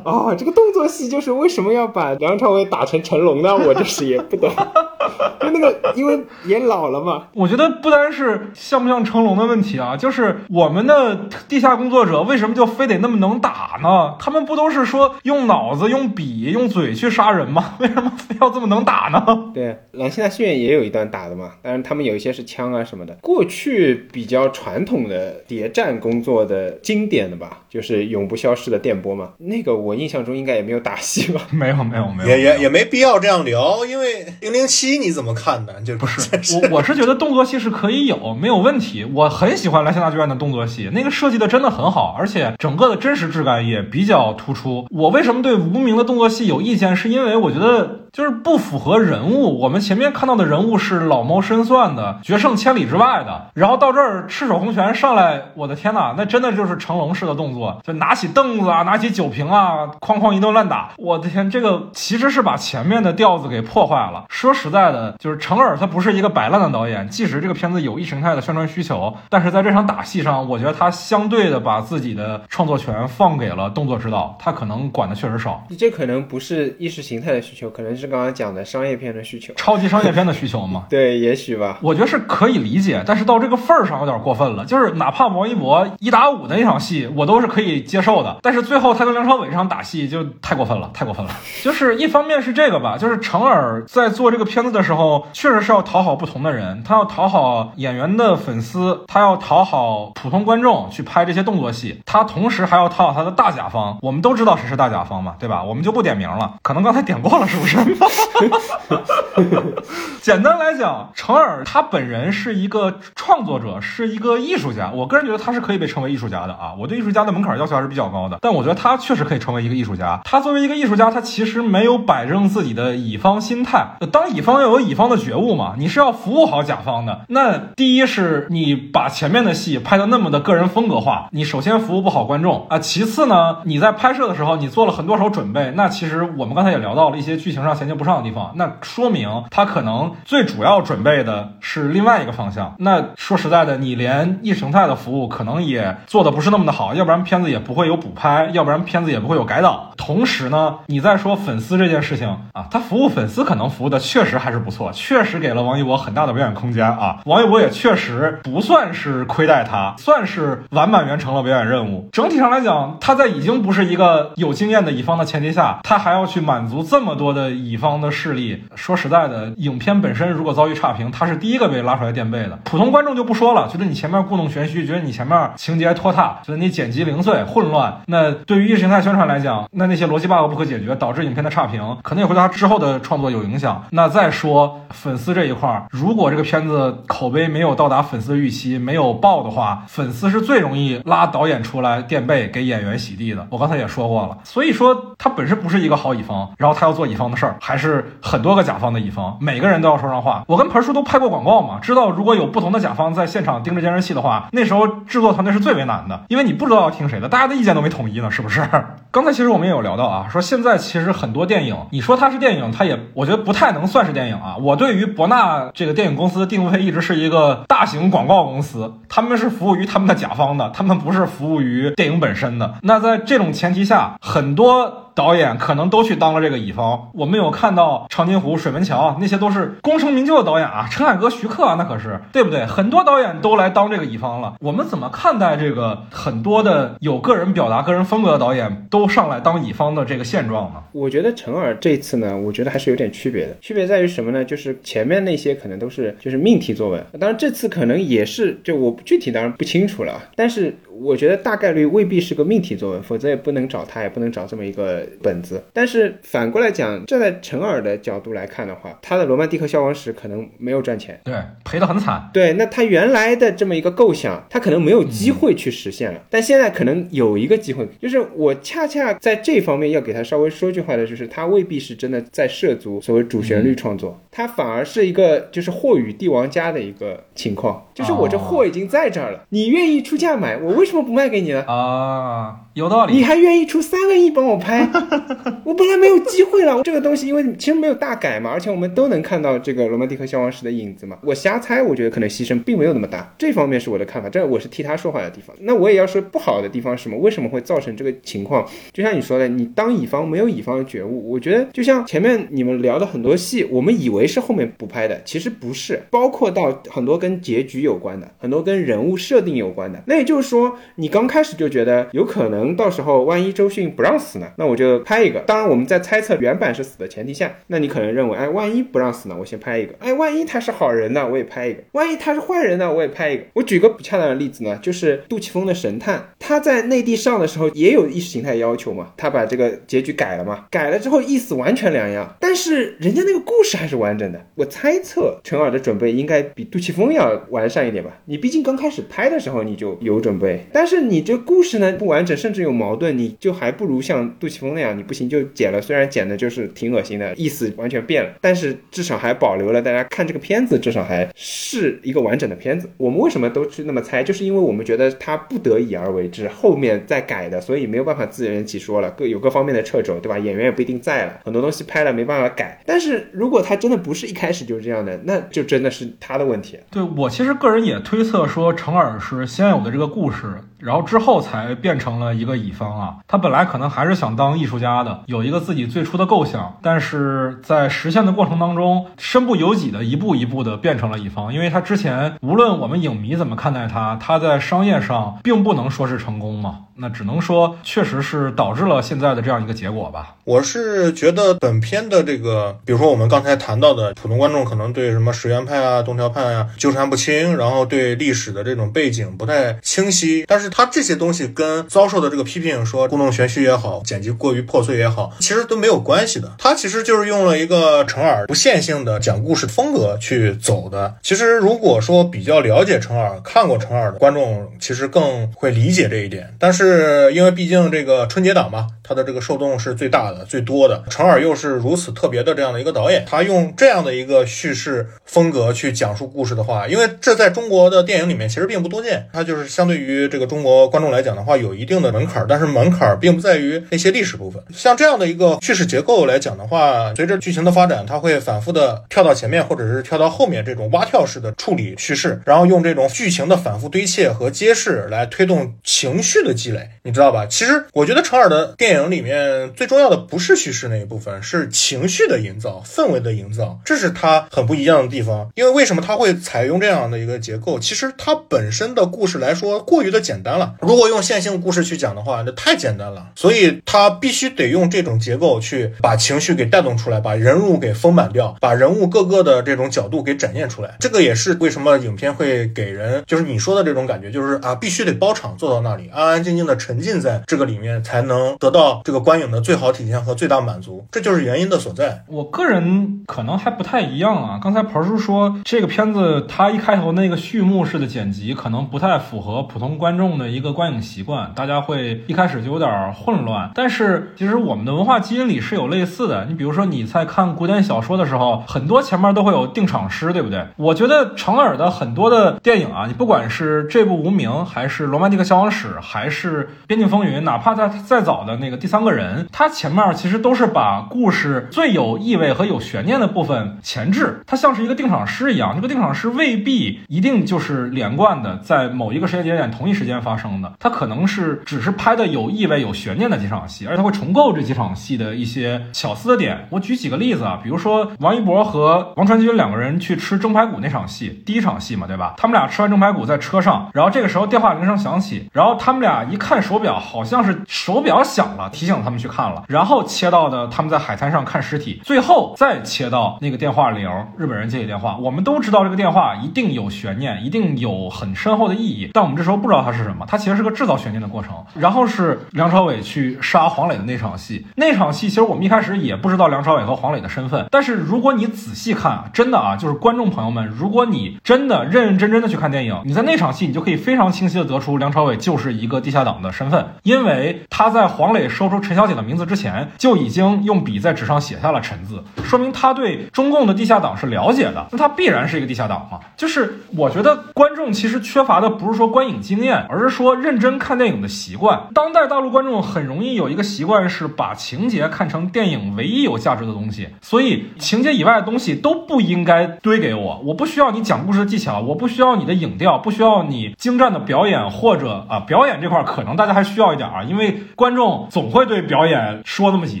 [0.04, 3.54] 哦，这个动作戏就是为什么要把梁朝伟打成成龙呢？
[3.56, 4.50] 我就是也不懂。
[5.40, 7.24] 就那个，因为也老了嘛。
[7.34, 14.16] 我觉得不单是像不像成龙的问题啊，就是我们的地下工作者为什么就非得那么能打呢？
[14.18, 15.42] 他们不都是说用。
[15.52, 17.74] 脑子用笔用嘴去杀人吗？
[17.80, 19.50] 为什么非要这么能打呢？
[19.52, 23.12] 对，兰西大戏院也有一段打的嘛，但是他们有一些是枪啊什么的。
[23.20, 29.30] 过去比较传统的谍战工作的经典的吧，就是永不消失的电波嘛。
[29.38, 31.40] 那个我印象中应该也没有打戏吧？
[31.50, 35.72] 没有没有没有，也也也没必要这样聊，因为零零七你怎么看呢？
[35.84, 36.20] 就不是
[36.56, 44.86] 我我是觉得动作戏是可以有没有问题，我很喜欢蓝星大剧院的动作戏，那个设计的真的很好，而且整个的真实质感也比较突出。
[44.90, 45.42] 我为什么？
[45.42, 49.58] 对无名的动作戏有意见，是因为我觉得就是不符合人物。
[49.58, 60.90] 我们前面看到的人物是老谋深算的，决胜千里之外的，然后到这儿赤手空拳上来，我的天哪，那真的就是成龙式的动作，就拿起凳子啊，拿起酒瓶啊，哐哐一顿乱打。
[60.98, 64.24] 我的天，这个其实是把前面的调子给破坏了。
[64.28, 79.52] 说实在的，就是成尔他不是一个摆烂的导演，即使这个片子有意识形态的宣传需求，但是在这场打戏上，我觉得他相对的把自己的创作权放给了动作指导，他可能管的确实少，这可能不是意识形态的需求，可能是刚刚讲的商业片的需求。
[79.54, 80.84] 超级商业片的需求嘛。
[80.90, 81.78] 对，也许吧。
[81.80, 84.64] 我觉得是可以理解，但是到这个份儿上有点过分了。
[84.64, 91.30] 就是哪怕王一博一打五的那场戏，我都是可以接受的，但是最后他跟梁朝伟这场打戏就太过分了，太过分了。
[91.62, 103.98] 就是一方面是这个吧，就是成尔在做这个片子的时候，确实是要讨好不同的人，他要讨好演员的粉丝，他要讨好普通观众去拍这些动作戏，他同时还要讨好他的大甲方。
[104.02, 105.62] 我们都知道谁是大甲方嘛，对吧？
[105.62, 107.76] 我们就不点名了，可能刚才点过了，是不是？
[110.22, 114.90] 简单来讲，成尔他本人是一个创作者，是一个艺术家。
[114.94, 116.74] 我个人觉得他是可以被称为艺术家的啊。
[116.78, 120.20] 我对艺术家的门槛要求还是比较高的，但我觉得他确实可以成为一个艺术家。
[120.24, 123.96] 他作为一个艺术家，他其实没有摆正自己的乙方心态。
[124.12, 127.22] 当乙方要有乙方的觉悟嘛，你是要服务好甲方的。
[127.28, 132.78] 那第一是你把前面的戏拍的那么的个人风格化，你首先服务不好观众啊。
[132.78, 142.74] 其次呢，你在拍摄的时候你做了很多手准备，那其实我们刚才也聊到了一些剧情上衔接不上的地方，那说明他可能最主要准备的是另外一个方向。
[142.78, 149.88] 那说实在的，你连意识形态的服务可能也做的不是那么的好，要不然片子也不会有补拍，要不然片子也不会有改档。
[149.96, 157.18] 同时呢，你再说粉丝这件事情啊，他服务粉丝可能服务的确实还是不错，确实给了王一博很大的表演空间啊。
[157.24, 162.08] 王一博也确实不算是亏待他，算是完满完成了表演任务。
[162.12, 168.62] 整体上来讲，他在已经不是一个有经验的乙方的前提下，他还要去满足这么多的乙乙方的势力。
[168.74, 172.58] 说实在的，影片本身如果遭遇差评，他是第一个被拉出来垫背的。
[172.64, 178.02] 普通观众就不说了，觉得你前面故弄玄虚，觉得你前面情节拖沓，觉得你剪辑零碎混乱。
[178.08, 183.82] 那对于意识形态宣传来讲，那那些逻辑 bug 不可解决，导致影片的差评，可能也会对他之后的创作有影响。
[183.90, 193.46] 那再说粉丝这一块，如果这个片子口碑没有到达粉丝的预期，没有爆的话，粉丝是最容易拉导演出来垫背，给演员洗地的。
[193.48, 200.42] 我刚才也说过了，所以说他本身不是一个好乙方，然后他要做乙方的事儿，还是很多个甲方的乙方，每个人都要说上话。
[200.48, 208.68] 我跟盆叔都拍过广告嘛，知道如果有不同的甲方在现场盯着监视器的话，那时候制作团队是最为难的，因为你不知道要听谁的，大家的意见都没统一呢，是不是？
[209.12, 214.56] 刚才其实我们也有聊到啊，说现在其实很多电影，你说它是电影，它也我觉得不太能算是电影啊。
[214.60, 222.74] 我对于博纳这个电影公司的定位一直是一个大型广告公司，他们是服务于他们的甲方的，他们不是服务于电影本身的。
[222.82, 224.98] 那在这种前提下，很多。
[225.14, 232.64] 导演可能都去当了这个乙方，我们有看到长津湖、水门桥，那些都是功成名就的导演啊，陈凯歌、徐克啊，那可是对不对？
[232.66, 234.54] 很多导演都来当这个乙方了。
[234.60, 240.82] 我们怎么看待这个很多的有个人表达、个人风格的导演都上来当乙方的这个现状呢？
[240.92, 243.56] 我觉得陈耳这次呢，我觉得还是有点区别的。
[243.60, 244.44] 区别在于什么呢？
[244.44, 250.76] 就是前面那些可能都是就是命题作文，当然这次可能也是，就我具体当然不清楚了，但是。
[251.02, 255.62] 我觉得大概率未必是个命题作文，否则也不能找他，也不能找这么一个本子。
[255.72, 261.34] 但是反过来讲，站在陈耳的角度来看的话，他的《罗曼蒂克消亡史》可能没有赚钱，对，
[261.64, 262.30] 赔得很惨。
[262.32, 266.20] 对，那他原来的这么一个构想，他可能没有机会去实现了。
[266.30, 282.61] 但现在可能有一个机会，就是我恰恰在这方面要给他稍微说句话的，就是他未必是真的在涉足所谓主旋律创作，他反而是一个就是货与帝王家的一个情况，就是我这货已经在这儿了，你愿意出价买，我为什么怎么不卖给你了啊？
[282.74, 283.14] 有道理。
[283.14, 284.88] 你还愿意出三个亿帮我拍？
[285.64, 286.82] 我本来没有机会了。
[286.82, 291.18] 这个东西因为其实没有大改嘛，而且我们都能看到这个罗曼蒂克消亡史的影子嘛。
[291.22, 293.34] 我瞎猜，我觉得可能牺牲并没有那么大。
[293.38, 295.54] 这方面是我的看法，这我是替他说话的地方。
[295.60, 297.18] 那我也要说不好的地方是什么？
[297.18, 298.66] 为什么会造成这个情况？
[298.92, 301.30] 就像你说的，你当乙方没有乙方的觉悟。
[301.30, 306.02] 我觉得就像前面你们聊的很多戏，我们以为是后面补拍的，其实不是。
[306.10, 310.02] 包括到很多跟结局有关的，很多跟人物设定有关的。
[310.06, 314.46] 那也就是说，你刚开始就觉得有可能能到时候万一周迅不让死呢？
[314.56, 315.40] 那我就拍一个。
[315.40, 319.36] 当然我们在猜测原版是死的前提下，那你可能认为，哎，万一不让死呢？
[319.38, 319.94] 我先拍一个。
[319.98, 321.28] 哎，万一他是好人呢？
[321.30, 321.82] 我也拍一个。
[321.92, 322.92] 万一他是坏人呢？
[322.92, 323.44] 我也拍一个。
[323.54, 334.40] 我举个不恰当的例子呢，就是杜琪峰的《神探》，他在内地上的时候也有意识形态要求嘛，他把这个结局改了嘛，改了之后意思完全两样，但是人家那个故事还是完整的。
[334.54, 338.10] 我猜测陈耳的准备应该比杜琪峰要完善一点吧？
[338.26, 352.90] 你毕竟刚开始拍的时候你就有准备， 但是你这故事呢不完整，甚甚至有矛盾，你就还不如像杜琪峰那样，你不行就剪了，虽然剪的就是挺恶心的，意思完全变了，但是至少还保留了大家看这个片子，至少还是一个完整的片子。
[352.98, 354.22] 我们为什么都去那么猜？
[354.22, 360.38] 就是因为我们觉得他不得已而为之，后面再改的，所以没有办法自圆其说了，各有各方面的掣肘，对吧？
[360.38, 362.82] 演员也不一定在了，很多东西拍了没办法改。
[362.84, 366.78] 但是如果他真的不是一开始就是这样的，那就真的是他的问题。
[366.90, 370.42] 对我其实个人也推测说，成尔是先有的这个故事，
[370.78, 373.16] 然后之后才变成了一个乙方啊。
[373.26, 381.54] 他本来可能还是想当艺术家的，有一个自己最初的构想，但是在实现的过程当中，身不由己的一步一步的变成了乙方。
[381.54, 386.80] 因为他之前无论我们影迷怎么看待他，他在商业上并不能说是成功嘛。
[387.02, 390.36] 那只能说，确实是导致了现在的这样一个结果吧。
[390.44, 400.44] 我是觉得本片的这个，比如说我们刚才谈到的，普通观众可能对什么石原派啊、东条派啊纠缠不清，然后对历史的这种背景不太清晰。
[400.46, 406.52] 但是他这些东西跟遭受的这个批评，说故弄玄虚也好，剪辑过于破碎也好，其实都没有关系的。
[406.56, 411.16] 他其实就是用了一个成尔不线性的讲故事风格去走的。
[411.20, 416.54] 其实如果说比较了解成尔、看过成尔的观众，其实更会理解这一点。
[416.60, 416.91] 但是。
[416.92, 421.04] 是因为毕竟这个春节档嘛，它的这个受众是最大的、最多的。
[421.10, 429.28] 成尔又是如此特别的这样的一个导演，他用这样的一个叙事风格去讲述故事的话，因为这在中国的电影里面其实并不多见。
[429.34, 434.62] 它就是相对于这个中国观众来讲的话，有一定的门槛，但是门槛并不在于那些历史部分。
[434.74, 446.88] 像这样的一个叙事结构来讲的话，随着剧情的发展，它会反复的跳到前面或者是跳到后面这种蛙跳式的处理叙事，然后用这种剧情的反复堆砌和揭示来推动情绪的积累。
[447.02, 447.44] 你知道吧？
[447.46, 455.50] 其实我觉得成尔的电影里面最重要的不是叙事那一部分，是情绪的营造、氛围的营造，这是他很不一样的地方。
[455.54, 457.78] 因为为什么他会采用这样的一个结构？
[457.78, 460.74] 其实他本身的故事来说过于的简单了。
[460.80, 463.28] 如果用线性故事去讲的话，那太简单了。
[463.36, 470.96] 所以他必须得用这种结构去把情绪给带动出来，把人物给丰满掉，把人物各个的这种角度给展现出来。
[471.00, 476.62] 这个也是为什么影片会给人就是你说的这种感觉，就是啊，必须得包场做到那里，安安静静。
[476.62, 482.24] 的沉浸在这个里面，才能得到这个观影的最好体现和最大满足，这就是原因的所在。
[482.28, 484.58] 我个人可能还不太一样啊。
[484.62, 493.70] 刚才彭叔说这个片子，它一开头那个序幕式的剪辑，可能不太符合普通观众的一个观影习惯，大家会一开始就有点混乱。
[493.74, 496.44] 但是其实我们的文化基因里是有类似的。
[496.46, 500.66] 你比如说你在看古典小说的时候，很多前面都会有定场诗，对不对？
[500.76, 515.72] 我觉得成尔的很多的电影啊，你不管是这部《无名》，还是《罗曼蒂克消亡史》，还是《边境风云》，哪怕在再早的那第三个人，他前面其实都是把故事最有意味和有悬念的部分前置，它像是一个定场诗一样。
[515.74, 526.68] 这个定场诗未必一定就是连贯的，在某一个时间节点同一时间发生的，它可能是只是拍的有意味、有悬念的几场戏，而且他会重构这几场戏的一些巧思的点。
[526.68, 532.34] 我举几个例子啊，比如说王一博和王传君两个人去吃蒸排骨那场戏，第一场戏嘛，对吧？
[532.36, 536.36] 他们俩吃完蒸排骨在车上，然后这个时候电话铃声响起，然后他们俩一。
[536.42, 539.64] 看手表，好像是手表响了，啊提醒他们去看了。
[539.68, 544.08] 然后切到的他们在海滩上看尸体，最后再切到那个电话铃，
[544.38, 545.16] 日本人接起电话。
[545.16, 550.24] 我们都知道这个电话一定有悬念，一定有很深厚的意义，但我们这时候不知道它是什么。
[550.28, 551.52] 它其实是个制造悬念的过程。
[551.74, 557.66] 然后是梁朝伟去杀黄磊的那场戏，那场戏其实我们一开始也不知道梁朝伟和黄磊的身份。
[557.70, 566.32] 但是如果你仔细看，真的啊，就是观众朋友们，如果你真的认认真真的去看电影，你在那场戏你就可以非常清晰的得出梁朝伟就是一个地下党。
[566.42, 574.86] 的身份，因为他在黄磊说出陈小姐的名字之前，就已经用笔在纸上写下了“陈”字，说明他对中共的地下党是了解的。
[574.90, 576.18] 那他必然是一个地下党嘛？
[576.36, 581.88] 就是我觉得观众其实缺乏的不是说观影经验，而是说认真看电影的习惯。
[581.94, 590.42] 当代大陆观众很容易有一个习惯，是把情节看成电影唯一有价值的东西，所以情节以外的东西都不应该堆给我。
[590.44, 596.32] 我不需要你讲故事的技巧，我不需要你的影调，不需要你精湛的表演，或者啊，表演这块可能。
[596.32, 600.00] 大家还需要一点啊，因为观众总总会对表演说那么几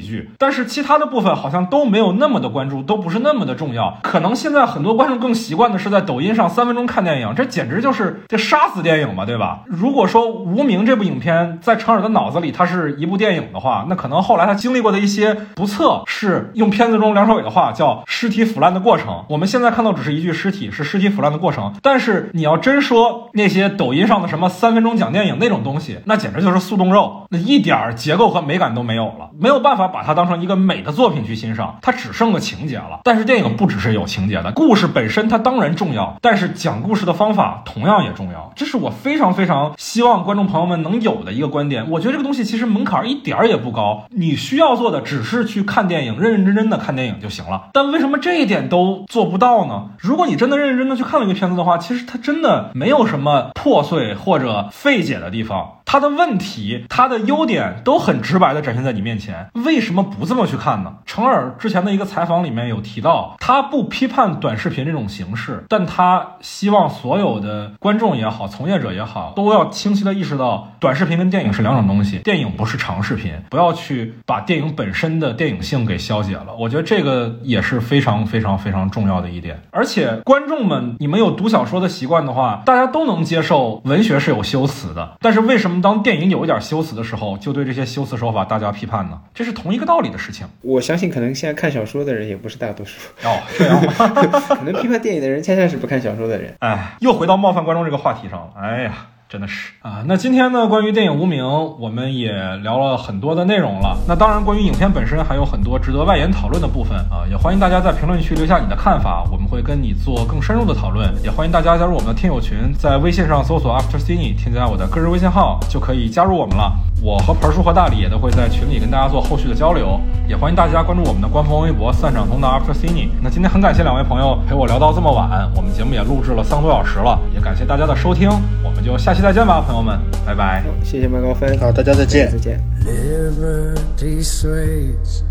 [0.00, 3.98] 句，但是其他的部分好像都没有那么的关注，都不是那么的重要。
[4.02, 9.60] 可能现在很多观众更习惯的是在抖音上三分钟看电影，这简直就是这杀死电影嘛，对吧？
[9.66, 19.24] 如果说《无名》这部影片在成尔的脑子里它是一部电影的话，那可能后来他经历过的一些不测，是用片子中梁朝伟的话叫“尸体腐烂的过程”。
[19.30, 21.72] 我们现在看到只是一具尸体，是尸体腐烂的过程。
[21.80, 26.22] 但是你要真说那些抖音上的什么三分钟讲电影那种东西，那。
[26.22, 33.00] 简直就是速冻肉，那一点结构何美感都没有了，没有办法把它当成一个美的作品去欣赏，它只剩个情节了。
[33.04, 38.52] 但是电影不只是有情节的，故事本身它当然重要，但是讲故事的方法同样也重要。
[38.56, 41.90] 这是我非常非常希望观众朋友们能有的一个观点。
[41.90, 47.68] 我觉得这个东西其实门槛一点儿也不高，你需要做的只是去看电影，认认真真的看电影就行了。
[47.72, 49.90] 但为什么这一点都做不到呢？
[49.98, 55.78] 如果你真的认认真真的去看了一个片子的话，其实它真的没有什么破碎或者费解的地方。
[55.92, 60.94] 他的问题，他的优点都很直白的展现在你面前，为什么不这么去看呢？
[61.04, 76.48] 程耳之前的一个采访里面有提到，他不批判短视频这种形式，但他希望所有的观众也好，从业者也好，都要清晰的意识到，短视频跟电影是两种东西，电影不是长视频，不要去把电影本身的电影性给消解了。
[76.58, 79.62] 我觉得这个也是非常非常非常重要的一点。
[79.70, 85.80] 而且观众们，你们有读小说的习惯的话，大家都能接受文学是有修辞的，但是为什么？
[85.80, 89.20] 当电影有一点修辞的时候，就对这些修辞手法大加批判呢？
[89.32, 90.44] 这是同一个道理的事情。
[90.62, 92.98] 我相信，可能现在看小说的人也不是大多数。
[93.22, 93.80] 哦，这样，
[94.58, 96.52] 可能批判电影的人恰恰是不看小说的人。
[96.58, 98.50] 哎，又回到冒犯观众这个话题上了。
[98.60, 98.92] 哎呀。
[99.32, 101.42] 真的是啊，那今天呢，关于电影《无名》，
[101.80, 103.96] 我们也聊了很多的内容了。
[104.06, 111.10] 那当然，关于影片本身还有很多值得外延讨论的部分啊，也欢迎大家在评论区留下你的看法，我们会跟你做更深入的讨论。
[111.24, 116.70] 也欢迎大家加入我们的听友群，在微信上搜索 After Cine，添加我的个人微信号就可以加入我们了。
[117.02, 120.00] 我和盆叔和大理也都会在群里跟大家做后续的交流。
[120.28, 123.08] 也欢迎大家关注我们的官方微博“散场通道 After Cine”。
[123.20, 128.30] 那今天很感谢两位朋友陪我聊到这么晚，我们节目也录制了三个多小时了，也感谢大家的收听，
[128.62, 129.98] 我们就下期再见吧，朋友们。
[130.24, 132.60] 拜拜，谢谢麦高芬，好，大家再见，再见。
[132.86, 135.22] Liberty sways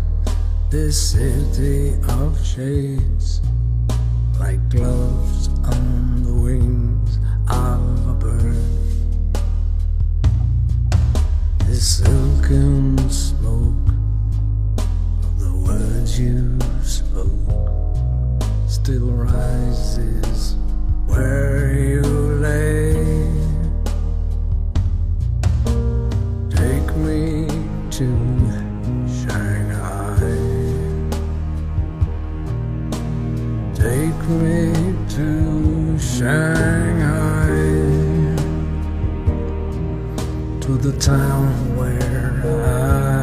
[0.70, 3.40] this city of shades
[4.38, 7.16] like gloves on the wings
[7.48, 7.80] of
[8.10, 8.56] a bird.
[11.72, 13.88] The silken smoke
[15.24, 17.30] of the words you spoke
[18.66, 20.56] still rises
[21.06, 22.02] where you
[22.44, 22.92] lay.
[26.50, 27.48] Take me
[27.90, 28.06] to
[29.08, 30.18] Shanghai.
[33.74, 37.41] Take me to Shanghai.
[40.62, 43.21] To the town where I